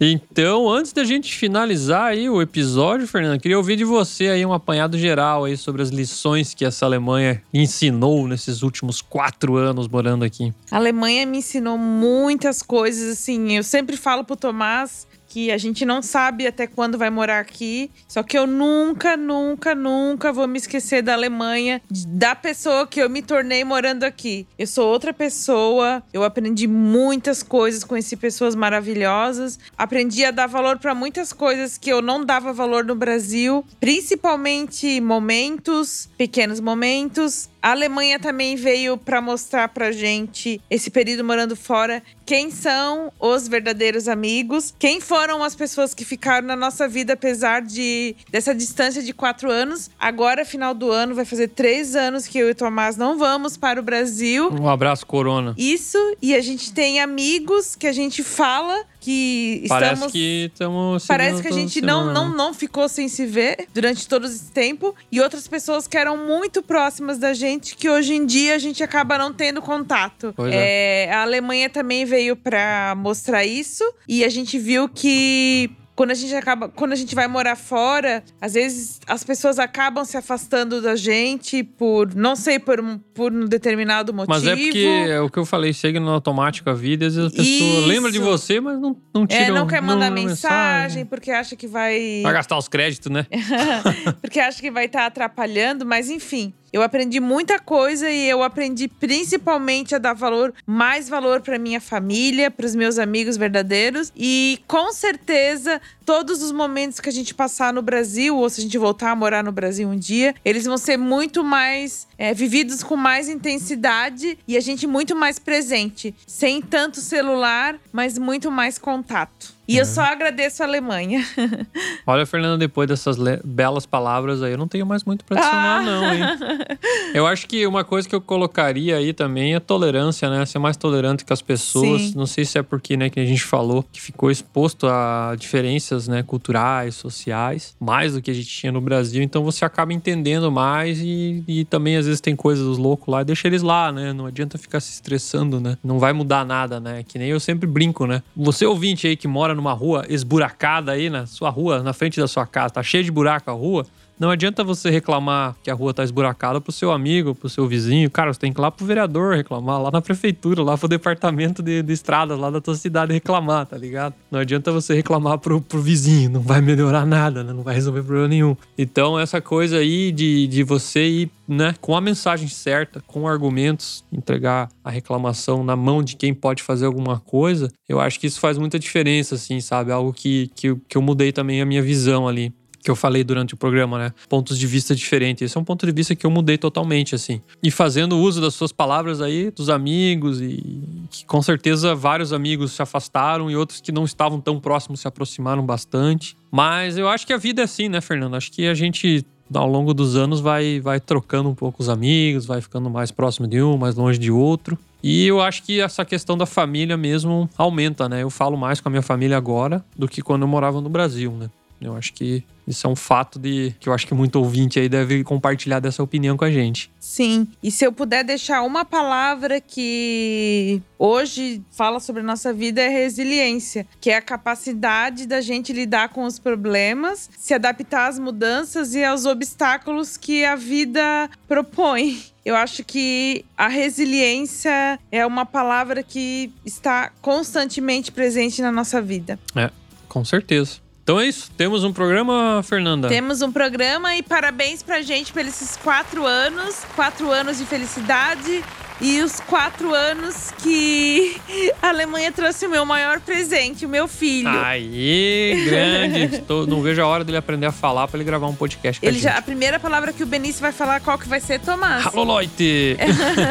Então, 0.06 0.70
antes 0.70 0.92
da 0.92 1.06
gente 1.06 1.34
finalizar 1.34 2.08
aí 2.08 2.30
o 2.30 2.42
episódio, 2.42 3.08
Fernando, 3.08 3.40
queria 3.40 3.58
ouvir 3.58 3.78
de 3.78 3.86
você 3.86 4.28
aí 4.28 4.46
um 4.46 4.52
apanhado 4.52 4.98
geral 4.98 5.46
aí 5.46 5.56
sobre 5.56 5.82
as 5.82 5.90
lições 5.90 6.54
que 6.54 6.66
essa 6.66 6.86
Alemanha 6.86 7.42
ensinou 7.54 8.28
nesses 8.28 8.64
últimos 8.64 9.02
quatro 9.02 9.56
anos 9.56 9.88
morando 9.88 10.26
aqui. 10.26 10.52
A 10.70 10.76
Alemanha 10.76 11.26
me 11.26 11.38
ensinou 11.38 11.78
muitas 11.78 12.62
coisas, 12.62 13.14
assim. 13.14 13.56
Eu 13.56 13.64
sempre 13.64 13.96
falo 13.96 14.26
pro 14.26 14.36
Tomás 14.36 15.08
que 15.34 15.52
a 15.52 15.58
gente 15.58 15.84
não 15.84 16.00
sabe 16.00 16.46
até 16.46 16.68
quando 16.68 16.96
vai 16.96 17.10
morar 17.10 17.40
aqui. 17.40 17.90
Só 18.08 18.22
que 18.22 18.38
eu 18.38 18.46
nunca, 18.46 19.18
nunca, 19.18 19.74
nunca 19.74 20.32
vou 20.32 20.48
me 20.48 20.60
esquecer 20.60 21.02
da 21.02 21.14
Alemanha, 21.14 21.82
da 22.08 22.36
pessoa 22.36 22.86
que 22.86 23.00
eu 23.00 23.10
me 23.10 23.24
tornei 23.24 23.64
morando 23.64 24.04
aqui. 24.04 24.46
Eu 24.60 24.68
sou 24.68 24.88
outra 24.88 25.12
pessoa, 25.12 26.04
eu 26.14 26.24
aprendi 26.24 26.68
muitas 26.68 27.42
coisas, 27.42 27.84
conheci 27.84 28.16
pessoas 28.16 28.54
maravilhosas, 28.54 29.58
aprendi 29.76 30.24
a 30.24 30.30
dar 30.30 30.46
valor 30.46 30.78
para 30.78 30.94
muitas 30.94 31.34
coisas 31.34 31.80
que 31.80 31.92
eu 31.92 32.00
não 32.00 32.24
dava 32.24 32.54
valor 32.54 32.86
no 32.86 32.94
Brasil, 32.94 33.66
principalmente 33.80 35.02
momentos, 35.02 36.08
pequenos 36.16 36.60
momentos. 36.60 37.50
A 37.60 37.72
Alemanha 37.72 38.20
também 38.20 38.58
veio 38.58 38.98
para 38.98 39.22
mostrar 39.22 39.70
pra 39.70 39.90
gente 39.92 40.60
esse 40.70 40.92
período 40.92 41.24
morando 41.24 41.56
fora 41.56 42.04
quem 42.26 42.52
são 42.52 43.12
os 43.18 43.48
verdadeiros 43.48 44.10
amigos, 44.10 44.74
quem 44.78 45.00
foram 45.00 45.23
as 45.44 45.56
pessoas 45.56 45.94
que 45.94 46.04
ficaram 46.04 46.48
na 46.48 46.56
nossa 46.56 46.88
vida 46.88 47.14
apesar 47.14 47.62
de 47.62 48.16
dessa 48.30 48.54
distância 48.54 49.02
de 49.02 49.14
quatro 49.14 49.52
anos. 49.52 49.90
Agora, 50.00 50.44
final 50.44 50.74
do 50.74 50.92
ano, 50.92 51.16
vai 51.16 51.26
fazer 51.26 51.50
três 51.50 51.96
anos 51.96 52.28
que 52.28 52.38
eu 52.38 52.48
e 52.48 52.52
o 52.52 52.56
Tomás 52.56 52.98
não 52.98 53.18
vamos 53.18 53.56
para 53.56 53.80
o 53.80 53.84
Brasil. 53.84 54.50
Um 54.52 54.70
abraço, 54.70 55.06
Corona. 55.06 55.54
Isso, 55.58 55.98
e 56.22 56.36
a 56.36 56.42
gente 56.42 56.74
tem 56.74 57.00
amigos 57.00 57.76
que 57.76 57.88
a 57.88 57.94
gente 57.94 58.24
fala 58.24 58.86
que 59.04 59.66
Parece 59.68 59.94
estamos. 59.94 60.12
que 60.14 60.50
estamos. 60.54 61.06
Parece 61.06 61.42
que 61.42 61.48
a 61.50 61.52
gente 61.52 61.82
não, 61.82 62.08
né? 62.08 62.14
não, 62.14 62.34
não 62.34 62.54
ficou 62.54 62.88
sem 62.88 63.10
se 63.10 63.26
ver 63.26 63.68
durante 63.74 64.08
todo 64.08 64.26
esse 64.26 64.50
tempo. 64.50 64.96
E 65.12 65.20
outras 65.20 65.46
pessoas 65.46 65.88
que 65.88 65.98
eram 65.98 66.26
muito 66.26 66.64
próximas 66.64 67.18
da 67.18 67.34
gente, 67.34 67.76
que 67.76 67.90
hoje 67.90 68.14
em 68.14 68.26
dia 68.26 68.56
a 68.56 68.58
gente 68.58 68.82
acaba 68.82 69.18
não 69.18 69.34
tendo 69.34 69.62
contato. 69.62 70.34
Pois 70.34 70.54
É, 70.54 71.12
a 71.12 71.24
Alemanha 71.24 71.70
também 71.70 72.06
veio 72.06 72.38
pra 72.38 72.96
mostrar 72.96 73.44
isso. 73.44 73.84
E 74.08 74.24
a 74.24 74.30
gente 74.30 74.58
viu 74.58 74.88
que. 74.88 75.70
Quando 75.96 76.12
a 76.12 76.16
gente 76.16 76.34
acaba, 76.34 76.70
quando 76.70 76.94
a 76.94 76.96
gente 76.96 77.14
vai 77.14 77.28
morar 77.28 77.56
fora, 77.56 78.24
às 78.42 78.54
vezes 78.54 79.00
as 79.08 79.24
pessoas 79.24 79.60
acabam 79.60 80.04
se 80.04 80.18
afastando 80.18 80.82
da 80.82 80.96
gente 80.96 81.64
por, 81.64 82.16
não 82.16 82.36
sei, 82.36 82.58
por 82.58 82.80
um, 82.80 82.98
por 82.98 83.32
um 83.32 83.46
determinado 83.46 84.12
motivo. 84.12 84.34
Mas 84.34 84.48
é 84.48 84.56
porque 84.56 84.88
é 85.10 85.22
o 85.22 85.30
que 85.30 85.38
eu 85.38 85.46
falei, 85.46 85.72
segue 85.72 86.00
no 86.00 86.10
automático 86.10 86.68
a 86.70 86.74
vida, 86.74 87.06
às 87.06 87.16
vezes 87.16 87.32
a 87.32 87.36
pessoa 87.36 87.80
Isso. 87.80 87.88
lembra 87.88 88.12
de 88.12 88.18
você, 88.18 88.60
mas 88.60 88.80
não, 88.80 88.98
não 89.14 89.28
tira 89.28 89.44
é, 89.44 89.52
não 89.52 89.68
quer 89.68 89.82
mandar 89.82 90.10
manda 90.10 90.22
mensagem, 90.22 91.06
porque 91.06 91.30
acha 91.30 91.56
que 91.56 91.68
vai. 91.68 92.22
Vai 92.24 92.34
gastar 92.34 92.58
os 92.58 92.68
créditos, 92.68 93.12
né? 93.12 93.28
porque 94.20 94.40
acha 94.40 94.60
que 94.60 94.72
vai 94.72 94.86
estar 94.86 95.06
atrapalhando, 95.06 95.86
mas 95.86 96.10
enfim. 96.10 96.54
Eu 96.74 96.82
aprendi 96.82 97.20
muita 97.20 97.60
coisa 97.60 98.10
e 98.10 98.28
eu 98.28 98.42
aprendi 98.42 98.88
principalmente 98.88 99.94
a 99.94 100.00
dar 100.00 100.14
valor, 100.14 100.52
mais 100.66 101.08
valor 101.08 101.40
para 101.42 101.60
minha 101.60 101.80
família, 101.80 102.50
para 102.50 102.66
os 102.66 102.74
meus 102.74 102.98
amigos 102.98 103.38
verdadeiros 103.38 104.12
e 104.18 104.60
com 104.68 104.92
certeza 104.92 105.80
todos 106.04 106.42
os 106.42 106.52
momentos 106.52 107.00
que 107.00 107.08
a 107.08 107.12
gente 107.12 107.36
passar 107.36 107.72
no 107.72 107.84
Brasil 107.84 108.36
ou 108.36 108.50
se 108.50 108.60
a 108.60 108.64
gente 108.64 108.78
voltar 108.80 109.12
a 109.12 109.16
morar 109.16 109.44
no 109.44 109.52
Brasil 109.52 109.88
um 109.88 109.96
dia, 109.96 110.34
eles 110.44 110.66
vão 110.66 110.76
ser 110.76 110.98
muito 110.98 111.44
mais 111.44 112.08
é, 112.18 112.34
vividos 112.34 112.82
com 112.82 112.96
mais 112.96 113.30
intensidade 113.30 114.36
e 114.48 114.58
a 114.58 114.60
gente 114.60 114.88
muito 114.88 115.16
mais 115.16 115.38
presente, 115.38 116.16
sem 116.26 116.60
tanto 116.60 117.00
celular, 117.00 117.80
mas 117.92 118.18
muito 118.18 118.50
mais 118.50 118.80
contato. 118.80 119.54
E 119.68 119.78
eu 119.78 119.86
só 119.86 120.02
agradeço 120.02 120.62
a 120.62 120.66
Alemanha. 120.66 121.26
Olha, 122.06 122.26
Fernanda, 122.26 122.58
depois 122.58 122.88
dessas 122.88 123.18
belas 123.46 123.86
palavras 123.86 124.44
aí, 124.44 124.52
eu 124.52 124.58
não 124.58 124.68
tenho 124.68 124.86
mais 124.86 125.04
muito 125.06 125.24
pra 125.24 125.38
adicionar, 125.38 125.80
Ah. 125.80 125.82
não, 125.82 126.14
hein? 126.14 126.22
Eu 127.14 127.28
acho 127.28 127.48
que 127.48 127.66
uma 127.68 127.84
coisa 127.84 128.10
que 128.10 128.16
eu 128.16 128.20
colocaria 128.22 128.98
aí 128.98 129.14
também 129.14 129.54
é 129.54 129.60
tolerância, 129.60 130.28
né? 130.32 130.44
Ser 130.48 130.58
mais 130.58 130.76
tolerante 130.76 131.24
com 131.24 131.32
as 131.32 131.44
pessoas. 131.44 132.02
Sim. 132.02 132.14
Não 132.16 132.26
sei 132.26 132.44
se 132.44 132.58
é 132.58 132.64
porque, 132.64 132.98
né, 132.98 133.08
que 133.10 133.20
a 133.20 133.26
gente 133.26 133.44
falou 133.44 133.86
que 133.92 134.02
ficou 134.02 134.32
exposto 134.32 134.88
a 134.88 135.36
diferenças, 135.38 136.08
né, 136.08 136.24
culturais, 136.24 136.96
sociais, 136.96 137.76
mais 137.80 138.14
do 138.14 138.22
que 138.22 138.32
a 138.32 138.34
gente 138.34 138.48
tinha 138.48 138.72
no 138.72 138.82
Brasil. 138.82 139.22
Então 139.22 139.44
você 139.44 139.64
acaba 139.64 139.94
entendendo 139.94 140.52
mais 140.52 141.00
e, 141.00 141.44
e 141.48 141.66
também 141.66 141.96
às 141.98 142.06
vezes 142.08 142.20
tem 142.20 142.36
coisas 142.36 142.66
dos 142.66 142.80
loucos 142.80 143.08
lá, 143.08 143.22
deixa 143.22 143.48
eles 143.48 143.62
lá, 143.62 143.92
né? 143.92 144.12
Não 144.12 144.26
adianta 144.26 144.58
ficar 144.58 144.80
se 144.80 144.92
estressando, 144.94 145.60
né? 145.60 145.78
Não 145.84 146.00
vai 146.00 146.14
mudar 146.14 146.44
nada, 146.44 146.80
né? 146.80 147.04
Que 147.08 147.20
nem 147.20 147.30
eu 147.30 147.40
sempre 147.40 147.68
brinco, 147.68 148.08
né? 148.08 148.24
Você 148.36 148.66
ouvinte 148.66 149.06
aí 149.06 149.16
que 149.16 149.28
mora 149.28 149.53
numa 149.54 149.74
rua 149.74 150.06
esburacada 150.10 150.92
aí 150.92 151.10
na 151.10 151.26
sua 151.26 151.50
rua, 151.50 151.82
na 151.82 151.94
frente 151.94 152.20
da 152.20 152.28
sua 152.28 152.46
casa, 152.46 152.76
tá 152.76 152.84
cheia 152.84 153.04
de 153.04 153.12
buraco 153.12 153.50
a 153.50 153.54
rua. 153.54 153.86
Não 154.20 154.30
adianta 154.30 154.64
você 154.64 154.90
reclamar 154.90 155.56
que 155.64 155.72
a 155.72 155.74
rua 155.74 155.94
tá 155.94 156.04
esburacada 156.04 156.62
pro 156.62 156.72
seu 156.72 156.92
amigo, 156.92 157.34
pro 157.34 157.50
seu 157.50 157.68
vizinho. 157.68 158.10
Cara, 158.10 158.32
você 158.32 158.40
tem 158.40 158.54
que 158.54 158.60
ir 158.60 158.62
lá 158.62 158.70
pro 158.70 158.86
vereador 158.86 159.36
reclamar, 159.36 159.82
lá 159.82 159.92
na 159.92 160.02
prefeitura, 160.02 160.62
lá 160.62 160.78
pro 160.78 160.88
departamento 160.88 161.64
de, 161.64 161.82
de 161.82 161.94
estradas 161.94 162.38
lá 162.38 162.50
da 162.50 162.62
tua 162.62 162.76
cidade 162.76 163.12
reclamar, 163.12 163.66
tá 163.66 163.78
ligado? 163.78 164.14
Não 164.32 164.40
adianta 164.40 164.72
você 164.72 164.94
reclamar 164.94 165.40
pro, 165.40 165.60
pro 165.60 165.82
vizinho, 165.82 166.30
não 166.30 166.42
vai 166.42 166.62
melhorar 166.62 167.06
nada, 167.06 167.44
né? 167.44 167.52
Não 167.52 167.64
vai 167.64 167.76
resolver 167.76 168.04
problema 168.04 168.28
nenhum. 168.28 168.56
Então, 168.78 169.20
essa 169.20 169.42
coisa 169.42 169.78
aí 169.78 170.12
de, 170.12 170.48
de 170.48 170.64
você 170.64 171.06
ir, 171.06 171.32
né, 171.48 171.74
com 171.82 171.96
a 171.96 172.02
mensagem 172.02 172.48
certa, 172.48 173.02
com 173.08 173.28
argumentos, 173.28 174.04
entregar 174.12 174.70
a 174.84 174.92
reclamação 174.92 175.64
na 175.64 175.76
mão 175.76 176.04
de 176.04 176.16
quem 176.16 176.34
pode 176.34 176.62
fazer 176.62 176.86
alguma 176.86 177.20
coisa, 177.20 177.70
eu 177.90 178.00
acho 178.00 178.20
que 178.20 178.28
isso 178.28 178.40
faz 178.40 178.58
muita 178.58 178.78
diferença, 178.78 179.36
assim, 179.36 179.60
sabe? 179.60 179.92
Algo 179.92 180.14
que, 180.14 180.52
que, 180.56 180.76
que 180.88 180.98
eu 180.98 181.02
mudei 181.02 181.32
também 181.32 181.62
a 181.62 181.66
minha 181.66 181.82
visão 181.82 182.28
ali 182.28 182.54
que 182.84 182.92
eu 182.92 182.96
falei 182.96 183.24
durante 183.24 183.54
o 183.54 183.58
programa, 183.58 183.98
né? 183.98 184.14
Pontos 184.28 184.60
de 184.60 184.68
vista 184.68 184.94
diferentes. 184.94 185.42
Esse 185.42 185.58
é 185.58 185.62
um 185.62 185.64
ponto 185.64 185.86
de 185.86 185.92
vista 185.92 186.14
que 186.16 186.26
eu 186.26 186.30
mudei 186.30 186.58
totalmente, 186.58 187.16
assim. 187.16 187.42
E 187.64 187.72
fazendo 187.72 188.18
uso 188.18 188.42
das 188.42 188.54
suas 188.54 188.72
palavras 188.72 189.22
aí, 189.22 189.50
dos 189.52 189.70
amigos, 189.70 190.42
e 190.42 190.62
que 191.10 191.26
com 191.26 191.42
certeza 191.42 191.96
vários 191.96 192.34
amigos 192.34 192.74
se 192.74 192.82
afastaram 192.82 193.50
e 193.50 193.56
outros 193.56 193.80
que 193.80 193.92
não 193.92 194.04
estavam 194.04 194.42
tão 194.42 194.60
próximos 194.60 195.00
se 195.00 195.08
aproximaram 195.08 195.66
bastante. 195.66 196.36
Mas 196.52 196.98
eu 196.98 197.08
acho 197.08 197.26
que 197.26 197.34
a 197.34 197.38
vida 197.38 197.62
é 197.62 197.66
assim, 197.66 197.88
né, 197.88 198.02
Fernando? 198.02 198.36
Acho 198.36 198.52
que 198.52 198.68
a 198.68 198.74
gente. 198.74 199.26
Ao 199.54 199.68
longo 199.68 199.94
dos 199.94 200.16
anos 200.16 200.40
vai, 200.40 200.80
vai 200.80 201.00
trocando 201.00 201.48
um 201.48 201.54
pouco 201.54 201.84
os 201.84 201.90
amigos, 201.90 202.46
vai 202.46 202.60
ficando 202.60 202.90
mais 202.90 203.12
próximo 203.12 203.46
de 203.46 203.62
um, 203.62 203.78
mais 203.78 203.94
longe 203.94 204.18
de 204.18 204.32
outro. 204.32 204.80
E 205.04 205.28
eu 205.28 205.42
acho 205.42 205.64
que 205.64 205.82
essa 205.82 206.04
questão 206.06 206.38
da 206.38 206.46
família 206.46 206.96
mesmo 206.96 207.48
aumenta, 207.58 208.08
né? 208.08 208.24
Eu 208.24 208.30
falo 208.30 208.58
mais 208.58 208.80
com 208.80 208.88
a 208.88 208.92
minha 208.92 209.02
família 209.02 209.36
agora 209.36 209.84
do 209.98 210.08
que 210.08 210.22
quando 210.22 210.44
eu 210.44 210.48
morava 210.48 210.80
no 210.80 210.90
Brasil, 210.90 211.32
né? 211.34 211.50
Eu 211.84 211.96
acho 211.96 212.14
que 212.14 212.44
isso 212.68 212.88
é 212.88 212.90
um 212.90 212.96
fato 212.96 213.38
de 213.38 213.76
que 213.80 213.90
eu 213.90 213.94
acho 213.94 214.08
que 214.08 214.14
muito 214.14 214.38
ouvinte 214.38 214.80
aí 214.80 214.88
deve 214.88 215.24
compartilhar 215.24 215.80
dessa 215.80 216.02
opinião 216.02 216.38
com 216.38 216.46
a 216.46 216.52
gente. 216.52 216.90
Sim. 217.00 217.48
E 217.62 217.70
se 217.70 217.86
eu 217.86 217.92
puder 217.92 218.24
deixar 218.24 218.62
uma 218.62 218.86
palavra 218.86 219.60
que 219.60 220.82
hoje 220.98 221.62
fala 221.72 222.00
sobre 222.00 222.22
a 222.22 222.26
nossa 222.26 222.54
vida 222.54 222.82
é 222.82 222.88
resiliência, 222.88 223.86
que 224.00 224.10
é 224.10 224.18
a 224.18 224.22
capacidade 224.22 225.28
da 225.28 225.42
gente 225.42 225.74
lidar 225.74 226.10
com 226.10 226.24
os 226.24 226.40
problemas, 226.40 227.30
se 227.38 227.54
adaptar 227.54 228.08
às 228.08 228.18
mudanças 228.18 228.96
e 228.96 229.04
aos 229.04 229.26
obstáculos 229.26 230.16
que 230.16 230.46
a 230.46 230.56
vida 230.56 231.30
propõe. 231.48 232.22
Eu 232.46 232.56
acho 232.56 232.84
que 232.84 233.46
a 233.58 233.68
resiliência 233.70 235.00
é 235.12 235.26
uma 235.26 235.46
palavra 235.46 236.04
que 236.04 236.52
está 236.66 237.12
constantemente 237.22 238.12
presente 238.12 238.62
na 238.62 238.72
nossa 238.72 239.02
vida. 239.02 239.40
É, 239.56 239.70
com 240.10 240.26
certeza. 240.26 240.83
Então 241.04 241.20
é 241.20 241.28
isso. 241.28 241.52
Temos 241.58 241.84
um 241.84 241.92
programa, 241.92 242.64
Fernanda. 242.64 243.10
Temos 243.10 243.42
um 243.42 243.52
programa 243.52 244.16
e 244.16 244.24
parabéns 244.24 244.82
pra 244.82 245.02
gente 245.02 245.34
pelos 245.34 245.54
esses 245.54 245.76
quatro 245.78 246.26
anos 246.26 246.76
quatro 246.96 247.30
anos 247.30 247.58
de 247.58 247.66
felicidade 247.66 248.64
e 249.02 249.20
os 249.22 249.40
quatro 249.42 249.94
anos 249.94 250.54
que 250.64 251.36
a 251.82 251.90
Alemanha 251.90 252.32
trouxe 252.32 252.66
o 252.66 252.70
meu 252.70 252.86
maior 252.86 253.20
presente, 253.20 253.86
o 253.86 253.90
meu 253.90 254.08
filho. 254.08 254.48
Aí, 254.50 255.66
grande. 255.66 256.44
Não 256.70 256.82
vejo 256.82 257.02
a 257.02 257.08
hora 257.08 257.24
dele 257.26 257.38
aprender 257.38 257.66
a 257.66 257.72
falar 257.72 258.08
pra 258.08 258.18
ele 258.18 258.24
gravar 258.24 258.48
um 258.48 258.56
podcast 258.56 259.02
com 259.02 259.06
Ele 259.06 259.18
a 259.18 259.22
já, 259.22 259.30
gente. 259.32 259.40
a 259.40 259.42
primeira 259.42 259.80
palavra 259.80 260.14
que 260.14 260.24
o 260.24 260.26
Benício 260.26 260.62
vai 260.62 260.72
falar, 260.72 261.02
qual 261.02 261.18
que 261.18 261.28
vai 261.28 261.42
ser, 261.42 261.60
Tomás? 261.60 262.06
Alô, 262.08 262.38
Leute! 262.38 262.96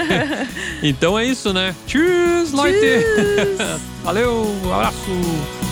então 0.83 1.19
é 1.19 1.27
isso, 1.27 1.53
né? 1.53 1.75
Tschüss, 1.87 2.53
Leute! 2.53 3.05
Valeu, 4.03 4.47
um 4.65 4.73
abraço! 4.73 5.72